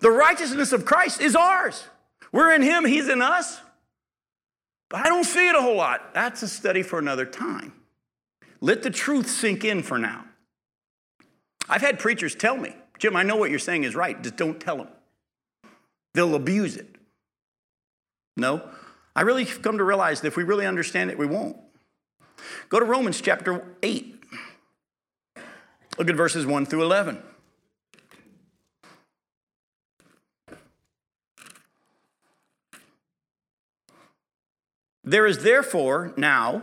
The 0.00 0.10
righteousness 0.10 0.72
of 0.72 0.84
Christ 0.84 1.20
is 1.20 1.34
ours. 1.34 1.84
We're 2.32 2.52
in 2.54 2.62
Him, 2.62 2.84
He's 2.84 3.08
in 3.08 3.22
us. 3.22 3.60
But 4.88 5.06
I 5.06 5.08
don't 5.08 5.24
see 5.24 5.48
it 5.48 5.54
a 5.54 5.62
whole 5.62 5.76
lot. 5.76 6.12
That's 6.12 6.42
a 6.42 6.48
study 6.48 6.82
for 6.82 6.98
another 6.98 7.24
time. 7.24 7.72
Let 8.60 8.82
the 8.82 8.90
truth 8.90 9.28
sink 9.28 9.64
in 9.64 9.82
for 9.82 9.98
now. 9.98 10.24
I've 11.68 11.82
had 11.82 11.98
preachers 11.98 12.34
tell 12.34 12.56
me, 12.56 12.74
Jim, 12.98 13.16
I 13.16 13.22
know 13.22 13.36
what 13.36 13.50
you're 13.50 13.58
saying 13.58 13.84
is 13.84 13.94
right, 13.94 14.20
just 14.22 14.36
don't 14.36 14.60
tell 14.60 14.78
them. 14.78 14.88
They'll 16.14 16.34
abuse 16.34 16.76
it. 16.76 16.96
No, 18.36 18.68
I 19.14 19.22
really 19.22 19.44
come 19.44 19.78
to 19.78 19.84
realize 19.84 20.20
that 20.20 20.28
if 20.28 20.36
we 20.36 20.44
really 20.44 20.66
understand 20.66 21.10
it, 21.10 21.18
we 21.18 21.26
won't. 21.26 21.56
Go 22.68 22.78
to 22.78 22.84
Romans 22.84 23.20
chapter 23.20 23.64
8. 23.82 24.22
Look 25.98 26.10
at 26.10 26.16
verses 26.16 26.44
1 26.44 26.66
through 26.66 26.82
11. 26.82 27.22
There 35.02 35.24
is 35.24 35.38
therefore 35.44 36.12
now 36.16 36.62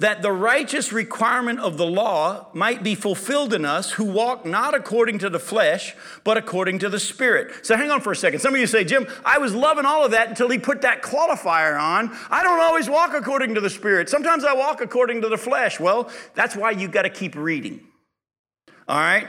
that 0.00 0.22
the 0.22 0.32
righteous 0.32 0.94
requirement 0.94 1.60
of 1.60 1.76
the 1.76 1.84
law 1.84 2.46
might 2.54 2.82
be 2.82 2.94
fulfilled 2.94 3.52
in 3.52 3.66
us 3.66 3.92
who 3.92 4.04
walk 4.04 4.46
not 4.46 4.74
according 4.74 5.18
to 5.18 5.28
the 5.28 5.38
flesh, 5.38 5.94
but 6.24 6.38
according 6.38 6.78
to 6.78 6.88
the 6.88 6.98
Spirit. 6.98 7.66
So 7.66 7.76
hang 7.76 7.90
on 7.90 8.00
for 8.00 8.10
a 8.10 8.16
second. 8.16 8.40
Some 8.40 8.54
of 8.54 8.60
you 8.60 8.66
say, 8.66 8.82
Jim, 8.82 9.06
I 9.26 9.36
was 9.36 9.54
loving 9.54 9.84
all 9.84 10.02
of 10.02 10.12
that 10.12 10.30
until 10.30 10.48
he 10.48 10.58
put 10.58 10.80
that 10.80 11.02
qualifier 11.02 11.78
on. 11.78 12.16
I 12.30 12.42
don't 12.42 12.60
always 12.60 12.88
walk 12.88 13.12
according 13.12 13.54
to 13.56 13.60
the 13.60 13.68
Spirit. 13.68 14.08
Sometimes 14.08 14.42
I 14.42 14.54
walk 14.54 14.80
according 14.80 15.20
to 15.20 15.28
the 15.28 15.36
flesh. 15.36 15.78
Well, 15.78 16.10
that's 16.34 16.56
why 16.56 16.70
you 16.70 16.88
got 16.88 17.02
to 17.02 17.10
keep 17.10 17.34
reading. 17.36 17.86
All 18.88 18.98
right? 18.98 19.28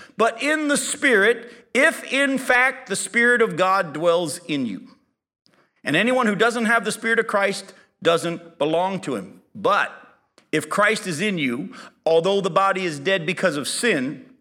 but 0.17 0.41
in 0.41 0.67
the 0.67 0.77
Spirit, 0.77 1.51
if 1.73 2.03
in 2.11 2.37
fact 2.37 2.89
the 2.89 2.95
Spirit 2.95 3.41
of 3.41 3.55
God 3.55 3.93
dwells 3.93 4.39
in 4.39 4.65
you. 4.65 4.87
And 5.83 5.95
anyone 5.95 6.27
who 6.27 6.35
doesn't 6.35 6.65
have 6.65 6.85
the 6.85 6.91
Spirit 6.91 7.19
of 7.19 7.27
Christ 7.27 7.73
doesn't 8.03 8.57
belong 8.57 8.99
to 9.01 9.15
him. 9.15 9.41
But 9.55 9.91
if 10.51 10.69
Christ 10.69 11.07
is 11.07 11.21
in 11.21 11.37
you, 11.37 11.73
although 12.05 12.41
the 12.41 12.49
body 12.49 12.83
is 12.83 12.99
dead 12.99 13.25
because 13.25 13.57
of 13.57 13.67
sin, 13.67 14.31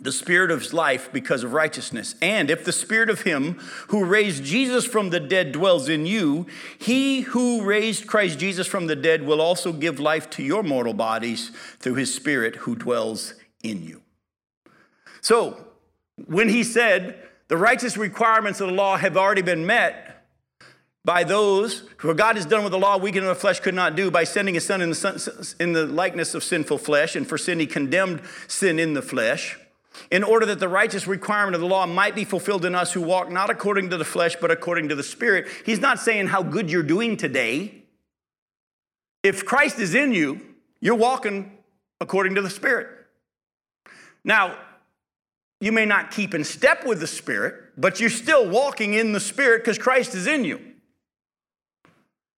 the 0.00 0.12
spirit 0.12 0.50
of 0.50 0.72
life 0.72 1.10
because 1.12 1.42
of 1.42 1.52
righteousness. 1.52 2.14
And 2.22 2.50
if 2.50 2.64
the 2.64 2.72
spirit 2.72 3.10
of 3.10 3.22
him 3.22 3.54
who 3.88 4.04
raised 4.04 4.44
Jesus 4.44 4.84
from 4.84 5.10
the 5.10 5.20
dead 5.20 5.52
dwells 5.52 5.88
in 5.88 6.06
you, 6.06 6.46
he 6.78 7.22
who 7.22 7.62
raised 7.62 8.06
Christ 8.06 8.38
Jesus 8.38 8.66
from 8.66 8.86
the 8.86 8.96
dead 8.96 9.26
will 9.26 9.40
also 9.40 9.72
give 9.72 9.98
life 9.98 10.30
to 10.30 10.42
your 10.42 10.62
mortal 10.62 10.94
bodies 10.94 11.50
through 11.80 11.94
his 11.94 12.14
spirit 12.14 12.56
who 12.56 12.76
dwells 12.76 13.34
in 13.62 13.82
you. 13.82 14.02
So, 15.20 15.64
when 16.26 16.48
he 16.48 16.64
said 16.64 17.22
the 17.48 17.56
righteous 17.56 17.96
requirements 17.96 18.60
of 18.60 18.68
the 18.68 18.74
law 18.74 18.96
have 18.96 19.16
already 19.16 19.42
been 19.42 19.66
met 19.66 20.08
by 21.04 21.24
those 21.24 21.84
who 21.98 22.12
God 22.14 22.36
has 22.36 22.44
done 22.44 22.64
with 22.64 22.72
the 22.72 22.78
law, 22.78 22.98
we 22.98 23.10
in 23.16 23.24
the 23.24 23.34
flesh 23.34 23.60
could 23.60 23.74
not 23.74 23.96
do 23.96 24.10
by 24.10 24.24
sending 24.24 24.54
his 24.54 24.66
son 24.66 24.82
in, 24.82 24.90
the 24.90 25.54
in 25.58 25.72
the 25.72 25.86
likeness 25.86 26.34
of 26.34 26.44
sinful 26.44 26.78
flesh, 26.78 27.16
and 27.16 27.26
for 27.26 27.38
sin 27.38 27.58
he 27.60 27.66
condemned 27.66 28.20
sin 28.46 28.78
in 28.78 28.92
the 28.92 29.00
flesh, 29.00 29.58
in 30.10 30.22
order 30.22 30.44
that 30.44 30.58
the 30.58 30.68
righteous 30.68 31.06
requirement 31.06 31.54
of 31.54 31.60
the 31.60 31.66
law 31.66 31.86
might 31.86 32.14
be 32.14 32.24
fulfilled 32.24 32.64
in 32.64 32.74
us 32.74 32.92
who 32.92 33.00
walk 33.00 33.30
not 33.30 33.48
according 33.48 33.88
to 33.90 33.96
the 33.96 34.04
flesh, 34.04 34.36
but 34.38 34.50
according 34.50 34.90
to 34.90 34.94
the 34.94 35.02
Spirit. 35.02 35.48
He's 35.64 35.80
not 35.80 35.98
saying 35.98 36.26
how 36.26 36.42
good 36.42 36.70
you're 36.70 36.82
doing 36.82 37.16
today. 37.16 37.84
If 39.22 39.46
Christ 39.46 39.78
is 39.78 39.94
in 39.94 40.12
you, 40.12 40.40
you're 40.80 40.94
walking 40.94 41.56
according 42.00 42.34
to 42.34 42.42
the 42.42 42.50
Spirit. 42.50 42.88
Now, 44.24 44.58
you 45.60 45.72
may 45.72 45.84
not 45.84 46.10
keep 46.10 46.34
in 46.34 46.44
step 46.44 46.86
with 46.86 47.00
the 47.00 47.06
Spirit, 47.06 47.54
but 47.76 48.00
you're 48.00 48.10
still 48.10 48.48
walking 48.48 48.94
in 48.94 49.12
the 49.12 49.20
Spirit 49.20 49.62
because 49.62 49.78
Christ 49.78 50.14
is 50.14 50.26
in 50.26 50.44
you. 50.44 50.60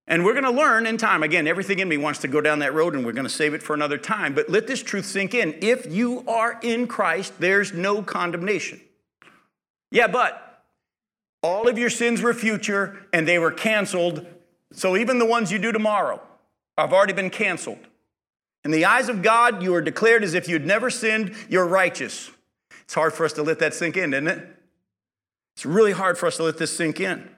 And 0.07 0.25
we're 0.25 0.33
going 0.33 0.45
to 0.45 0.51
learn 0.51 0.87
in 0.87 0.97
time. 0.97 1.23
Again, 1.23 1.47
everything 1.47 1.79
in 1.79 1.89
me 1.89 1.97
wants 1.97 2.19
to 2.21 2.29
go 2.29 2.41
down 2.41 2.59
that 2.61 2.75
road 2.75 2.95
and 2.95 3.07
we're 3.07 3.13
going 3.13 3.27
to 3.27 3.33
save 3.33 3.55
it 3.55 3.63
for 3.63 3.75
another 3.75 3.99
time. 3.99 4.35
But 4.35 4.49
let 4.49 4.67
this 4.67 4.83
truth 4.83 5.07
sink 5.07 5.35
in. 5.35 5.57
If 5.61 5.87
you 5.87 6.25
are 6.27 6.59
in 6.63 6.89
Christ, 6.89 7.35
there's 7.39 7.73
no 7.73 8.03
condemnation. 8.03 8.81
Yeah, 9.93 10.09
but 10.09 10.65
all 11.43 11.69
of 11.69 11.79
your 11.79 11.91
sins 11.91 12.23
were 12.23 12.35
future 12.35 13.07
and 13.13 13.29
they 13.29 13.39
were 13.39 13.53
canceled. 13.53 14.27
So 14.73 14.97
even 14.97 15.19
the 15.19 15.27
ones 15.27 15.53
you 15.53 15.61
do 15.61 15.71
tomorrow 15.71 16.21
have 16.77 16.93
already 16.93 17.13
been 17.13 17.31
canceled. 17.31 17.79
In 18.65 18.73
the 18.73 18.87
eyes 18.87 19.09
of 19.09 19.23
God, 19.23 19.63
you 19.63 19.75
are 19.75 19.81
declared 19.81 20.25
as 20.25 20.35
if 20.35 20.49
you'd 20.49 20.67
never 20.67 20.91
sinned, 20.91 21.35
you're 21.49 21.67
righteous. 21.67 22.31
It's 22.91 22.97
hard 22.97 23.13
for 23.13 23.25
us 23.25 23.33
to 23.35 23.45
let 23.45 23.61
that 23.61 23.73
sink 23.73 23.97
in, 23.97 24.13
isn't 24.13 24.27
it? 24.27 24.45
It's 25.55 25.65
really 25.65 25.93
hard 25.93 26.19
for 26.19 26.27
us 26.27 26.39
to 26.39 26.43
let 26.43 26.59
this 26.59 26.77
sink 26.77 26.99
in. 26.99 27.31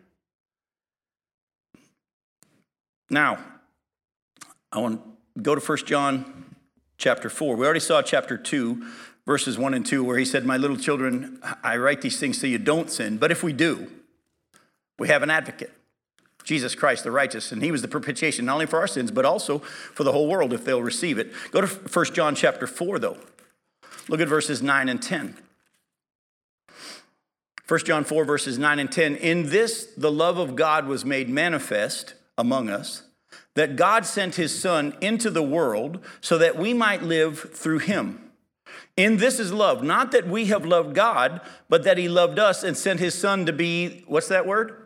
Now, 3.11 3.39
I 4.73 4.79
want 4.79 5.03
to 5.35 5.43
go 5.43 5.55
to 5.55 5.61
1 5.61 5.79
John 5.85 6.57
chapter 6.97 7.29
4. 7.29 7.55
We 7.57 7.67
already 7.67 7.81
saw 7.81 8.01
chapter 8.01 8.39
2, 8.39 8.83
verses 9.27 9.59
1 9.59 9.75
and 9.75 9.85
2, 9.85 10.03
where 10.03 10.17
he 10.17 10.25
said, 10.25 10.47
My 10.47 10.57
little 10.57 10.79
children, 10.79 11.39
I 11.63 11.77
write 11.77 12.01
these 12.01 12.19
things 12.19 12.41
so 12.41 12.47
you 12.47 12.57
don't 12.57 12.91
sin. 12.91 13.19
But 13.19 13.31
if 13.31 13.43
we 13.43 13.53
do, 13.53 13.93
we 14.99 15.09
have 15.09 15.23
an 15.23 15.29
advocate, 15.29 15.75
Jesus 16.45 16.75
Christ 16.75 17.05
the 17.05 17.11
righteous. 17.11 17.53
And 17.53 17.63
he 17.63 17.71
was 17.71 17.83
the 17.83 17.89
propitiation 17.89 18.47
not 18.47 18.55
only 18.55 18.65
for 18.65 18.79
our 18.79 18.87
sins, 18.87 19.11
but 19.11 19.27
also 19.27 19.59
for 19.59 20.03
the 20.03 20.13
whole 20.13 20.29
world 20.29 20.55
if 20.55 20.65
they'll 20.65 20.81
receive 20.81 21.19
it. 21.19 21.31
Go 21.51 21.61
to 21.61 21.67
1 21.67 22.05
John 22.15 22.35
chapter 22.35 22.67
4, 22.67 22.99
though. 22.99 23.19
Look 24.09 24.21
at 24.21 24.29
verses 24.29 24.63
9 24.63 24.89
and 24.89 25.03
10. 25.03 25.37
1 27.69 27.81
John 27.85 28.05
4, 28.05 28.25
verses 28.25 28.59
9 28.59 28.79
and 28.79 28.93
10. 28.93 29.17
In 29.17 29.49
this, 29.49 29.87
the 29.97 30.11
love 30.11 30.39
of 30.39 30.57
God 30.57 30.87
was 30.87 31.05
made 31.05 31.31
manifest 31.31 32.15
among 32.37 32.69
us, 32.69 33.05
that 33.55 33.77
God 33.77 34.05
sent 34.05 34.35
his 34.35 34.59
Son 34.59 34.97
into 35.01 35.31
the 35.31 35.43
world 35.43 36.01
so 36.21 36.37
that 36.39 36.59
we 36.59 36.75
might 36.75 37.03
live 37.03 37.39
through 37.55 37.79
him. 37.79 38.31
In 38.97 39.17
this 39.17 39.39
is 39.39 39.53
love, 39.53 39.83
not 39.83 40.13
that 40.13 40.27
we 40.27 40.47
have 40.47 40.67
loved 40.67 40.95
God, 40.95 41.41
but 41.69 41.85
that 41.85 41.97
he 41.97 42.09
loved 42.09 42.39
us 42.39 42.63
and 42.63 42.77
sent 42.77 43.01
his 43.01 43.15
Son 43.15 43.47
to 43.47 43.53
be, 43.53 44.05
what's 44.07 44.29
that 44.29 44.47
word? 44.47 44.82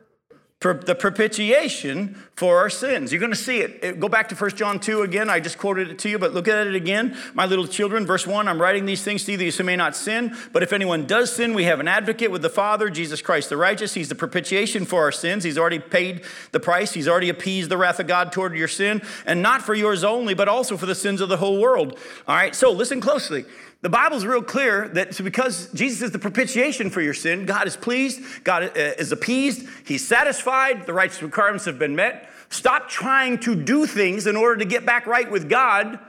The 0.61 0.97
propitiation 0.99 2.17
for 2.35 2.57
our 2.57 2.71
sins. 2.71 3.13
You're 3.13 3.21
going 3.21 3.31
to 3.31 3.37
see 3.37 3.61
it. 3.61 4.01
Go 4.01 4.09
back 4.09 4.31
to 4.31 4.35
1 4.35 4.51
John 4.53 4.81
2 4.81 5.03
again. 5.03 5.29
I 5.29 5.39
just 5.39 5.59
quoted 5.59 5.91
it 5.91 5.99
to 6.01 6.09
you, 6.09 6.19
but 6.19 6.33
look 6.33 6.49
at 6.49 6.67
it 6.67 6.75
again. 6.75 7.15
My 7.35 7.45
little 7.45 7.67
children, 7.67 8.07
verse 8.07 8.27
1 8.27 8.49
I'm 8.49 8.61
writing 8.61 8.87
these 8.87 9.05
things 9.05 9.25
to 9.25 9.33
you 9.33 9.39
that 9.39 9.59
you 9.59 9.65
may 9.67 9.77
not 9.77 9.95
sin. 9.95 10.35
But 10.55 10.63
if 10.63 10.73
anyone 10.73 11.07
does 11.07 11.35
sin, 11.35 11.53
we 11.53 11.65
have 11.65 11.79
an 11.79 11.89
advocate 11.89 12.31
with 12.31 12.41
the 12.41 12.49
Father, 12.49 12.89
Jesus 12.89 13.21
Christ 13.21 13.51
the 13.51 13.57
righteous. 13.59 13.93
He's 13.93 14.09
the 14.09 14.15
propitiation 14.15 14.87
for 14.87 15.03
our 15.03 15.13
sins. 15.13 15.45
He's 15.45 15.59
already 15.59 15.79
paid 15.79 16.25
the 16.53 16.61
price, 16.61 16.95
He's 16.95 17.07
already 17.07 17.29
appeased 17.29 17.71
the 17.71 17.77
wrath 17.77 18.01
of 18.01 18.07
God 18.07 18.33
toward 18.33 18.57
your 18.57 18.69
sin, 18.69 19.03
and 19.27 19.43
not 19.43 19.61
for 19.61 19.75
yours 19.75 20.05
only, 20.05 20.33
but 20.33 20.49
also 20.49 20.79
for 20.79 20.87
the 20.87 20.95
sins 20.95 21.21
of 21.21 21.29
the 21.29 21.37
whole 21.37 21.61
world. 21.61 21.99
All 22.27 22.35
right, 22.35 22.55
so 22.55 22.73
listen 22.73 23.03
closely. 23.03 23.45
The 23.87 23.91
Bible's 23.91 24.27
real 24.27 24.43
clear 24.43 24.89
that 24.95 25.17
because 25.23 25.71
Jesus 25.71 26.03
is 26.03 26.11
the 26.11 26.19
propitiation 26.19 26.91
for 26.91 27.01
your 27.01 27.15
sin, 27.15 27.47
God 27.47 27.69
is 27.69 27.77
pleased, 27.77 28.21
God 28.43 28.65
uh, 28.65 28.71
is 28.75 29.13
appeased, 29.13 29.65
He's 29.87 30.05
satisfied, 30.05 30.87
the 30.87 30.93
righteous 30.93 31.23
requirements 31.23 31.67
have 31.67 31.79
been 31.79 31.95
met. 31.95 32.29
Stop 32.49 32.89
trying 32.89 33.39
to 33.43 33.55
do 33.55 33.87
things 33.87 34.27
in 34.27 34.35
order 34.35 34.57
to 34.57 34.65
get 34.65 34.85
back 34.85 35.07
right 35.07 35.31
with 35.31 35.49
God. 35.49 36.01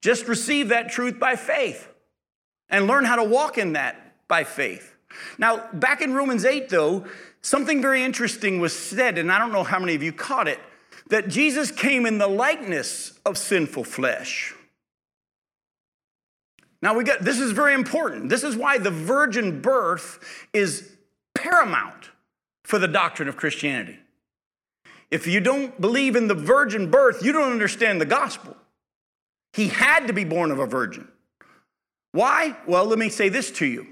Just 0.00 0.28
receive 0.28 0.68
that 0.68 0.92
truth 0.92 1.18
by 1.18 1.34
faith 1.34 1.88
and 2.70 2.86
learn 2.86 3.04
how 3.04 3.16
to 3.16 3.24
walk 3.24 3.58
in 3.58 3.72
that 3.72 4.14
by 4.28 4.44
faith. 4.44 4.94
Now, 5.36 5.68
back 5.72 6.02
in 6.02 6.14
Romans 6.14 6.44
8, 6.44 6.68
though, 6.68 7.04
something 7.42 7.82
very 7.82 8.04
interesting 8.04 8.60
was 8.60 8.72
said, 8.72 9.18
and 9.18 9.32
I 9.32 9.40
don't 9.40 9.50
know 9.50 9.64
how 9.64 9.80
many 9.80 9.96
of 9.96 10.04
you 10.04 10.12
caught 10.12 10.46
it 10.46 10.60
that 11.08 11.26
Jesus 11.26 11.72
came 11.72 12.06
in 12.06 12.18
the 12.18 12.28
likeness 12.28 13.18
of 13.26 13.36
sinful 13.36 13.82
flesh. 13.82 14.53
Now 16.84 16.92
we 16.92 17.02
got 17.02 17.20
this 17.20 17.40
is 17.40 17.52
very 17.52 17.72
important. 17.72 18.28
This 18.28 18.44
is 18.44 18.56
why 18.56 18.76
the 18.76 18.90
virgin 18.90 19.62
birth 19.62 20.18
is 20.52 20.92
paramount 21.34 22.10
for 22.62 22.78
the 22.78 22.86
doctrine 22.86 23.26
of 23.26 23.38
Christianity. 23.38 23.98
If 25.10 25.26
you 25.26 25.40
don't 25.40 25.80
believe 25.80 26.14
in 26.14 26.28
the 26.28 26.34
virgin 26.34 26.90
birth, 26.90 27.24
you 27.24 27.32
don't 27.32 27.50
understand 27.50 28.02
the 28.02 28.04
gospel. 28.06 28.54
He 29.54 29.68
had 29.68 30.08
to 30.08 30.12
be 30.12 30.24
born 30.24 30.50
of 30.50 30.58
a 30.58 30.66
virgin. 30.66 31.08
Why? 32.12 32.54
Well, 32.66 32.84
let 32.84 32.98
me 32.98 33.08
say 33.08 33.30
this 33.30 33.50
to 33.52 33.66
you. 33.66 33.86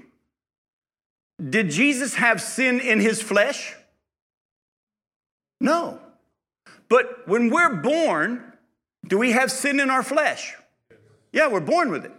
Did 1.49 1.71
Jesus 1.71 2.13
have 2.13 2.43
sin 2.43 2.79
in 2.79 2.99
his 2.99 3.23
flesh? 3.23 3.73
No. 5.59 5.99
But 6.89 7.27
when 7.27 7.49
we're 7.49 7.75
born, 7.75 8.53
do 9.07 9.17
we 9.17 9.31
have 9.31 9.51
sin 9.51 9.79
in 9.79 9.89
our 9.89 10.03
flesh? 10.03 10.53
Yeah, 11.31 11.47
we're 11.47 11.59
born 11.59 11.89
with 11.89 12.05
it. 12.05 12.11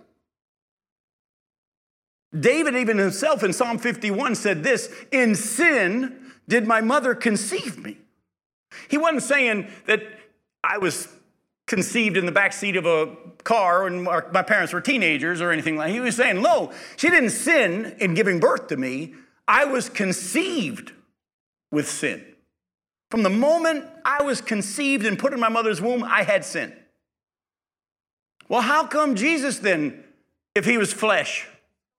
David, 2.38 2.74
even 2.74 2.98
himself 2.98 3.42
in 3.42 3.52
Psalm 3.52 3.78
51, 3.78 4.34
said 4.34 4.62
this 4.62 4.92
In 5.12 5.34
sin 5.34 6.32
did 6.48 6.66
my 6.66 6.80
mother 6.80 7.14
conceive 7.14 7.78
me. 7.78 7.98
He 8.88 8.98
wasn't 8.98 9.22
saying 9.22 9.68
that 9.86 10.02
I 10.62 10.78
was 10.78 11.08
conceived 11.66 12.16
in 12.16 12.26
the 12.26 12.32
back 12.32 12.52
seat 12.52 12.76
of 12.76 12.86
a 12.86 13.16
car 13.44 13.86
and 13.86 14.02
my 14.02 14.42
parents 14.42 14.72
were 14.72 14.80
teenagers 14.80 15.40
or 15.40 15.50
anything 15.50 15.76
like 15.76 15.88
that. 15.88 15.94
He 15.94 16.00
was 16.00 16.16
saying, 16.16 16.42
No, 16.42 16.72
she 16.96 17.08
didn't 17.08 17.30
sin 17.30 17.96
in 18.00 18.14
giving 18.14 18.40
birth 18.40 18.68
to 18.68 18.76
me. 18.76 19.14
I 19.46 19.64
was 19.64 19.88
conceived 19.88 20.92
with 21.70 21.88
sin. 21.88 22.24
From 23.10 23.22
the 23.22 23.30
moment 23.30 23.84
I 24.04 24.22
was 24.22 24.40
conceived 24.40 25.06
and 25.06 25.18
put 25.18 25.32
in 25.32 25.40
my 25.40 25.48
mother's 25.48 25.80
womb, 25.80 26.02
I 26.02 26.22
had 26.22 26.44
sin. 26.44 26.74
Well, 28.48 28.62
how 28.62 28.86
come 28.86 29.14
Jesus 29.14 29.58
then, 29.58 30.04
if 30.54 30.64
he 30.64 30.76
was 30.76 30.92
flesh, 30.92 31.46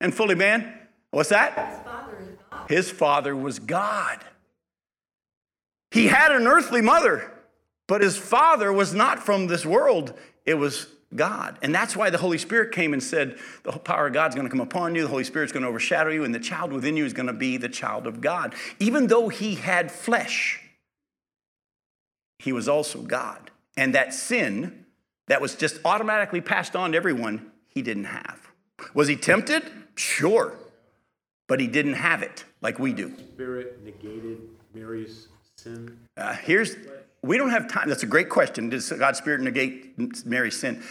and 0.02 0.14
fully 0.14 0.36
man? 0.36 0.80
What's 1.12 1.30
that? 1.30 1.56
His 1.56 1.84
father, 1.84 2.38
His 2.68 2.92
father 2.92 3.36
was 3.36 3.60
God. 3.60 4.20
He 5.92 6.08
had 6.08 6.32
an 6.32 6.46
earthly 6.46 6.82
mother, 6.82 7.32
but 7.88 8.02
his 8.02 8.18
father 8.18 8.74
was 8.74 8.94
not 8.94 9.24
from 9.24 9.48
this 9.48 9.66
world. 9.66 10.14
It 10.46 10.56
was 10.56 10.88
God. 11.16 11.58
And 11.62 11.74
that's 11.74 11.96
why 11.96 12.10
the 12.10 12.18
Holy 12.18 12.38
Spirit 12.38 12.74
came 12.74 12.92
and 12.92 13.02
said, 13.02 13.38
The 13.64 13.72
power 13.72 14.08
of 14.08 14.14
God's 14.14 14.36
going 14.36 14.46
to 14.46 14.52
come 14.52 14.60
upon 14.60 14.96
you, 14.96 15.04
the 15.04 15.08
Holy 15.08 15.24
Spirit's 15.24 15.54
going 15.54 15.64
to 15.64 15.70
overshadow 15.70 16.10
you, 16.10 16.24
and 16.24 16.36
the 16.36 16.40
child 16.40 16.74
within 16.74 16.98
you 16.98 17.06
is 17.06 17.14
going 17.14 17.28
to 17.28 17.34
be 17.34 17.58
the 17.58 17.70
child 17.70 18.08
of 18.08 18.20
God. 18.20 18.56
Even 18.80 19.08
though 19.08 19.30
he 19.30 19.56
had 19.56 19.92
flesh, 19.92 20.62
he 22.40 22.52
was 22.52 22.68
also 22.68 23.02
God. 23.02 23.52
And 23.78 23.96
that 23.96 24.14
sin 24.14 24.86
that 25.28 25.42
was 25.42 25.56
just 25.56 25.80
automatically 25.86 26.42
passed 26.42 26.76
on 26.76 26.92
to 26.92 26.98
everyone, 26.98 27.52
he 27.68 27.82
didn't 27.82 28.06
have. 28.06 28.52
Was 28.94 29.08
he 29.08 29.16
tempted? 29.16 29.64
Sure. 29.96 30.54
But 31.48 31.60
he 31.60 31.68
didn't 31.68 31.94
have 31.94 32.24
it 32.24 32.44
like 32.62 32.80
we 32.80 32.94
do. 32.94 33.14
Spirit 33.18 33.84
negated 33.84 34.40
Mary's 34.74 35.28
sin? 35.56 35.98
Uh, 36.18 36.34
here's, 36.34 36.76
we 37.22 37.38
don't 37.38 37.52
have 37.52 37.68
time. 37.68 37.88
That's 37.88 38.04
a 38.04 38.08
great 38.08 38.30
question. 38.30 38.70
Does 38.70 38.92
God's 38.92 39.20
Spirit 39.20 39.42
negate 39.42 40.26
Mary's 40.26 40.60
sin? 40.60 40.84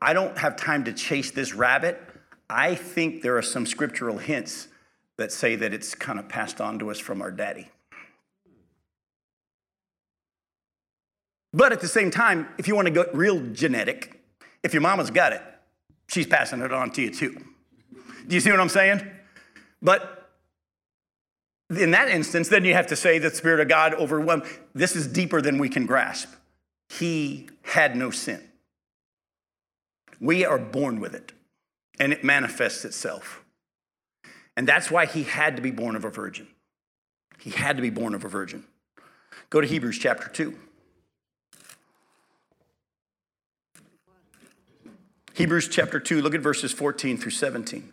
I 0.00 0.12
don't 0.12 0.36
have 0.38 0.56
time 0.56 0.84
to 0.84 0.92
chase 0.92 1.30
this 1.30 1.54
rabbit. 1.54 2.00
I 2.48 2.74
think 2.74 3.22
there 3.22 3.36
are 3.36 3.42
some 3.42 3.66
scriptural 3.66 4.18
hints 4.18 4.68
that 5.16 5.32
say 5.32 5.56
that 5.56 5.72
it's 5.72 5.94
kind 5.94 6.18
of 6.18 6.28
passed 6.28 6.60
on 6.60 6.78
to 6.78 6.90
us 6.90 6.98
from 6.98 7.22
our 7.22 7.30
daddy. 7.30 7.68
But 11.52 11.72
at 11.72 11.80
the 11.80 11.88
same 11.88 12.10
time, 12.10 12.48
if 12.58 12.68
you 12.68 12.76
want 12.76 12.86
to 12.86 12.92
go 12.92 13.06
real 13.14 13.40
genetic, 13.52 14.20
if 14.62 14.74
your 14.74 14.82
mama's 14.82 15.10
got 15.10 15.32
it, 15.32 15.42
she's 16.08 16.26
passing 16.26 16.60
it 16.60 16.72
on 16.72 16.90
to 16.92 17.02
you 17.02 17.10
too. 17.10 17.42
Do 18.26 18.34
you 18.34 18.40
see 18.40 18.50
what 18.50 18.60
I'm 18.60 18.68
saying? 18.68 19.08
But 19.80 20.30
in 21.70 21.90
that 21.92 22.08
instance, 22.08 22.48
then 22.48 22.64
you 22.64 22.74
have 22.74 22.88
to 22.88 22.96
say 22.96 23.18
that 23.18 23.30
the 23.30 23.36
Spirit 23.36 23.60
of 23.60 23.68
God 23.68 23.94
overwhelmed. 23.94 24.44
This 24.74 24.96
is 24.96 25.06
deeper 25.06 25.40
than 25.40 25.58
we 25.58 25.68
can 25.68 25.86
grasp. 25.86 26.28
He 26.88 27.48
had 27.62 27.96
no 27.96 28.10
sin. 28.10 28.42
We 30.20 30.44
are 30.44 30.58
born 30.58 31.00
with 31.00 31.14
it, 31.14 31.32
and 31.98 32.12
it 32.12 32.24
manifests 32.24 32.84
itself. 32.84 33.44
And 34.56 34.66
that's 34.66 34.90
why 34.90 35.06
he 35.06 35.24
had 35.24 35.56
to 35.56 35.62
be 35.62 35.70
born 35.70 35.96
of 35.96 36.04
a 36.04 36.10
virgin. 36.10 36.48
He 37.38 37.50
had 37.50 37.76
to 37.76 37.82
be 37.82 37.90
born 37.90 38.14
of 38.14 38.24
a 38.24 38.28
virgin. 38.28 38.64
Go 39.50 39.60
to 39.60 39.66
Hebrews 39.66 39.98
chapter 39.98 40.28
2. 40.28 40.56
Hebrews 45.34 45.68
chapter 45.68 46.00
2, 46.00 46.22
look 46.22 46.34
at 46.34 46.40
verses 46.40 46.72
14 46.72 47.18
through 47.18 47.32
17. 47.32 47.92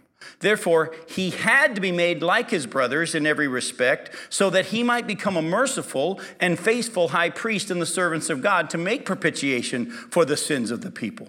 Therefore, 0.39 0.93
he 1.07 1.31
had 1.31 1.75
to 1.75 1.81
be 1.81 1.91
made 1.91 2.21
like 2.21 2.49
his 2.49 2.67
brothers 2.67 3.15
in 3.15 3.25
every 3.25 3.47
respect, 3.47 4.15
so 4.29 4.49
that 4.49 4.67
he 4.67 4.83
might 4.83 5.07
become 5.07 5.37
a 5.37 5.41
merciful 5.41 6.19
and 6.39 6.59
faithful 6.59 7.09
high 7.09 7.29
priest 7.29 7.71
in 7.71 7.79
the 7.79 7.85
servants 7.85 8.29
of 8.29 8.41
God 8.41 8.69
to 8.71 8.77
make 8.77 9.05
propitiation 9.05 9.89
for 9.89 10.25
the 10.25 10.37
sins 10.37 10.71
of 10.71 10.81
the 10.81 10.91
people. 10.91 11.27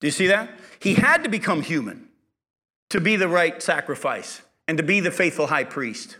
Do 0.00 0.06
you 0.06 0.12
see 0.12 0.28
that? 0.28 0.50
He 0.80 0.94
had 0.94 1.22
to 1.24 1.28
become 1.28 1.62
human 1.62 2.08
to 2.90 3.00
be 3.00 3.16
the 3.16 3.28
right 3.28 3.62
sacrifice 3.62 4.42
and 4.66 4.78
to 4.78 4.84
be 4.84 5.00
the 5.00 5.10
faithful 5.10 5.48
high 5.48 5.64
priest. 5.64 6.16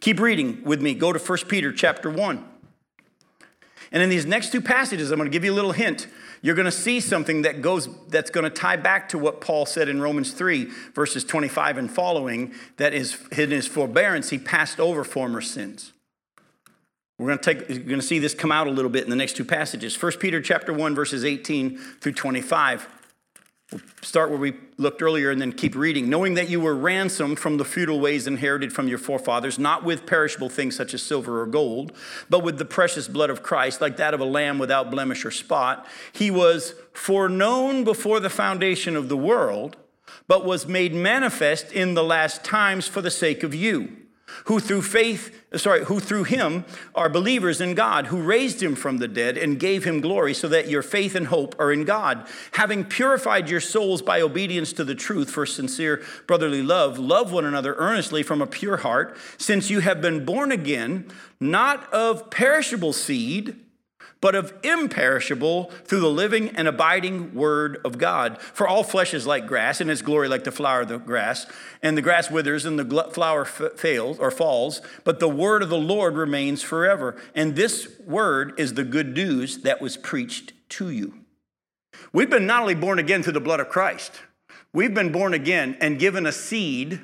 Keep 0.00 0.20
reading 0.20 0.62
with 0.64 0.80
me. 0.80 0.94
Go 0.94 1.12
to 1.12 1.18
1 1.18 1.38
Peter 1.48 1.72
chapter 1.72 2.10
1. 2.10 2.49
And 3.92 4.02
in 4.02 4.08
these 4.08 4.26
next 4.26 4.52
two 4.52 4.60
passages, 4.60 5.10
I'm 5.10 5.18
going 5.18 5.30
to 5.30 5.32
give 5.32 5.44
you 5.44 5.52
a 5.52 5.54
little 5.54 5.72
hint 5.72 6.06
you're 6.42 6.54
going 6.54 6.66
to 6.66 6.72
see 6.72 7.00
something 7.00 7.42
that 7.42 7.60
goes 7.60 7.88
that's 8.08 8.30
going 8.30 8.44
to 8.44 8.50
tie 8.50 8.76
back 8.76 9.10
to 9.10 9.18
what 9.18 9.40
Paul 9.40 9.66
said 9.66 9.88
in 9.88 10.00
Romans 10.00 10.32
3 10.32 10.64
verses 10.94 11.24
25 11.24 11.78
and 11.78 11.90
following 11.90 12.54
that 12.76 12.94
is 12.94 13.18
in 13.32 13.50
his 13.50 13.66
forbearance 13.66 14.30
he 14.30 14.38
passed 14.38 14.80
over 14.80 15.04
former 15.04 15.40
sins. 15.40 15.92
We're 17.18 17.26
going 17.26 17.38
to 17.38 17.54
take 17.54 17.68
you're 17.68 17.84
going 17.84 18.00
to 18.00 18.06
see 18.06 18.18
this 18.18 18.34
come 18.34 18.52
out 18.52 18.66
a 18.66 18.70
little 18.70 18.90
bit 18.90 19.04
in 19.04 19.10
the 19.10 19.16
next 19.16 19.36
two 19.36 19.44
passages. 19.44 20.00
1 20.00 20.12
Peter 20.12 20.40
chapter 20.40 20.72
1 20.72 20.94
verses 20.94 21.24
18 21.24 21.76
through 22.00 22.12
25. 22.12 22.88
We'll 23.72 23.80
start 24.02 24.30
where 24.30 24.38
we 24.38 24.54
looked 24.78 25.00
earlier 25.00 25.30
and 25.30 25.40
then 25.40 25.52
keep 25.52 25.76
reading. 25.76 26.10
Knowing 26.10 26.34
that 26.34 26.48
you 26.48 26.60
were 26.60 26.74
ransomed 26.74 27.38
from 27.38 27.56
the 27.56 27.64
futile 27.64 28.00
ways 28.00 28.26
inherited 28.26 28.72
from 28.72 28.88
your 28.88 28.98
forefathers, 28.98 29.58
not 29.58 29.84
with 29.84 30.06
perishable 30.06 30.48
things 30.48 30.74
such 30.74 30.92
as 30.92 31.02
silver 31.02 31.40
or 31.40 31.46
gold, 31.46 31.92
but 32.28 32.42
with 32.42 32.58
the 32.58 32.64
precious 32.64 33.06
blood 33.06 33.30
of 33.30 33.44
Christ, 33.44 33.80
like 33.80 33.96
that 33.98 34.12
of 34.12 34.20
a 34.20 34.24
lamb 34.24 34.58
without 34.58 34.90
blemish 34.90 35.24
or 35.24 35.30
spot. 35.30 35.86
He 36.12 36.30
was 36.30 36.74
foreknown 36.92 37.84
before 37.84 38.18
the 38.18 38.30
foundation 38.30 38.96
of 38.96 39.08
the 39.08 39.16
world, 39.16 39.76
but 40.26 40.44
was 40.44 40.66
made 40.66 40.92
manifest 40.92 41.72
in 41.72 41.94
the 41.94 42.04
last 42.04 42.42
times 42.42 42.88
for 42.88 43.00
the 43.00 43.10
sake 43.10 43.44
of 43.44 43.54
you 43.54 43.96
who 44.44 44.60
through 44.60 44.82
faith, 44.82 45.39
sorry, 45.58 45.84
who 45.84 45.98
through 45.98 46.24
him 46.24 46.64
are 46.94 47.08
believers 47.08 47.60
in 47.60 47.74
God, 47.74 48.06
who 48.06 48.22
raised 48.22 48.62
him 48.62 48.76
from 48.76 48.98
the 48.98 49.08
dead 49.08 49.36
and 49.36 49.58
gave 49.58 49.84
him 49.84 50.00
glory, 50.00 50.32
so 50.32 50.46
that 50.48 50.68
your 50.68 50.82
faith 50.82 51.14
and 51.14 51.26
hope 51.26 51.56
are 51.58 51.72
in 51.72 51.84
God. 51.84 52.26
Having 52.52 52.84
purified 52.84 53.48
your 53.50 53.60
souls 53.60 54.00
by 54.00 54.20
obedience 54.20 54.72
to 54.74 54.84
the 54.84 54.94
truth 54.94 55.30
for 55.30 55.44
sincere 55.46 56.02
brotherly 56.26 56.62
love, 56.62 56.98
love 56.98 57.32
one 57.32 57.44
another 57.44 57.74
earnestly 57.74 58.22
from 58.22 58.40
a 58.40 58.46
pure 58.46 58.78
heart, 58.78 59.16
since 59.38 59.70
you 59.70 59.80
have 59.80 60.00
been 60.00 60.24
born 60.24 60.52
again, 60.52 61.10
not 61.40 61.92
of 61.92 62.30
perishable 62.30 62.92
seed 62.92 63.56
but 64.20 64.34
of 64.34 64.52
imperishable 64.62 65.70
through 65.84 66.00
the 66.00 66.10
living 66.10 66.50
and 66.50 66.68
abiding 66.68 67.34
word 67.34 67.78
of 67.84 67.98
God. 67.98 68.40
For 68.40 68.68
all 68.68 68.82
flesh 68.82 69.14
is 69.14 69.26
like 69.26 69.46
grass, 69.46 69.80
and 69.80 69.90
its 69.90 70.02
glory 70.02 70.28
like 70.28 70.44
the 70.44 70.52
flower 70.52 70.82
of 70.82 70.88
the 70.88 70.98
grass. 70.98 71.46
And 71.82 71.96
the 71.96 72.02
grass 72.02 72.30
withers 72.30 72.66
and 72.66 72.78
the 72.78 73.04
flower 73.12 73.44
fails 73.44 74.18
or 74.18 74.30
falls, 74.30 74.82
but 75.04 75.20
the 75.20 75.28
word 75.28 75.62
of 75.62 75.70
the 75.70 75.78
Lord 75.78 76.16
remains 76.16 76.62
forever. 76.62 77.16
And 77.34 77.56
this 77.56 77.88
word 78.06 78.52
is 78.58 78.74
the 78.74 78.84
good 78.84 79.14
news 79.14 79.58
that 79.62 79.80
was 79.80 79.96
preached 79.96 80.52
to 80.70 80.90
you. 80.90 81.14
We've 82.12 82.30
been 82.30 82.46
not 82.46 82.62
only 82.62 82.74
born 82.74 82.98
again 82.98 83.22
through 83.22 83.34
the 83.34 83.40
blood 83.40 83.60
of 83.60 83.68
Christ, 83.68 84.12
we've 84.72 84.94
been 84.94 85.12
born 85.12 85.32
again 85.34 85.76
and 85.80 85.98
given 85.98 86.26
a 86.26 86.32
seed 86.32 87.00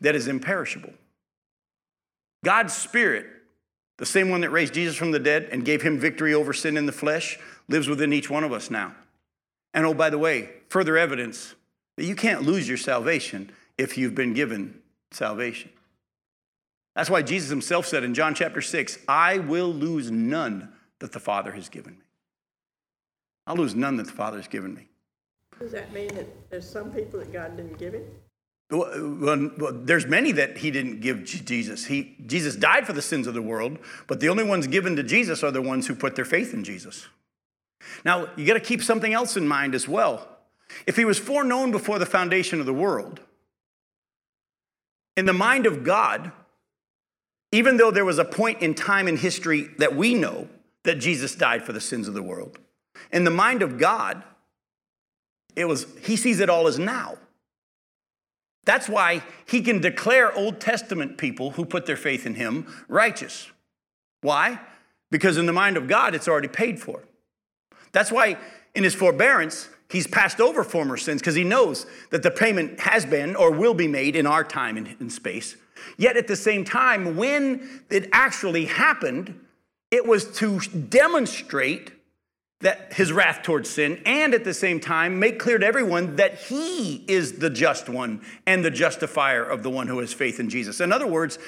that 0.00 0.14
is 0.14 0.28
imperishable. 0.28 0.92
God's 2.44 2.74
Spirit 2.74 3.26
the 3.98 4.06
same 4.06 4.30
one 4.30 4.40
that 4.40 4.50
raised 4.50 4.74
Jesus 4.74 4.96
from 4.96 5.10
the 5.10 5.18
dead 5.18 5.48
and 5.52 5.64
gave 5.64 5.82
him 5.82 5.98
victory 5.98 6.32
over 6.32 6.52
sin 6.52 6.76
in 6.76 6.86
the 6.86 6.92
flesh 6.92 7.38
lives 7.68 7.88
within 7.88 8.12
each 8.12 8.30
one 8.30 8.44
of 8.44 8.52
us 8.52 8.70
now. 8.70 8.94
And 9.74 9.84
oh, 9.84 9.92
by 9.92 10.08
the 10.08 10.18
way, 10.18 10.50
further 10.68 10.96
evidence 10.96 11.54
that 11.96 12.04
you 12.04 12.14
can't 12.14 12.42
lose 12.42 12.66
your 12.66 12.76
salvation 12.78 13.50
if 13.76 13.98
you've 13.98 14.14
been 14.14 14.34
given 14.34 14.80
salvation. 15.10 15.70
That's 16.94 17.10
why 17.10 17.22
Jesus 17.22 17.50
himself 17.50 17.86
said 17.86 18.02
in 18.02 18.14
John 18.14 18.34
chapter 18.34 18.60
6, 18.60 18.98
I 19.06 19.38
will 19.38 19.72
lose 19.72 20.10
none 20.10 20.72
that 21.00 21.12
the 21.12 21.20
Father 21.20 21.52
has 21.52 21.68
given 21.68 21.92
me. 21.92 22.04
I'll 23.46 23.56
lose 23.56 23.74
none 23.74 23.96
that 23.96 24.06
the 24.06 24.12
Father 24.12 24.36
has 24.36 24.48
given 24.48 24.74
me. 24.74 24.88
Does 25.58 25.72
that 25.72 25.92
mean 25.92 26.08
that 26.14 26.50
there's 26.50 26.68
some 26.68 26.92
people 26.92 27.18
that 27.18 27.32
God 27.32 27.56
didn't 27.56 27.78
give 27.78 27.94
him? 27.94 28.04
Well, 28.70 29.50
there's 29.72 30.06
many 30.06 30.32
that 30.32 30.58
he 30.58 30.70
didn't 30.70 31.00
give 31.00 31.24
Jesus. 31.24 31.86
He, 31.86 32.16
Jesus 32.26 32.54
died 32.54 32.86
for 32.86 32.92
the 32.92 33.00
sins 33.00 33.26
of 33.26 33.32
the 33.32 33.40
world, 33.40 33.78
but 34.06 34.20
the 34.20 34.28
only 34.28 34.44
ones 34.44 34.66
given 34.66 34.94
to 34.96 35.02
Jesus 35.02 35.42
are 35.42 35.50
the 35.50 35.62
ones 35.62 35.86
who 35.86 35.94
put 35.94 36.16
their 36.16 36.26
faith 36.26 36.52
in 36.52 36.64
Jesus. 36.64 37.06
Now, 38.04 38.28
you 38.36 38.46
got 38.46 38.54
to 38.54 38.60
keep 38.60 38.82
something 38.82 39.14
else 39.14 39.36
in 39.36 39.48
mind 39.48 39.74
as 39.74 39.88
well. 39.88 40.28
If 40.86 40.96
he 40.96 41.06
was 41.06 41.18
foreknown 41.18 41.70
before 41.70 41.98
the 41.98 42.06
foundation 42.06 42.60
of 42.60 42.66
the 42.66 42.74
world, 42.74 43.20
in 45.16 45.24
the 45.24 45.32
mind 45.32 45.64
of 45.64 45.82
God, 45.82 46.30
even 47.50 47.78
though 47.78 47.90
there 47.90 48.04
was 48.04 48.18
a 48.18 48.24
point 48.24 48.60
in 48.60 48.74
time 48.74 49.08
in 49.08 49.16
history 49.16 49.68
that 49.78 49.96
we 49.96 50.12
know 50.12 50.48
that 50.84 50.96
Jesus 50.96 51.34
died 51.34 51.64
for 51.64 51.72
the 51.72 51.80
sins 51.80 52.06
of 52.06 52.14
the 52.14 52.22
world, 52.22 52.58
in 53.12 53.24
the 53.24 53.30
mind 53.30 53.62
of 53.62 53.78
God, 53.78 54.22
it 55.56 55.64
was 55.64 55.86
he 56.02 56.16
sees 56.16 56.40
it 56.40 56.50
all 56.50 56.66
as 56.66 56.78
now. 56.78 57.16
That's 58.68 58.86
why 58.86 59.22
he 59.46 59.62
can 59.62 59.80
declare 59.80 60.30
Old 60.30 60.60
Testament 60.60 61.16
people 61.16 61.52
who 61.52 61.64
put 61.64 61.86
their 61.86 61.96
faith 61.96 62.26
in 62.26 62.34
him 62.34 62.66
righteous. 62.86 63.50
Why? 64.20 64.60
Because 65.10 65.38
in 65.38 65.46
the 65.46 65.54
mind 65.54 65.78
of 65.78 65.88
God, 65.88 66.14
it's 66.14 66.28
already 66.28 66.48
paid 66.48 66.78
for. 66.78 67.02
That's 67.92 68.12
why 68.12 68.36
in 68.74 68.84
his 68.84 68.94
forbearance, 68.94 69.70
he's 69.90 70.06
passed 70.06 70.38
over 70.38 70.62
former 70.62 70.98
sins 70.98 71.22
because 71.22 71.34
he 71.34 71.44
knows 71.44 71.86
that 72.10 72.22
the 72.22 72.30
payment 72.30 72.80
has 72.80 73.06
been 73.06 73.36
or 73.36 73.50
will 73.50 73.72
be 73.72 73.88
made 73.88 74.14
in 74.14 74.26
our 74.26 74.44
time 74.44 74.76
and 74.76 75.10
space. 75.10 75.56
Yet 75.96 76.18
at 76.18 76.28
the 76.28 76.36
same 76.36 76.62
time, 76.62 77.16
when 77.16 77.82
it 77.88 78.10
actually 78.12 78.66
happened, 78.66 79.46
it 79.90 80.06
was 80.06 80.30
to 80.40 80.60
demonstrate 80.60 81.92
that 82.60 82.92
his 82.92 83.12
wrath 83.12 83.42
towards 83.42 83.70
sin 83.70 84.02
and 84.04 84.34
at 84.34 84.44
the 84.44 84.54
same 84.54 84.80
time 84.80 85.18
make 85.18 85.38
clear 85.38 85.58
to 85.58 85.66
everyone 85.66 86.16
that 86.16 86.38
he 86.38 87.04
is 87.06 87.34
the 87.34 87.50
just 87.50 87.88
one 87.88 88.20
and 88.46 88.64
the 88.64 88.70
justifier 88.70 89.44
of 89.44 89.62
the 89.62 89.70
one 89.70 89.86
who 89.86 89.98
has 90.00 90.12
faith 90.12 90.40
in 90.40 90.50
Jesus. 90.50 90.80
In 90.80 90.92
other 90.92 91.06
words, 91.06 91.38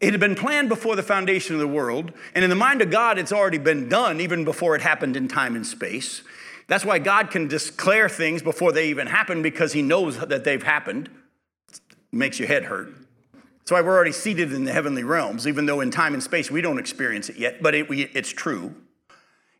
it 0.00 0.12
had 0.12 0.20
been 0.20 0.34
planned 0.34 0.68
before 0.68 0.96
the 0.96 1.02
foundation 1.02 1.54
of 1.54 1.60
the 1.60 1.68
world, 1.68 2.12
and 2.34 2.42
in 2.42 2.50
the 2.50 2.56
mind 2.56 2.80
of 2.80 2.90
God, 2.90 3.18
it's 3.18 3.32
already 3.32 3.58
been 3.58 3.88
done 3.88 4.20
even 4.20 4.44
before 4.44 4.74
it 4.74 4.80
happened 4.80 5.16
in 5.16 5.28
time 5.28 5.54
and 5.56 5.66
space. 5.66 6.22
That's 6.68 6.84
why 6.84 6.98
God 7.00 7.30
can 7.30 7.48
declare 7.48 8.08
things 8.08 8.42
before 8.42 8.72
they 8.72 8.88
even 8.88 9.08
happen 9.08 9.42
because 9.42 9.72
he 9.72 9.82
knows 9.82 10.18
that 10.18 10.44
they've 10.44 10.62
happened. 10.62 11.10
It 11.70 12.16
makes 12.16 12.38
your 12.38 12.48
head 12.48 12.64
hurt. 12.64 12.94
That's 13.58 13.72
why 13.72 13.82
we're 13.82 13.94
already 13.94 14.12
seated 14.12 14.52
in 14.52 14.64
the 14.64 14.72
heavenly 14.72 15.04
realms, 15.04 15.46
even 15.46 15.66
though 15.66 15.80
in 15.80 15.90
time 15.90 16.14
and 16.14 16.22
space 16.22 16.50
we 16.50 16.60
don't 16.60 16.78
experience 16.78 17.28
it 17.28 17.36
yet, 17.36 17.62
but 17.62 17.74
it, 17.74 17.88
we, 17.88 18.04
it's 18.04 18.30
true. 18.30 18.74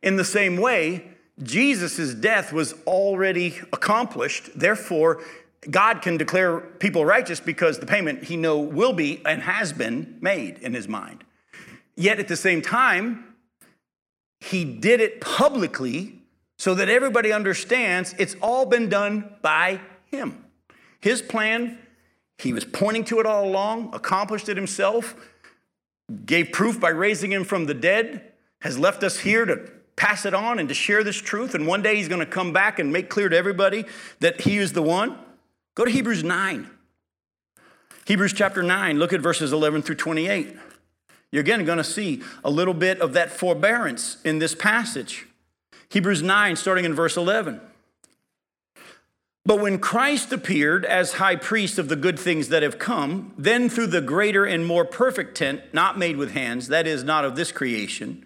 In 0.01 0.15
the 0.15 0.25
same 0.25 0.57
way, 0.57 1.05
Jesus' 1.41 2.13
death 2.13 2.51
was 2.51 2.73
already 2.85 3.59
accomplished. 3.71 4.57
Therefore, 4.57 5.21
God 5.69 6.01
can 6.01 6.17
declare 6.17 6.59
people 6.59 7.05
righteous 7.05 7.39
because 7.39 7.79
the 7.79 7.85
payment 7.85 8.23
he 8.23 8.35
know 8.35 8.59
will 8.59 8.93
be 8.93 9.21
and 9.25 9.43
has 9.43 9.73
been 9.73 10.17
made 10.21 10.57
in 10.59 10.73
his 10.73 10.87
mind. 10.87 11.23
Yet 11.95 12.19
at 12.19 12.27
the 12.27 12.35
same 12.35 12.61
time, 12.61 13.35
he 14.39 14.65
did 14.65 15.01
it 15.01 15.21
publicly 15.21 16.19
so 16.57 16.73
that 16.75 16.89
everybody 16.89 17.31
understands 17.31 18.15
it's 18.17 18.35
all 18.41 18.65
been 18.65 18.89
done 18.89 19.35
by 19.41 19.79
him. 20.05 20.45
His 20.99 21.21
plan, 21.21 21.77
he 22.37 22.53
was 22.53 22.65
pointing 22.65 23.03
to 23.05 23.19
it 23.19 23.25
all 23.25 23.47
along, 23.47 23.93
accomplished 23.93 24.49
it 24.49 24.57
himself, 24.57 25.15
gave 26.25 26.51
proof 26.51 26.79
by 26.79 26.89
raising 26.89 27.31
him 27.31 27.43
from 27.43 27.65
the 27.65 27.73
dead, 27.73 28.31
has 28.61 28.77
left 28.79 29.03
us 29.03 29.19
here 29.19 29.45
to 29.45 29.71
pass 29.95 30.25
it 30.25 30.33
on 30.33 30.59
and 30.59 30.69
to 30.69 30.75
share 30.75 31.03
this 31.03 31.17
truth. 31.17 31.53
And 31.53 31.67
one 31.67 31.81
day 31.81 31.95
he's 31.95 32.07
going 32.07 32.19
to 32.19 32.25
come 32.25 32.53
back 32.53 32.79
and 32.79 32.91
make 32.91 33.09
clear 33.09 33.29
to 33.29 33.37
everybody 33.37 33.85
that 34.19 34.41
he 34.41 34.57
is 34.57 34.73
the 34.73 34.81
one. 34.81 35.17
Go 35.75 35.85
to 35.85 35.91
Hebrews 35.91 36.23
9. 36.23 36.69
Hebrews 38.05 38.33
chapter 38.33 38.63
9, 38.63 38.97
look 38.97 39.13
at 39.13 39.21
verses 39.21 39.53
11 39.53 39.83
through 39.83 39.95
28. 39.95 40.57
You're 41.31 41.41
again 41.41 41.63
going 41.65 41.77
to 41.77 41.83
see 41.83 42.21
a 42.43 42.49
little 42.49 42.73
bit 42.73 42.99
of 42.99 43.13
that 43.13 43.31
forbearance 43.31 44.17
in 44.23 44.39
this 44.39 44.53
passage. 44.53 45.27
Hebrews 45.89 46.21
9, 46.21 46.55
starting 46.55 46.83
in 46.83 46.93
verse 46.93 47.15
11. 47.15 47.61
But 49.45 49.59
when 49.59 49.79
Christ 49.79 50.31
appeared 50.31 50.85
as 50.85 51.13
high 51.13 51.35
priest 51.35 51.79
of 51.79 51.89
the 51.89 51.95
good 51.95 52.19
things 52.19 52.49
that 52.49 52.63
have 52.63 52.77
come, 52.77 53.33
then 53.37 53.69
through 53.69 53.87
the 53.87 54.01
greater 54.01 54.45
and 54.45 54.65
more 54.65 54.85
perfect 54.85 55.35
tent, 55.35 55.61
not 55.73 55.97
made 55.97 56.17
with 56.17 56.31
hands, 56.31 56.67
that 56.67 56.85
is, 56.85 57.03
not 57.03 57.25
of 57.25 57.35
this 57.35 57.51
creation, 57.51 58.25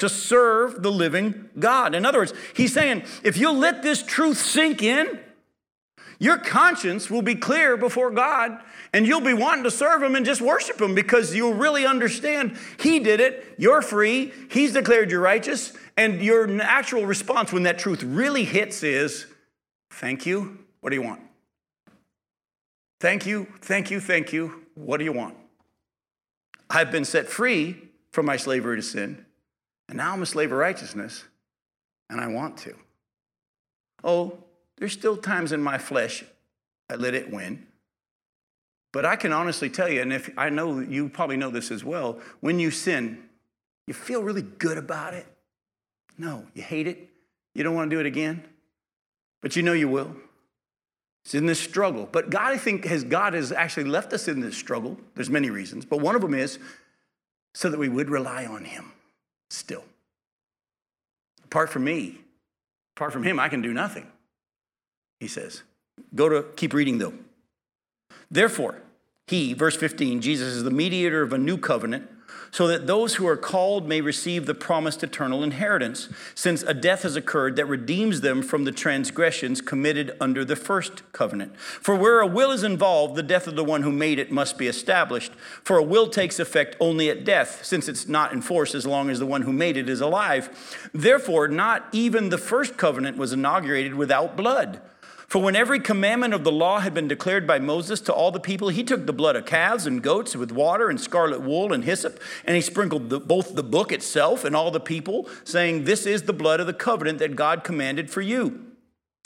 To 0.00 0.08
serve 0.08 0.82
the 0.82 0.90
living 0.90 1.48
God. 1.58 1.94
In 1.94 2.04
other 2.04 2.18
words, 2.18 2.34
he's 2.54 2.72
saying, 2.72 3.04
if 3.22 3.36
you 3.36 3.50
let 3.50 3.82
this 3.82 4.02
truth 4.02 4.38
sink 4.38 4.82
in, 4.82 5.20
your 6.18 6.36
conscience 6.36 7.08
will 7.08 7.22
be 7.22 7.34
clear 7.34 7.78
before 7.78 8.10
God 8.10 8.60
and 8.92 9.06
you'll 9.06 9.22
be 9.22 9.32
wanting 9.32 9.64
to 9.64 9.70
serve 9.70 10.02
Him 10.02 10.14
and 10.14 10.26
just 10.26 10.42
worship 10.42 10.80
Him 10.80 10.94
because 10.94 11.34
you'll 11.34 11.54
really 11.54 11.86
understand 11.86 12.58
He 12.78 13.00
did 13.00 13.20
it, 13.20 13.54
you're 13.56 13.80
free, 13.80 14.32
He's 14.50 14.74
declared 14.74 15.10
you 15.10 15.18
righteous, 15.18 15.72
and 15.96 16.20
your 16.20 16.46
natural 16.46 17.06
response 17.06 17.52
when 17.52 17.62
that 17.62 17.78
truth 17.78 18.02
really 18.02 18.44
hits 18.44 18.82
is, 18.82 19.26
Thank 19.92 20.26
you, 20.26 20.58
what 20.80 20.90
do 20.90 20.96
you 20.96 21.02
want? 21.02 21.22
Thank 23.00 23.24
you, 23.24 23.46
thank 23.62 23.90
you, 23.90 23.98
thank 23.98 24.32
you, 24.32 24.66
what 24.74 24.98
do 24.98 25.04
you 25.04 25.12
want? 25.12 25.36
I've 26.68 26.92
been 26.92 27.06
set 27.06 27.28
free 27.28 27.88
from 28.12 28.26
my 28.26 28.36
slavery 28.36 28.76
to 28.76 28.82
sin 28.82 29.24
And 29.90 29.96
now 29.96 30.12
I'm 30.12 30.22
a 30.22 30.26
slave 30.26 30.52
of 30.52 30.58
righteousness, 30.58 31.24
and 32.08 32.20
I 32.20 32.28
want 32.28 32.56
to. 32.58 32.76
Oh, 34.04 34.38
there's 34.78 34.92
still 34.92 35.16
times 35.16 35.50
in 35.50 35.60
my 35.60 35.78
flesh 35.78 36.24
I 36.88 36.94
let 36.94 37.12
it 37.12 37.32
win. 37.32 37.66
But 38.92 39.04
I 39.04 39.16
can 39.16 39.32
honestly 39.32 39.68
tell 39.68 39.88
you, 39.88 40.00
and 40.00 40.12
if 40.12 40.30
I 40.38 40.48
know 40.48 40.78
you 40.78 41.08
probably 41.08 41.36
know 41.36 41.50
this 41.50 41.72
as 41.72 41.82
well, 41.82 42.20
when 42.38 42.60
you 42.60 42.70
sin, 42.70 43.18
you 43.88 43.92
feel 43.92 44.22
really 44.22 44.42
good 44.42 44.78
about 44.78 45.12
it. 45.12 45.26
No, 46.16 46.46
you 46.54 46.62
hate 46.62 46.86
it. 46.86 47.08
You 47.56 47.64
don't 47.64 47.74
want 47.74 47.90
to 47.90 47.96
do 47.96 48.00
it 48.00 48.06
again, 48.06 48.44
but 49.42 49.56
you 49.56 49.62
know 49.64 49.72
you 49.72 49.88
will. 49.88 50.14
It's 51.24 51.34
in 51.34 51.46
this 51.46 51.58
struggle. 51.58 52.08
But 52.10 52.30
God, 52.30 52.52
I 52.52 52.58
think, 52.58 52.84
has 52.84 53.02
God 53.02 53.34
has 53.34 53.50
actually 53.50 53.84
left 53.84 54.12
us 54.12 54.28
in 54.28 54.38
this 54.38 54.56
struggle. 54.56 54.98
There's 55.16 55.30
many 55.30 55.50
reasons, 55.50 55.84
but 55.84 55.98
one 55.98 56.14
of 56.14 56.22
them 56.22 56.34
is 56.34 56.60
so 57.54 57.68
that 57.70 57.78
we 57.78 57.88
would 57.88 58.08
rely 58.08 58.46
on 58.46 58.64
Him 58.64 58.92
still. 59.50 59.84
Apart 61.44 61.70
from 61.70 61.84
me, 61.84 62.18
apart 62.96 63.12
from 63.12 63.22
Him, 63.22 63.38
I 63.38 63.48
can 63.48 63.62
do 63.62 63.72
nothing. 63.72 64.06
He 65.18 65.28
says. 65.28 65.62
Go 66.14 66.28
to 66.28 66.44
keep 66.56 66.72
reading 66.72 66.98
though. 66.98 67.14
Therefore, 68.30 68.76
He, 69.26 69.52
verse 69.52 69.76
15, 69.76 70.20
Jesus 70.20 70.48
is 70.48 70.64
the 70.64 70.70
mediator 70.70 71.22
of 71.22 71.32
a 71.32 71.38
new 71.38 71.58
covenant 71.58 72.09
so 72.50 72.66
that 72.66 72.86
those 72.86 73.14
who 73.14 73.26
are 73.26 73.36
called 73.36 73.88
may 73.88 74.00
receive 74.00 74.46
the 74.46 74.54
promised 74.54 75.02
eternal 75.02 75.42
inheritance, 75.42 76.08
since 76.34 76.62
a 76.62 76.74
death 76.74 77.02
has 77.02 77.16
occurred 77.16 77.56
that 77.56 77.66
redeems 77.66 78.20
them 78.20 78.42
from 78.42 78.64
the 78.64 78.72
transgressions 78.72 79.60
committed 79.60 80.16
under 80.20 80.44
the 80.44 80.56
first 80.56 81.02
covenant. 81.12 81.56
For 81.58 81.94
where 81.94 82.20
a 82.20 82.26
will 82.26 82.50
is 82.50 82.64
involved, 82.64 83.14
the 83.14 83.22
death 83.22 83.46
of 83.46 83.56
the 83.56 83.64
one 83.64 83.82
who 83.82 83.92
made 83.92 84.18
it 84.18 84.32
must 84.32 84.58
be 84.58 84.66
established. 84.66 85.32
For 85.62 85.76
a 85.76 85.82
will 85.82 86.08
takes 86.08 86.38
effect 86.38 86.76
only 86.80 87.08
at 87.08 87.24
death, 87.24 87.64
since 87.64 87.88
it's 87.88 88.08
not 88.08 88.32
in 88.32 88.42
force 88.42 88.74
as 88.74 88.86
long 88.86 89.10
as 89.10 89.18
the 89.18 89.26
one 89.26 89.42
who 89.42 89.52
made 89.52 89.76
it 89.76 89.88
is 89.88 90.00
alive. 90.00 90.90
Therefore, 90.92 91.48
not 91.48 91.86
even 91.92 92.28
the 92.28 92.38
first 92.38 92.76
covenant 92.76 93.16
was 93.16 93.32
inaugurated 93.32 93.94
without 93.94 94.36
blood. 94.36 94.80
For 95.30 95.40
when 95.40 95.54
every 95.54 95.78
commandment 95.78 96.34
of 96.34 96.42
the 96.42 96.50
law 96.50 96.80
had 96.80 96.92
been 96.92 97.06
declared 97.06 97.46
by 97.46 97.60
Moses 97.60 98.00
to 98.00 98.12
all 98.12 98.32
the 98.32 98.40
people, 98.40 98.68
he 98.68 98.82
took 98.82 99.06
the 99.06 99.12
blood 99.12 99.36
of 99.36 99.46
calves 99.46 99.86
and 99.86 100.02
goats 100.02 100.34
with 100.34 100.50
water 100.50 100.90
and 100.90 101.00
scarlet 101.00 101.40
wool 101.40 101.72
and 101.72 101.84
hyssop, 101.84 102.18
and 102.44 102.56
he 102.56 102.60
sprinkled 102.60 103.10
the, 103.10 103.20
both 103.20 103.54
the 103.54 103.62
book 103.62 103.92
itself 103.92 104.44
and 104.44 104.56
all 104.56 104.72
the 104.72 104.80
people, 104.80 105.28
saying, 105.44 105.84
This 105.84 106.04
is 106.04 106.24
the 106.24 106.32
blood 106.32 106.58
of 106.58 106.66
the 106.66 106.72
covenant 106.72 107.20
that 107.20 107.36
God 107.36 107.62
commanded 107.62 108.10
for 108.10 108.20
you. 108.20 108.69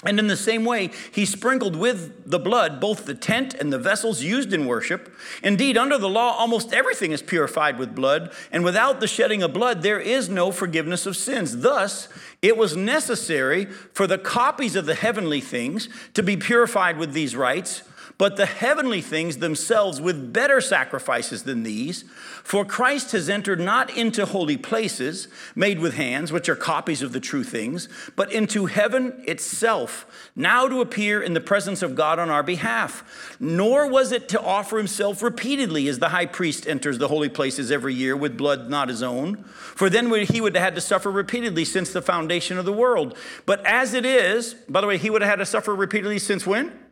And 0.03 0.19
in 0.19 0.27
the 0.27 0.37
same 0.37 0.65
way, 0.65 0.91
he 1.13 1.25
sprinkled 1.25 1.77
with 1.77 2.29
the 2.29 2.39
blood 2.39 2.81
both 2.81 3.07
the 3.07 3.15
tent 3.15 3.55
and 3.55 3.73
the 3.73 3.79
vessels 3.79 4.23
used 4.23 4.53
in 4.53 4.67
worship. 4.67 5.15
Indeed, 5.43 5.79
under 5.79 5.97
the 5.97 6.09
law, 6.09 6.37
almost 6.37 6.75
everything 6.75 7.13
is 7.13 7.23
purified 7.23 7.79
with 7.79 7.95
blood, 7.95 8.33
and 8.51 8.65
without 8.65 9.01
the 9.01 9.07
shedding 9.07 9.43
of 9.43 9.55
blood, 9.55 9.83
there 9.83 10.01
is 10.01 10.29
no 10.29 10.51
forgiveness 10.51 11.07
of 11.07 11.17
sins. 11.17 11.59
Thus, 11.59 12.09
it 12.43 12.57
was 12.57 12.77
necessary 12.77 13.65
for 13.65 14.07
the 14.07 14.19
copies 14.19 14.77
of 14.77 14.85
the 14.85 14.95
heavenly 14.95 15.41
things 15.41 15.89
to 16.13 16.23
be 16.23 16.37
purified 16.37 16.99
with 16.99 17.13
these 17.13 17.35
rites 17.35 17.83
but 18.17 18.37
the 18.37 18.47
heavenly 18.47 19.01
things 19.01 19.39
themselves 19.39 20.01
with 20.01 20.33
better 20.33 20.61
sacrifices 20.61 21.43
than 21.43 21.63
these. 21.63 22.05
For 22.43 22.65
Christ 22.65 23.13
has 23.13 23.29
entered 23.29 23.61
not 23.61 23.91
into 23.97 24.27
holy 24.27 24.57
places 24.57 25.29
made 25.55 25.81
with 25.81 25.95
hands, 25.95 26.31
which 26.31 26.49
are 26.49 26.57
copies 26.57 27.03
of 27.03 27.13
the 27.13 27.21
true 27.21 27.43
things, 27.43 27.89
but 28.15 28.33
into 28.33 28.67
heaven 28.67 29.23
itself, 29.27 30.31
now 30.37 30.69
to 30.69 30.81
appear 30.81 31.23
in 31.23 31.35
the 31.35 31.41
presence 31.41 31.83
of 31.83 31.95
God 31.95 32.19
on 32.19 32.31
our 32.31 32.43
behalf. 32.43 33.37
Nor 33.41 33.89
was 33.89 34.13
it 34.13 34.29
to 34.31 34.41
offer 34.41 34.79
himself 34.79 35.23
repeatedly 35.23 35.89
as 35.89 35.99
the 35.99 36.11
high 36.11 36.27
priest 36.27 36.69
enters 36.69 36.99
the 36.99 37.09
holy 37.09 37.29
places 37.29 37.73
every 37.73 37.95
year 37.95 38.17
with 38.17 38.37
blood 38.37 38.71
not 38.71 38.89
his 38.89 39.03
own. 39.03 39.43
For 39.45 39.91
then 39.91 40.13
he 40.27 40.41
would 40.41 40.55
have 40.55 40.65
had 40.65 40.75
to 40.77 40.81
suffer 40.81 41.11
repeatedly 41.11 41.65
since 41.65 41.93
the 41.93 42.03
foundation 42.03 42.59
of 42.59 42.65
the 42.65 42.73
world. 42.73 43.17
But 43.47 43.65
as 43.67 43.95
it 43.95 44.07
is, 44.07 44.55
by 44.69 44.81
the 44.81 44.87
way, 44.87 44.99
he 44.99 45.11
would 45.11 45.23
have 45.23 45.31
had 45.31 45.39
to 45.41 45.47
suffer 45.47 45.75
repeatedly 45.75 46.19
since 46.19 46.47
when? 46.47 46.84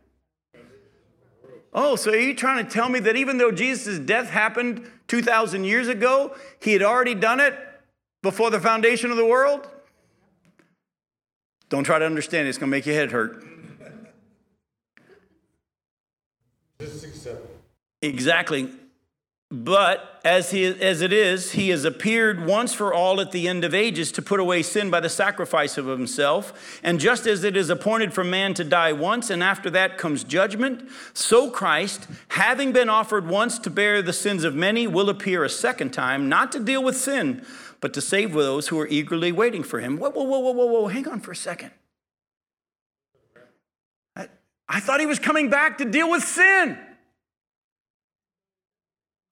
Oh, 1.73 1.97
so 1.97 2.13
are 2.13 2.17
you 2.17 2.35
trying 2.35 2.65
to 2.65 2.71
tell 2.71 2.89
me 2.89 2.99
that 3.01 3.17
even 3.17 3.39
though 3.39 3.51
Jesus' 3.51 3.99
death 3.99 4.29
happened 4.29 4.87
2,000 5.09 5.65
years 5.65 5.89
ago, 5.89 6.37
he 6.61 6.73
had 6.73 6.83
already 6.83 7.15
done 7.15 7.41
it 7.41 7.59
before 8.23 8.51
the 8.51 8.61
foundation 8.61 9.11
of 9.11 9.17
the 9.17 9.25
world? 9.25 9.67
Don't 11.71 11.85
try 11.85 11.99
to 11.99 12.05
understand 12.05 12.47
it, 12.47 12.51
it's 12.51 12.59
going 12.59 12.71
to 12.71 12.77
make 12.77 12.85
your 12.85 12.95
head 12.95 13.11
hurt. 13.11 13.43
Just 16.79 17.05
accept. 17.05 17.47
Exactly. 18.03 18.69
But 19.55 20.19
as, 20.25 20.51
he, 20.51 20.65
as 20.65 21.03
it 21.03 21.13
is, 21.13 21.53
he 21.53 21.69
has 21.69 21.85
appeared 21.85 22.47
once 22.47 22.73
for 22.73 22.95
all 22.95 23.21
at 23.21 23.33
the 23.33 23.47
end 23.47 23.65
of 23.65 23.75
ages 23.75 24.11
to 24.13 24.23
put 24.23 24.41
away 24.41 24.63
sin 24.63 24.89
by 24.89 25.01
the 25.01 25.11
sacrifice 25.11 25.77
of 25.77 25.85
himself. 25.85 26.81
And 26.83 26.99
just 26.99 27.27
as 27.27 27.45
it 27.45 27.55
is 27.55 27.69
appointed 27.69 28.15
for 28.15 28.25
man 28.25 28.55
to 28.55 28.65
die 28.65 28.95
once, 28.95 29.29
and 29.29 29.43
after 29.43 29.69
that 29.69 29.99
comes 29.99 30.25
judgment, 30.25 30.89
so 31.13 31.51
Christ, 31.51 32.07
having 32.29 32.73
been 32.73 32.89
offered 32.89 33.29
once 33.29 33.59
to 33.59 33.69
bear 33.69 34.01
the 34.01 34.15
sins 34.15 34.43
of 34.45 34.55
many, 34.55 34.87
will 34.87 35.11
appear 35.11 35.45
a 35.45 35.51
second 35.51 35.93
time, 35.93 36.31
not 36.31 36.51
to 36.53 36.59
deal 36.59 36.83
with 36.83 36.97
sin, 36.97 37.45
but 37.83 37.93
to 37.93 38.01
save 38.01 38.33
those 38.33 38.69
who 38.69 38.81
are 38.81 38.89
eagerly 38.89 39.33
waiting 39.33 39.63
for 39.63 39.81
him. 39.81 39.99
Whoa, 39.99 40.09
whoa, 40.09 40.23
whoa, 40.23 40.39
whoa, 40.39 40.53
whoa, 40.53 40.65
whoa. 40.65 40.87
Hang 40.87 41.07
on 41.09 41.21
for 41.21 41.33
a 41.33 41.37
second. 41.37 41.73
I, 44.17 44.29
I 44.67 44.81
thought 44.81 45.01
he 45.01 45.07
was 45.07 45.19
coming 45.19 45.51
back 45.51 45.77
to 45.77 45.85
deal 45.85 46.11
with 46.11 46.23
sin. 46.23 46.79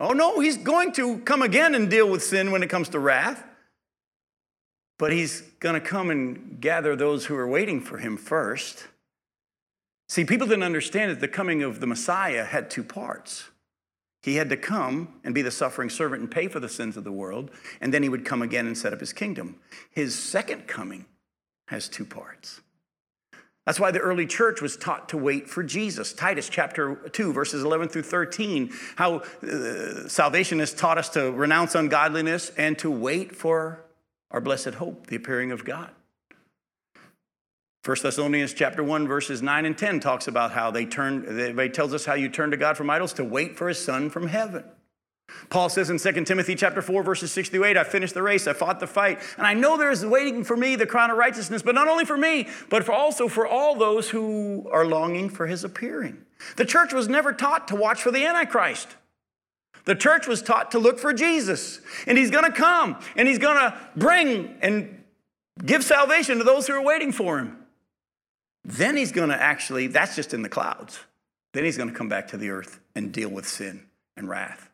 Oh, 0.00 0.12
no, 0.12 0.40
he's 0.40 0.56
going 0.56 0.92
to 0.92 1.18
come 1.18 1.42
again 1.42 1.74
and 1.74 1.90
deal 1.90 2.08
with 2.08 2.24
sin 2.24 2.50
when 2.50 2.62
it 2.62 2.70
comes 2.70 2.88
to 2.88 2.98
wrath. 2.98 3.44
But 4.98 5.12
he's 5.12 5.42
going 5.60 5.74
to 5.74 5.86
come 5.86 6.10
and 6.10 6.58
gather 6.60 6.96
those 6.96 7.26
who 7.26 7.36
are 7.36 7.46
waiting 7.46 7.80
for 7.80 7.98
him 7.98 8.16
first. 8.16 8.86
See, 10.08 10.24
people 10.24 10.46
didn't 10.46 10.64
understand 10.64 11.10
that 11.10 11.20
the 11.20 11.28
coming 11.28 11.62
of 11.62 11.80
the 11.80 11.86
Messiah 11.86 12.44
had 12.44 12.70
two 12.70 12.82
parts. 12.82 13.50
He 14.22 14.36
had 14.36 14.50
to 14.50 14.56
come 14.56 15.20
and 15.24 15.34
be 15.34 15.42
the 15.42 15.50
suffering 15.50 15.88
servant 15.88 16.22
and 16.22 16.30
pay 16.30 16.48
for 16.48 16.60
the 16.60 16.68
sins 16.68 16.96
of 16.96 17.04
the 17.04 17.12
world, 17.12 17.50
and 17.80 17.92
then 17.92 18.02
he 18.02 18.08
would 18.08 18.24
come 18.24 18.42
again 18.42 18.66
and 18.66 18.76
set 18.76 18.92
up 18.92 19.00
his 19.00 19.12
kingdom. 19.12 19.56
His 19.90 20.18
second 20.18 20.66
coming 20.66 21.06
has 21.68 21.88
two 21.88 22.04
parts. 22.04 22.60
That's 23.66 23.78
why 23.78 23.90
the 23.90 23.98
early 23.98 24.26
church 24.26 24.62
was 24.62 24.76
taught 24.76 25.10
to 25.10 25.16
wait 25.16 25.48
for 25.48 25.62
Jesus. 25.62 26.12
Titus 26.12 26.48
chapter 26.48 26.96
2, 26.96 27.32
verses 27.32 27.62
11 27.62 27.88
through 27.88 28.02
13, 28.02 28.72
how 28.96 29.16
uh, 29.42 30.08
salvation 30.08 30.58
has 30.60 30.72
taught 30.72 30.98
us 30.98 31.10
to 31.10 31.30
renounce 31.30 31.74
ungodliness 31.74 32.50
and 32.56 32.78
to 32.78 32.90
wait 32.90 33.36
for 33.36 33.84
our 34.30 34.40
blessed 34.40 34.74
hope, 34.74 35.06
the 35.08 35.16
appearing 35.16 35.52
of 35.52 35.64
God. 35.64 35.90
1 37.84 37.96
Thessalonians 38.02 38.52
chapter 38.52 38.84
1 38.84 39.08
verses 39.08 39.40
9 39.40 39.64
and 39.64 39.76
10 39.76 40.00
talks 40.00 40.28
about 40.28 40.52
how 40.52 40.70
they 40.70 40.84
turn 40.84 41.24
it 41.26 41.74
tells 41.74 41.94
us 41.94 42.04
how 42.04 42.12
you 42.12 42.28
turn 42.28 42.50
to 42.50 42.58
God 42.58 42.76
from 42.76 42.90
idols 42.90 43.14
to 43.14 43.24
wait 43.24 43.56
for 43.56 43.68
his 43.68 43.82
son 43.82 44.10
from 44.10 44.28
heaven. 44.28 44.64
Paul 45.50 45.68
says 45.68 45.90
in 45.90 45.98
2 45.98 46.24
Timothy 46.24 46.54
chapter 46.54 46.80
4, 46.80 47.02
verses 47.02 47.32
6 47.32 47.48
through 47.48 47.64
8, 47.64 47.76
I 47.76 47.84
finished 47.84 48.14
the 48.14 48.22
race, 48.22 48.46
I 48.46 48.52
fought 48.52 48.78
the 48.78 48.86
fight, 48.86 49.20
and 49.36 49.46
I 49.46 49.54
know 49.54 49.76
there 49.76 49.90
is 49.90 50.06
waiting 50.06 50.44
for 50.44 50.56
me 50.56 50.76
the 50.76 50.86
crown 50.86 51.10
of 51.10 51.18
righteousness, 51.18 51.62
but 51.62 51.74
not 51.74 51.88
only 51.88 52.04
for 52.04 52.16
me, 52.16 52.48
but 52.68 52.84
for 52.84 52.92
also 52.92 53.26
for 53.26 53.46
all 53.46 53.74
those 53.74 54.10
who 54.10 54.68
are 54.70 54.84
longing 54.84 55.28
for 55.28 55.46
his 55.46 55.64
appearing. 55.64 56.24
The 56.56 56.64
church 56.64 56.92
was 56.92 57.08
never 57.08 57.32
taught 57.32 57.68
to 57.68 57.76
watch 57.76 58.02
for 58.02 58.10
the 58.10 58.24
Antichrist. 58.24 58.96
The 59.86 59.94
church 59.94 60.26
was 60.26 60.40
taught 60.40 60.70
to 60.72 60.78
look 60.78 60.98
for 60.98 61.12
Jesus, 61.12 61.80
and 62.06 62.16
he's 62.16 62.30
to 62.44 62.52
come, 62.52 62.98
and 63.16 63.26
he's 63.26 63.38
to 63.56 63.78
bring 63.96 64.56
and 64.62 65.02
give 65.64 65.82
salvation 65.82 66.38
to 66.38 66.44
those 66.44 66.66
who 66.66 66.74
are 66.74 66.82
waiting 66.82 67.12
for 67.12 67.38
him. 67.38 67.56
Then 68.64 68.96
he's 68.96 69.10
to 69.30 69.42
actually, 69.42 69.88
that's 69.88 70.14
just 70.14 70.32
in 70.32 70.42
the 70.42 70.48
clouds. 70.48 71.00
Then 71.52 71.64
he's 71.64 71.76
to 71.88 71.94
come 71.94 72.08
back 72.08 72.28
to 72.28 72.36
the 72.36 72.50
earth 72.50 72.78
and 72.94 73.10
deal 73.10 73.30
with 73.30 73.48
sin 73.48 73.86
and 74.16 74.28
wrath 74.28 74.69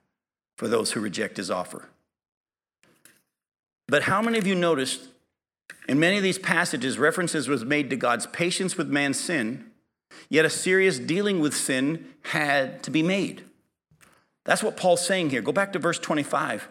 for 0.56 0.68
those 0.68 0.92
who 0.92 1.00
reject 1.00 1.36
his 1.36 1.50
offer. 1.50 1.88
But 3.88 4.04
how 4.04 4.20
many 4.20 4.38
of 4.38 4.46
you 4.46 4.54
noticed 4.54 5.08
in 5.88 6.00
many 6.00 6.16
of 6.16 6.22
these 6.22 6.38
passages, 6.38 6.98
references 6.98 7.48
was 7.48 7.64
made 7.64 7.90
to 7.90 7.96
God's 7.96 8.26
patience 8.26 8.76
with 8.76 8.88
man's 8.88 9.20
sin, 9.20 9.70
yet 10.28 10.44
a 10.44 10.50
serious 10.50 10.98
dealing 10.98 11.40
with 11.40 11.54
sin 11.54 12.06
had 12.22 12.82
to 12.82 12.90
be 12.90 13.02
made. 13.02 13.44
That's 14.44 14.62
what 14.62 14.76
Paul's 14.76 15.06
saying 15.06 15.30
here. 15.30 15.42
Go 15.42 15.52
back 15.52 15.72
to 15.72 15.78
verse 15.78 15.98
25. 15.98 16.68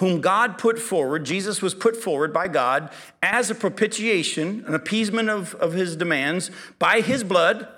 Whom 0.00 0.20
God 0.20 0.58
put 0.58 0.78
forward, 0.78 1.24
Jesus 1.24 1.62
was 1.62 1.74
put 1.74 1.96
forward 1.96 2.32
by 2.32 2.48
God 2.48 2.90
as 3.22 3.50
a 3.50 3.54
propitiation, 3.54 4.64
an 4.66 4.74
appeasement 4.74 5.30
of, 5.30 5.54
of 5.56 5.72
his 5.72 5.94
demands 5.94 6.50
by 6.78 7.00
his 7.00 7.22
blood 7.22 7.68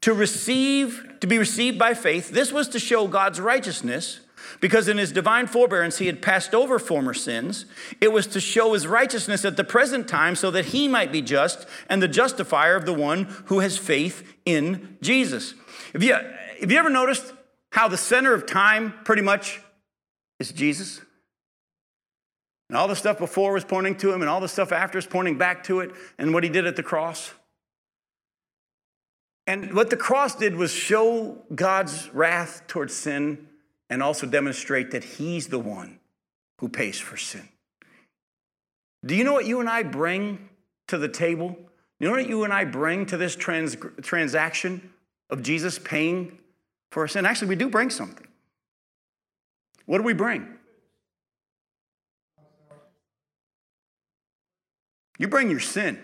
to 0.00 0.12
receive, 0.12 1.16
to 1.20 1.26
be 1.26 1.38
received 1.38 1.78
by 1.78 1.94
faith. 1.94 2.30
This 2.30 2.52
was 2.52 2.68
to 2.68 2.78
show 2.78 3.08
God's 3.08 3.40
righteousness 3.40 4.20
because 4.60 4.88
in 4.88 4.98
his 4.98 5.12
divine 5.12 5.46
forbearance 5.46 5.98
he 5.98 6.06
had 6.06 6.22
passed 6.22 6.54
over 6.54 6.78
former 6.78 7.14
sins. 7.14 7.66
It 8.00 8.12
was 8.12 8.26
to 8.28 8.40
show 8.40 8.72
his 8.72 8.86
righteousness 8.86 9.44
at 9.44 9.56
the 9.56 9.64
present 9.64 10.08
time 10.08 10.36
so 10.36 10.50
that 10.50 10.66
he 10.66 10.88
might 10.88 11.12
be 11.12 11.22
just 11.22 11.66
and 11.88 12.02
the 12.02 12.08
justifier 12.08 12.76
of 12.76 12.86
the 12.86 12.94
one 12.94 13.24
who 13.46 13.60
has 13.60 13.78
faith 13.78 14.36
in 14.44 14.96
Jesus. 15.00 15.54
Have 15.92 16.02
you, 16.02 16.14
have 16.14 16.70
you 16.70 16.78
ever 16.78 16.90
noticed 16.90 17.32
how 17.72 17.88
the 17.88 17.96
center 17.96 18.34
of 18.34 18.46
time 18.46 18.94
pretty 19.04 19.22
much 19.22 19.60
is 20.38 20.52
Jesus? 20.52 21.00
And 22.68 22.76
all 22.76 22.88
the 22.88 22.96
stuff 22.96 23.18
before 23.18 23.52
was 23.52 23.64
pointing 23.64 23.96
to 23.96 24.12
him, 24.12 24.20
and 24.20 24.28
all 24.28 24.40
the 24.40 24.48
stuff 24.48 24.72
after 24.72 24.98
is 24.98 25.06
pointing 25.06 25.38
back 25.38 25.64
to 25.64 25.80
it, 25.80 25.90
and 26.18 26.34
what 26.34 26.44
he 26.44 26.50
did 26.50 26.66
at 26.66 26.76
the 26.76 26.82
cross. 26.82 27.32
And 29.48 29.72
what 29.72 29.88
the 29.88 29.96
cross 29.96 30.34
did 30.34 30.56
was 30.56 30.70
show 30.74 31.38
God's 31.54 32.10
wrath 32.12 32.66
towards 32.66 32.94
sin 32.94 33.48
and 33.88 34.02
also 34.02 34.26
demonstrate 34.26 34.90
that 34.90 35.02
he's 35.02 35.46
the 35.48 35.58
one 35.58 36.00
who 36.58 36.68
pays 36.68 37.00
for 37.00 37.16
sin. 37.16 37.48
Do 39.06 39.16
you 39.16 39.24
know 39.24 39.32
what 39.32 39.46
you 39.46 39.60
and 39.60 39.68
I 39.68 39.84
bring 39.84 40.50
to 40.88 40.98
the 40.98 41.08
table? 41.08 41.56
You 41.98 42.08
know 42.08 42.14
what 42.14 42.28
you 42.28 42.44
and 42.44 42.52
I 42.52 42.66
bring 42.66 43.06
to 43.06 43.16
this 43.16 43.34
trans- 43.34 43.78
transaction 44.02 44.92
of 45.30 45.42
Jesus 45.42 45.78
paying 45.78 46.38
for 46.90 47.00
our 47.00 47.08
sin? 47.08 47.24
Actually, 47.24 47.48
we 47.48 47.56
do 47.56 47.70
bring 47.70 47.88
something. 47.88 48.26
What 49.86 49.96
do 49.96 50.04
we 50.04 50.12
bring? 50.12 50.46
You 55.18 55.26
bring 55.26 55.48
your 55.48 55.60
sin. 55.60 55.98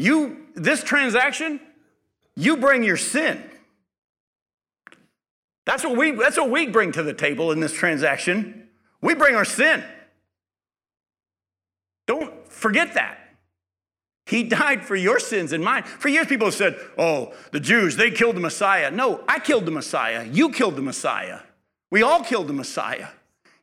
You, 0.00 0.46
this 0.54 0.82
transaction, 0.82 1.60
you 2.34 2.56
bring 2.56 2.82
your 2.82 2.96
sin. 2.96 3.42
That's 5.66 5.84
what 5.84 5.96
we, 5.96 6.12
that's 6.12 6.38
what 6.38 6.50
we 6.50 6.66
bring 6.66 6.92
to 6.92 7.02
the 7.02 7.12
table 7.12 7.52
in 7.52 7.60
this 7.60 7.72
transaction. 7.72 8.68
We 9.02 9.14
bring 9.14 9.34
our 9.34 9.44
sin. 9.44 9.84
Don't 12.06 12.48
forget 12.48 12.94
that. 12.94 13.18
He 14.24 14.42
died 14.42 14.84
for 14.84 14.96
your 14.96 15.18
sins 15.18 15.52
and 15.52 15.62
mine. 15.62 15.82
For 15.82 16.08
years, 16.08 16.26
people 16.26 16.46
have 16.46 16.54
said, 16.54 16.78
oh, 16.96 17.34
the 17.52 17.60
Jews, 17.60 17.96
they 17.96 18.10
killed 18.10 18.36
the 18.36 18.40
Messiah. 18.40 18.90
No, 18.90 19.22
I 19.28 19.38
killed 19.38 19.66
the 19.66 19.70
Messiah. 19.70 20.24
You 20.24 20.50
killed 20.50 20.76
the 20.76 20.82
Messiah. 20.82 21.40
We 21.90 22.02
all 22.02 22.24
killed 22.24 22.46
the 22.46 22.52
Messiah. 22.52 23.08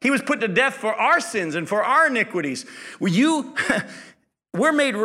He 0.01 0.11
was 0.11 0.21
put 0.21 0.41
to 0.41 0.47
death 0.47 0.75
for 0.75 0.93
our 0.93 1.19
sins 1.19 1.55
and 1.55 1.67
for 1.67 1.83
our 1.83 2.07
iniquities. 2.07 2.65
Well, 2.99 3.11
you, 3.11 3.55
we're 4.57 4.71
made 4.71 4.95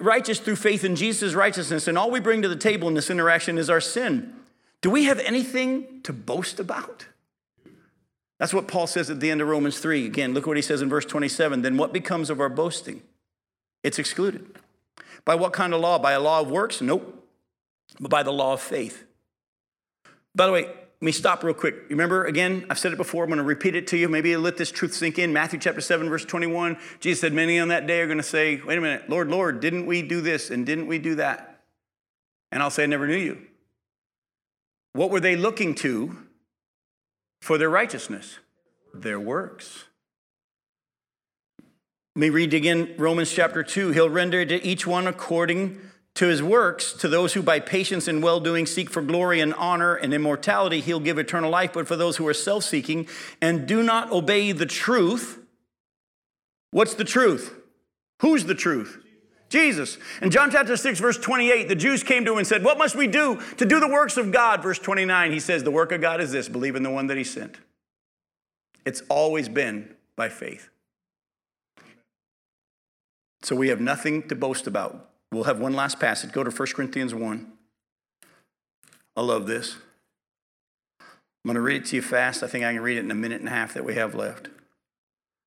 righteous 0.00 0.38
through 0.38 0.56
faith 0.56 0.84
in 0.84 0.96
Jesus' 0.96 1.34
righteousness, 1.34 1.88
and 1.88 1.96
all 1.98 2.10
we 2.10 2.20
bring 2.20 2.42
to 2.42 2.48
the 2.48 2.56
table 2.56 2.88
in 2.88 2.94
this 2.94 3.10
interaction 3.10 3.58
is 3.58 3.70
our 3.70 3.80
sin. 3.80 4.34
Do 4.80 4.90
we 4.90 5.04
have 5.04 5.18
anything 5.20 6.00
to 6.02 6.12
boast 6.12 6.58
about? 6.58 7.06
That's 8.38 8.52
what 8.52 8.66
Paul 8.66 8.88
says 8.88 9.08
at 9.08 9.20
the 9.20 9.30
end 9.30 9.40
of 9.40 9.48
Romans 9.48 9.78
3. 9.78 10.04
Again, 10.04 10.34
look 10.34 10.46
what 10.46 10.56
he 10.56 10.62
says 10.62 10.82
in 10.82 10.88
verse 10.88 11.04
27. 11.04 11.62
Then 11.62 11.76
what 11.76 11.92
becomes 11.92 12.28
of 12.28 12.40
our 12.40 12.48
boasting? 12.48 13.02
It's 13.84 14.00
excluded. 14.00 14.56
By 15.24 15.36
what 15.36 15.52
kind 15.52 15.72
of 15.72 15.80
law? 15.80 15.98
By 15.98 16.12
a 16.12 16.20
law 16.20 16.40
of 16.40 16.50
works? 16.50 16.80
Nope. 16.80 17.24
But 18.00 18.10
by 18.10 18.24
the 18.24 18.32
law 18.32 18.54
of 18.54 18.60
faith. 18.60 19.04
By 20.34 20.46
the 20.46 20.52
way, 20.52 20.70
let 21.02 21.06
me 21.06 21.12
stop 21.12 21.42
real 21.42 21.52
quick. 21.52 21.74
Remember, 21.88 22.26
again, 22.26 22.64
I've 22.70 22.78
said 22.78 22.92
it 22.92 22.96
before, 22.96 23.24
I'm 23.24 23.28
going 23.28 23.38
to 23.38 23.42
repeat 23.42 23.74
it 23.74 23.88
to 23.88 23.96
you. 23.96 24.08
Maybe 24.08 24.36
let 24.36 24.56
this 24.56 24.70
truth 24.70 24.94
sink 24.94 25.18
in. 25.18 25.32
Matthew 25.32 25.58
chapter 25.58 25.80
7, 25.80 26.08
verse 26.08 26.24
21. 26.24 26.78
Jesus 27.00 27.20
said, 27.20 27.32
Many 27.32 27.58
on 27.58 27.66
that 27.68 27.88
day 27.88 28.02
are 28.02 28.06
going 28.06 28.18
to 28.18 28.22
say, 28.22 28.60
Wait 28.64 28.78
a 28.78 28.80
minute, 28.80 29.10
Lord, 29.10 29.28
Lord, 29.28 29.58
didn't 29.58 29.86
we 29.86 30.02
do 30.02 30.20
this 30.20 30.48
and 30.48 30.64
didn't 30.64 30.86
we 30.86 31.00
do 31.00 31.16
that? 31.16 31.64
And 32.52 32.62
I'll 32.62 32.70
say, 32.70 32.84
I 32.84 32.86
never 32.86 33.08
knew 33.08 33.16
you. 33.16 33.42
What 34.92 35.10
were 35.10 35.18
they 35.18 35.34
looking 35.34 35.74
to 35.76 36.18
for 37.40 37.58
their 37.58 37.68
righteousness? 37.68 38.38
Their 38.94 39.18
works. 39.18 39.86
Let 42.14 42.20
me 42.20 42.30
read 42.30 42.54
again 42.54 42.94
Romans 42.96 43.32
chapter 43.32 43.64
2. 43.64 43.90
He'll 43.90 44.08
render 44.08 44.44
to 44.44 44.64
each 44.64 44.86
one 44.86 45.08
according 45.08 45.80
to 46.14 46.26
his 46.26 46.42
works, 46.42 46.92
to 46.92 47.08
those 47.08 47.32
who 47.32 47.42
by 47.42 47.58
patience 47.58 48.06
and 48.06 48.22
well 48.22 48.38
doing 48.38 48.66
seek 48.66 48.90
for 48.90 49.00
glory 49.00 49.40
and 49.40 49.54
honor 49.54 49.94
and 49.94 50.12
immortality, 50.12 50.80
he'll 50.80 51.00
give 51.00 51.18
eternal 51.18 51.50
life. 51.50 51.72
But 51.72 51.88
for 51.88 51.96
those 51.96 52.18
who 52.18 52.26
are 52.28 52.34
self 52.34 52.64
seeking 52.64 53.08
and 53.40 53.66
do 53.66 53.82
not 53.82 54.12
obey 54.12 54.52
the 54.52 54.66
truth, 54.66 55.38
what's 56.70 56.94
the 56.94 57.04
truth? 57.04 57.54
Who's 58.20 58.44
the 58.44 58.54
truth? 58.54 58.98
Jesus. 59.48 59.98
In 60.22 60.30
John 60.30 60.50
chapter 60.50 60.76
6, 60.76 60.98
verse 60.98 61.18
28, 61.18 61.68
the 61.68 61.74
Jews 61.74 62.02
came 62.02 62.24
to 62.24 62.32
him 62.32 62.38
and 62.38 62.46
said, 62.46 62.64
What 62.64 62.78
must 62.78 62.96
we 62.96 63.06
do 63.06 63.40
to 63.58 63.66
do 63.66 63.80
the 63.80 63.88
works 63.88 64.16
of 64.16 64.32
God? 64.32 64.62
Verse 64.62 64.78
29, 64.78 65.30
he 65.30 65.40
says, 65.40 65.62
The 65.62 65.70
work 65.70 65.92
of 65.92 66.00
God 66.00 66.20
is 66.20 66.32
this 66.32 66.48
believe 66.48 66.76
in 66.76 66.82
the 66.82 66.90
one 66.90 67.06
that 67.08 67.18
he 67.18 67.24
sent. 67.24 67.58
It's 68.84 69.02
always 69.08 69.48
been 69.48 69.94
by 70.16 70.28
faith. 70.28 70.68
So 73.42 73.56
we 73.56 73.68
have 73.68 73.80
nothing 73.80 74.26
to 74.28 74.34
boast 74.34 74.66
about. 74.66 75.11
We'll 75.32 75.44
have 75.44 75.58
one 75.58 75.72
last 75.72 75.98
passage. 75.98 76.30
Go 76.30 76.44
to 76.44 76.50
1 76.50 76.68
Corinthians 76.74 77.14
1. 77.14 77.52
I 79.16 79.20
love 79.22 79.46
this. 79.46 79.76
I'm 81.00 81.48
going 81.48 81.54
to 81.54 81.62
read 81.62 81.82
it 81.82 81.86
to 81.86 81.96
you 81.96 82.02
fast. 82.02 82.42
I 82.42 82.46
think 82.46 82.64
I 82.64 82.72
can 82.74 82.82
read 82.82 82.98
it 82.98 83.04
in 83.04 83.10
a 83.10 83.14
minute 83.14 83.40
and 83.40 83.48
a 83.48 83.52
half 83.52 83.72
that 83.72 83.84
we 83.84 83.94
have 83.94 84.14
left. 84.14 84.48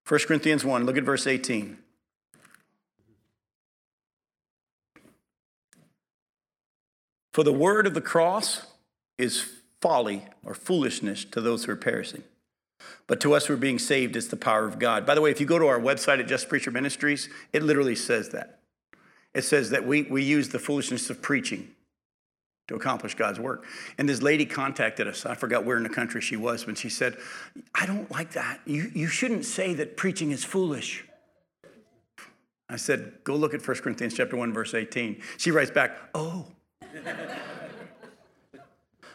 1 0.07 0.19
Corinthians 0.27 0.65
1, 0.65 0.85
look 0.85 0.97
at 0.97 1.03
verse 1.03 1.27
18. 1.27 1.77
For 7.31 7.43
the 7.43 7.53
word 7.53 7.85
of 7.85 7.93
the 7.93 8.01
cross 8.01 8.65
is 9.19 9.61
folly 9.81 10.25
or 10.43 10.55
foolishness 10.55 11.25
to 11.25 11.41
those 11.41 11.65
who 11.65 11.71
are 11.71 11.77
perishing. 11.77 12.23
But 13.07 13.19
to 13.21 13.33
us 13.33 13.45
who 13.45 13.53
are 13.53 13.57
being 13.57 13.79
saved, 13.79 14.15
it's 14.15 14.27
the 14.27 14.35
power 14.35 14.65
of 14.65 14.79
God. 14.79 15.05
By 15.05 15.13
the 15.13 15.21
way, 15.21 15.31
if 15.31 15.39
you 15.39 15.45
go 15.45 15.59
to 15.59 15.67
our 15.67 15.79
website 15.79 16.19
at 16.19 16.27
Just 16.27 16.49
Preacher 16.49 16.71
Ministries, 16.71 17.29
it 17.53 17.61
literally 17.61 17.95
says 17.95 18.29
that 18.29 18.61
it 19.35 19.43
says 19.43 19.69
that 19.71 19.85
we, 19.85 20.03
we 20.03 20.23
use 20.23 20.49
the 20.49 20.59
foolishness 20.59 21.09
of 21.09 21.21
preaching 21.21 21.69
to 22.67 22.75
accomplish 22.75 23.13
God's 23.15 23.39
work. 23.39 23.65
And 23.97 24.09
this 24.09 24.21
lady 24.21 24.45
contacted 24.45 25.07
us. 25.07 25.25
I 25.25 25.35
forgot 25.35 25.65
where 25.65 25.77
in 25.77 25.83
the 25.83 25.89
country 25.89 26.21
she 26.21 26.35
was, 26.35 26.63
but 26.63 26.77
she 26.77 26.89
said, 26.89 27.17
I 27.75 27.85
don't 27.85 28.09
like 28.09 28.31
that. 28.31 28.61
You, 28.65 28.89
you 28.95 29.07
shouldn't 29.07 29.45
say 29.45 29.73
that 29.75 29.97
preaching 29.97 30.31
is 30.31 30.43
foolish. 30.43 31.05
I 32.67 32.77
said, 32.77 33.13
go 33.23 33.35
look 33.35 33.53
at 33.53 33.65
1 33.65 33.77
Corinthians 33.77 34.15
chapter 34.15 34.35
1, 34.35 34.51
verse 34.53 34.73
18. 34.73 35.21
She 35.37 35.51
writes 35.51 35.69
back, 35.69 35.97
oh. 36.15 36.47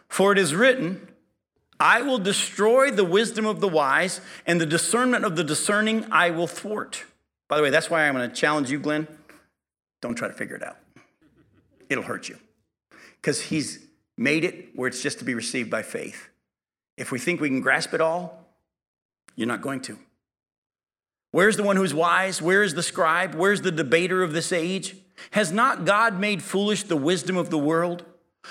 For 0.08 0.32
it 0.32 0.38
is 0.38 0.54
written, 0.54 1.08
I 1.80 2.02
will 2.02 2.18
destroy 2.18 2.90
the 2.90 3.04
wisdom 3.04 3.46
of 3.46 3.60
the 3.60 3.68
wise, 3.68 4.20
and 4.46 4.60
the 4.60 4.66
discernment 4.66 5.24
of 5.24 5.34
the 5.34 5.42
discerning 5.42 6.04
I 6.12 6.30
will 6.30 6.46
thwart. 6.46 7.04
By 7.48 7.56
the 7.56 7.62
way, 7.62 7.70
that's 7.70 7.90
why 7.90 8.06
I'm 8.06 8.14
going 8.14 8.28
to 8.28 8.36
challenge 8.36 8.70
you, 8.70 8.78
Glenn. 8.78 9.08
Don't 10.00 10.14
try 10.14 10.28
to 10.28 10.34
figure 10.34 10.56
it 10.56 10.62
out. 10.62 10.78
It'll 11.88 12.04
hurt 12.04 12.28
you. 12.28 12.38
Because 13.20 13.40
he's 13.42 13.86
made 14.16 14.44
it 14.44 14.70
where 14.74 14.88
it's 14.88 15.02
just 15.02 15.18
to 15.18 15.24
be 15.24 15.34
received 15.34 15.70
by 15.70 15.82
faith. 15.82 16.28
If 16.96 17.10
we 17.10 17.18
think 17.18 17.40
we 17.40 17.48
can 17.48 17.60
grasp 17.60 17.94
it 17.94 18.00
all, 18.00 18.46
you're 19.36 19.48
not 19.48 19.62
going 19.62 19.80
to. 19.82 19.98
Where's 21.32 21.56
the 21.56 21.62
one 21.62 21.76
who's 21.76 21.94
wise? 21.94 22.42
Where 22.42 22.62
is 22.62 22.74
the 22.74 22.82
scribe? 22.82 23.34
Where's 23.34 23.62
the 23.62 23.70
debater 23.70 24.22
of 24.22 24.32
this 24.32 24.52
age? 24.52 24.96
Has 25.32 25.52
not 25.52 25.84
God 25.84 26.18
made 26.18 26.42
foolish 26.42 26.82
the 26.84 26.96
wisdom 26.96 27.36
of 27.36 27.50
the 27.50 27.58
world? 27.58 28.04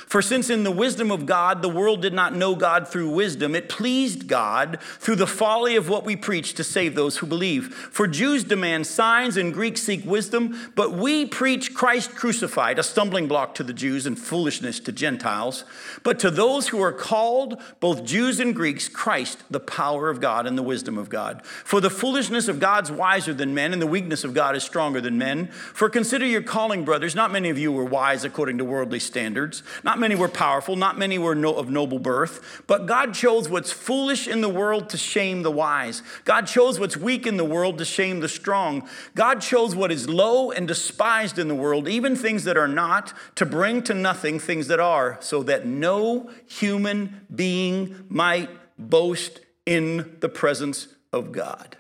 For 0.08 0.22
since 0.22 0.50
in 0.50 0.64
the 0.64 0.72
wisdom 0.72 1.12
of 1.12 1.26
God 1.26 1.62
the 1.62 1.70
world 1.70 2.02
did 2.02 2.14
not 2.14 2.36
know 2.36 2.56
God 2.56 2.88
through 2.88 3.10
wisdom, 3.10 3.56
it 3.56 3.70
pleased 3.70 4.28
God 4.28 4.80
through 4.82 5.18
the 5.18 5.28
folly 5.28 5.76
of 5.76 5.90
what 5.90 6.06
we 6.06 6.16
preach 6.16 6.54
to 6.56 6.64
save 6.64 6.96
those 6.96 7.18
who 7.18 7.28
believe. 7.28 7.74
For 7.74 8.08
Jews 8.08 8.44
demand 8.44 8.88
signs 8.88 9.38
and 9.38 9.54
Greeks 9.54 9.82
seek 9.82 10.06
wisdom, 10.06 10.72
but 10.76 10.94
we 10.94 11.26
preach 11.26 11.74
Christ 11.74 12.16
crucified, 12.16 12.80
a 12.80 12.84
stumbling 12.84 13.28
block 13.28 13.56
to 13.56 13.64
the 13.64 13.74
Jews 13.74 14.06
and 14.06 14.18
foolishness 14.18 14.80
to 14.82 14.92
Gentiles. 14.92 15.64
But 16.04 16.20
to 16.20 16.32
those 16.32 16.70
who 16.70 16.82
are 16.82 16.94
called, 16.94 17.62
both 17.80 18.04
Jews 18.04 18.40
and 18.40 18.56
Greeks, 18.56 18.90
Christ, 18.90 19.44
the 19.50 19.60
power 19.60 20.10
of 20.10 20.22
God 20.22 20.48
and 20.48 20.58
the 20.58 20.64
wisdom 20.64 20.98
of 20.98 21.10
God. 21.10 21.46
For 21.46 21.82
the 21.82 21.90
foolishness 21.90 22.48
of 22.48 22.60
God's 22.60 22.92
wiser 22.92 23.34
than 23.34 23.54
men, 23.54 23.74
and 23.74 23.82
the 23.82 23.88
weakness 23.88 24.24
of 24.24 24.34
God 24.34 24.56
is 24.56 24.64
stronger 24.64 25.02
than 25.02 25.18
men. 25.18 25.48
For 25.48 25.90
consider 25.90 26.26
your 26.26 26.42
calling, 26.42 26.86
brothers. 26.86 27.16
Not 27.16 27.32
many 27.32 27.50
of 27.50 27.58
you 27.58 27.72
were 27.72 27.86
wise 27.86 28.24
according 28.24 28.58
to 28.58 28.66
worldly 28.66 29.00
standards. 29.00 29.64
Not 29.90 29.98
many 29.98 30.14
were 30.14 30.30
powerful, 30.30 30.76
not 30.76 31.00
many 31.00 31.18
were 31.18 31.34
no, 31.34 31.56
of 31.56 31.72
noble 31.72 31.98
birth, 31.98 32.62
but 32.68 32.86
God 32.86 33.16
chose 33.16 33.50
what's 33.50 33.72
foolish 33.72 34.28
in 34.28 34.42
the 34.42 34.48
world 34.48 34.88
to 34.92 34.98
shame 34.98 35.42
the 35.42 35.50
wise. 35.50 36.04
God 36.26 36.46
chose 36.46 36.80
what's 36.80 36.96
weak 36.96 37.26
in 37.26 37.38
the 37.38 37.44
world 37.44 37.80
to 37.80 37.86
shame 37.86 38.20
the 38.20 38.30
strong. 38.30 38.88
God 39.16 39.42
chose 39.42 39.76
what 39.76 39.92
is 39.92 40.08
low 40.08 40.52
and 40.52 40.68
despised 40.68 41.40
in 41.40 41.48
the 41.48 41.56
world, 41.56 41.88
even 41.88 42.16
things 42.16 42.44
that 42.44 42.56
are 42.56 42.68
not, 42.68 43.14
to 43.34 43.48
bring 43.48 43.82
to 43.82 43.96
nothing 43.96 44.38
things 44.38 44.68
that 44.68 44.80
are, 44.80 45.18
so 45.22 45.42
that 45.42 45.66
no 45.66 46.30
human 46.46 47.26
being 47.34 48.06
might 48.10 48.52
boast 48.78 49.40
in 49.66 50.18
the 50.20 50.30
presence 50.30 50.88
of 51.12 51.32
God. 51.32 51.78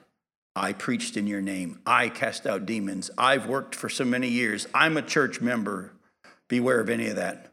I 0.55 0.73
preached 0.73 1.15
in 1.15 1.27
your 1.27 1.41
name. 1.41 1.79
I 1.85 2.09
cast 2.09 2.47
out 2.47 2.65
demons. 2.65 3.11
I've 3.19 3.45
worked 3.45 3.75
for 3.75 3.87
so 3.87 4.03
many 4.03 4.29
years. 4.29 4.65
I'm 4.73 4.97
a 4.97 5.03
church 5.03 5.41
member. 5.41 5.91
Beware 6.47 6.79
of 6.79 6.89
any 6.89 7.07
of 7.09 7.17
that. 7.17 7.48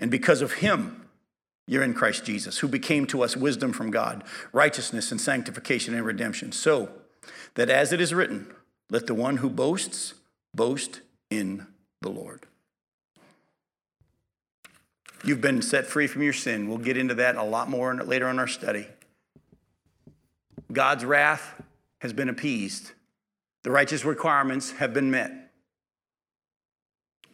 And 0.00 0.10
because 0.10 0.42
of 0.42 0.54
him, 0.54 1.06
you're 1.66 1.84
in 1.84 1.94
Christ 1.94 2.24
Jesus, 2.24 2.58
who 2.58 2.68
became 2.68 3.06
to 3.08 3.22
us 3.22 3.36
wisdom 3.36 3.72
from 3.72 3.90
God, 3.90 4.24
righteousness 4.52 5.12
and 5.12 5.20
sanctification 5.20 5.94
and 5.94 6.04
redemption. 6.04 6.50
So 6.50 6.88
that 7.54 7.70
as 7.70 7.92
it 7.92 8.00
is 8.00 8.12
written, 8.12 8.52
let 8.90 9.06
the 9.06 9.14
one 9.14 9.36
who 9.36 9.48
boasts 9.48 10.14
boast 10.54 11.00
in 11.30 11.66
the 12.00 12.08
Lord. 12.08 12.46
You've 15.22 15.42
been 15.42 15.60
set 15.60 15.86
free 15.86 16.06
from 16.06 16.22
your 16.22 16.32
sin. 16.32 16.66
We'll 16.66 16.78
get 16.78 16.96
into 16.96 17.14
that 17.16 17.36
a 17.36 17.44
lot 17.44 17.68
more 17.68 17.94
later 17.94 18.28
in 18.28 18.38
our 18.38 18.48
study. 18.48 18.86
God's 20.72 21.04
wrath 21.04 21.62
has 22.00 22.12
been 22.12 22.30
appeased, 22.30 22.92
the 23.62 23.70
righteous 23.70 24.04
requirements 24.04 24.72
have 24.72 24.94
been 24.94 25.10
met. 25.10 25.52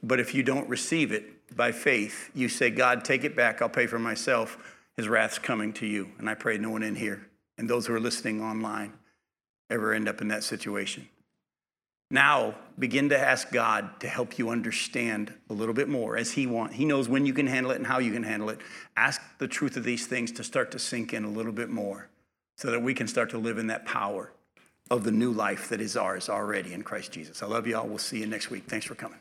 But 0.02 0.18
if 0.18 0.34
you 0.34 0.42
don't 0.42 0.68
receive 0.68 1.12
it 1.12 1.35
by 1.54 1.72
faith, 1.72 2.30
you 2.34 2.48
say, 2.48 2.70
God, 2.70 3.04
take 3.04 3.24
it 3.24 3.36
back, 3.36 3.62
I'll 3.62 3.68
pay 3.68 3.86
for 3.86 3.98
myself. 3.98 4.58
His 4.96 5.08
wrath's 5.08 5.38
coming 5.38 5.72
to 5.74 5.86
you. 5.86 6.10
And 6.18 6.28
I 6.28 6.34
pray 6.34 6.58
no 6.58 6.70
one 6.70 6.82
in 6.82 6.94
here 6.94 7.26
and 7.58 7.68
those 7.68 7.86
who 7.86 7.94
are 7.94 8.00
listening 8.00 8.42
online 8.42 8.92
ever 9.70 9.92
end 9.92 10.08
up 10.08 10.20
in 10.20 10.28
that 10.28 10.44
situation. 10.44 11.08
Now, 12.10 12.54
begin 12.78 13.08
to 13.08 13.18
ask 13.18 13.50
God 13.50 13.98
to 14.00 14.08
help 14.08 14.38
you 14.38 14.50
understand 14.50 15.34
a 15.50 15.52
little 15.52 15.74
bit 15.74 15.88
more 15.88 16.16
as 16.16 16.32
He 16.32 16.46
wants. 16.46 16.76
He 16.76 16.84
knows 16.84 17.08
when 17.08 17.26
you 17.26 17.32
can 17.32 17.48
handle 17.48 17.72
it 17.72 17.76
and 17.76 17.86
how 17.86 17.98
you 17.98 18.12
can 18.12 18.22
handle 18.22 18.48
it. 18.48 18.60
Ask 18.96 19.20
the 19.38 19.48
truth 19.48 19.76
of 19.76 19.82
these 19.82 20.06
things 20.06 20.30
to 20.32 20.44
start 20.44 20.70
to 20.70 20.78
sink 20.78 21.12
in 21.12 21.24
a 21.24 21.30
little 21.30 21.52
bit 21.52 21.68
more 21.68 22.08
so 22.56 22.70
that 22.70 22.80
we 22.80 22.94
can 22.94 23.08
start 23.08 23.30
to 23.30 23.38
live 23.38 23.58
in 23.58 23.66
that 23.66 23.84
power 23.86 24.30
of 24.88 25.02
the 25.02 25.10
new 25.10 25.32
life 25.32 25.68
that 25.68 25.80
is 25.80 25.96
ours 25.96 26.28
already 26.28 26.72
in 26.72 26.82
Christ 26.82 27.10
Jesus. 27.10 27.42
I 27.42 27.46
love 27.46 27.66
you 27.66 27.76
all. 27.76 27.88
We'll 27.88 27.98
see 27.98 28.20
you 28.20 28.26
next 28.26 28.50
week. 28.50 28.64
Thanks 28.68 28.86
for 28.86 28.94
coming. 28.94 29.18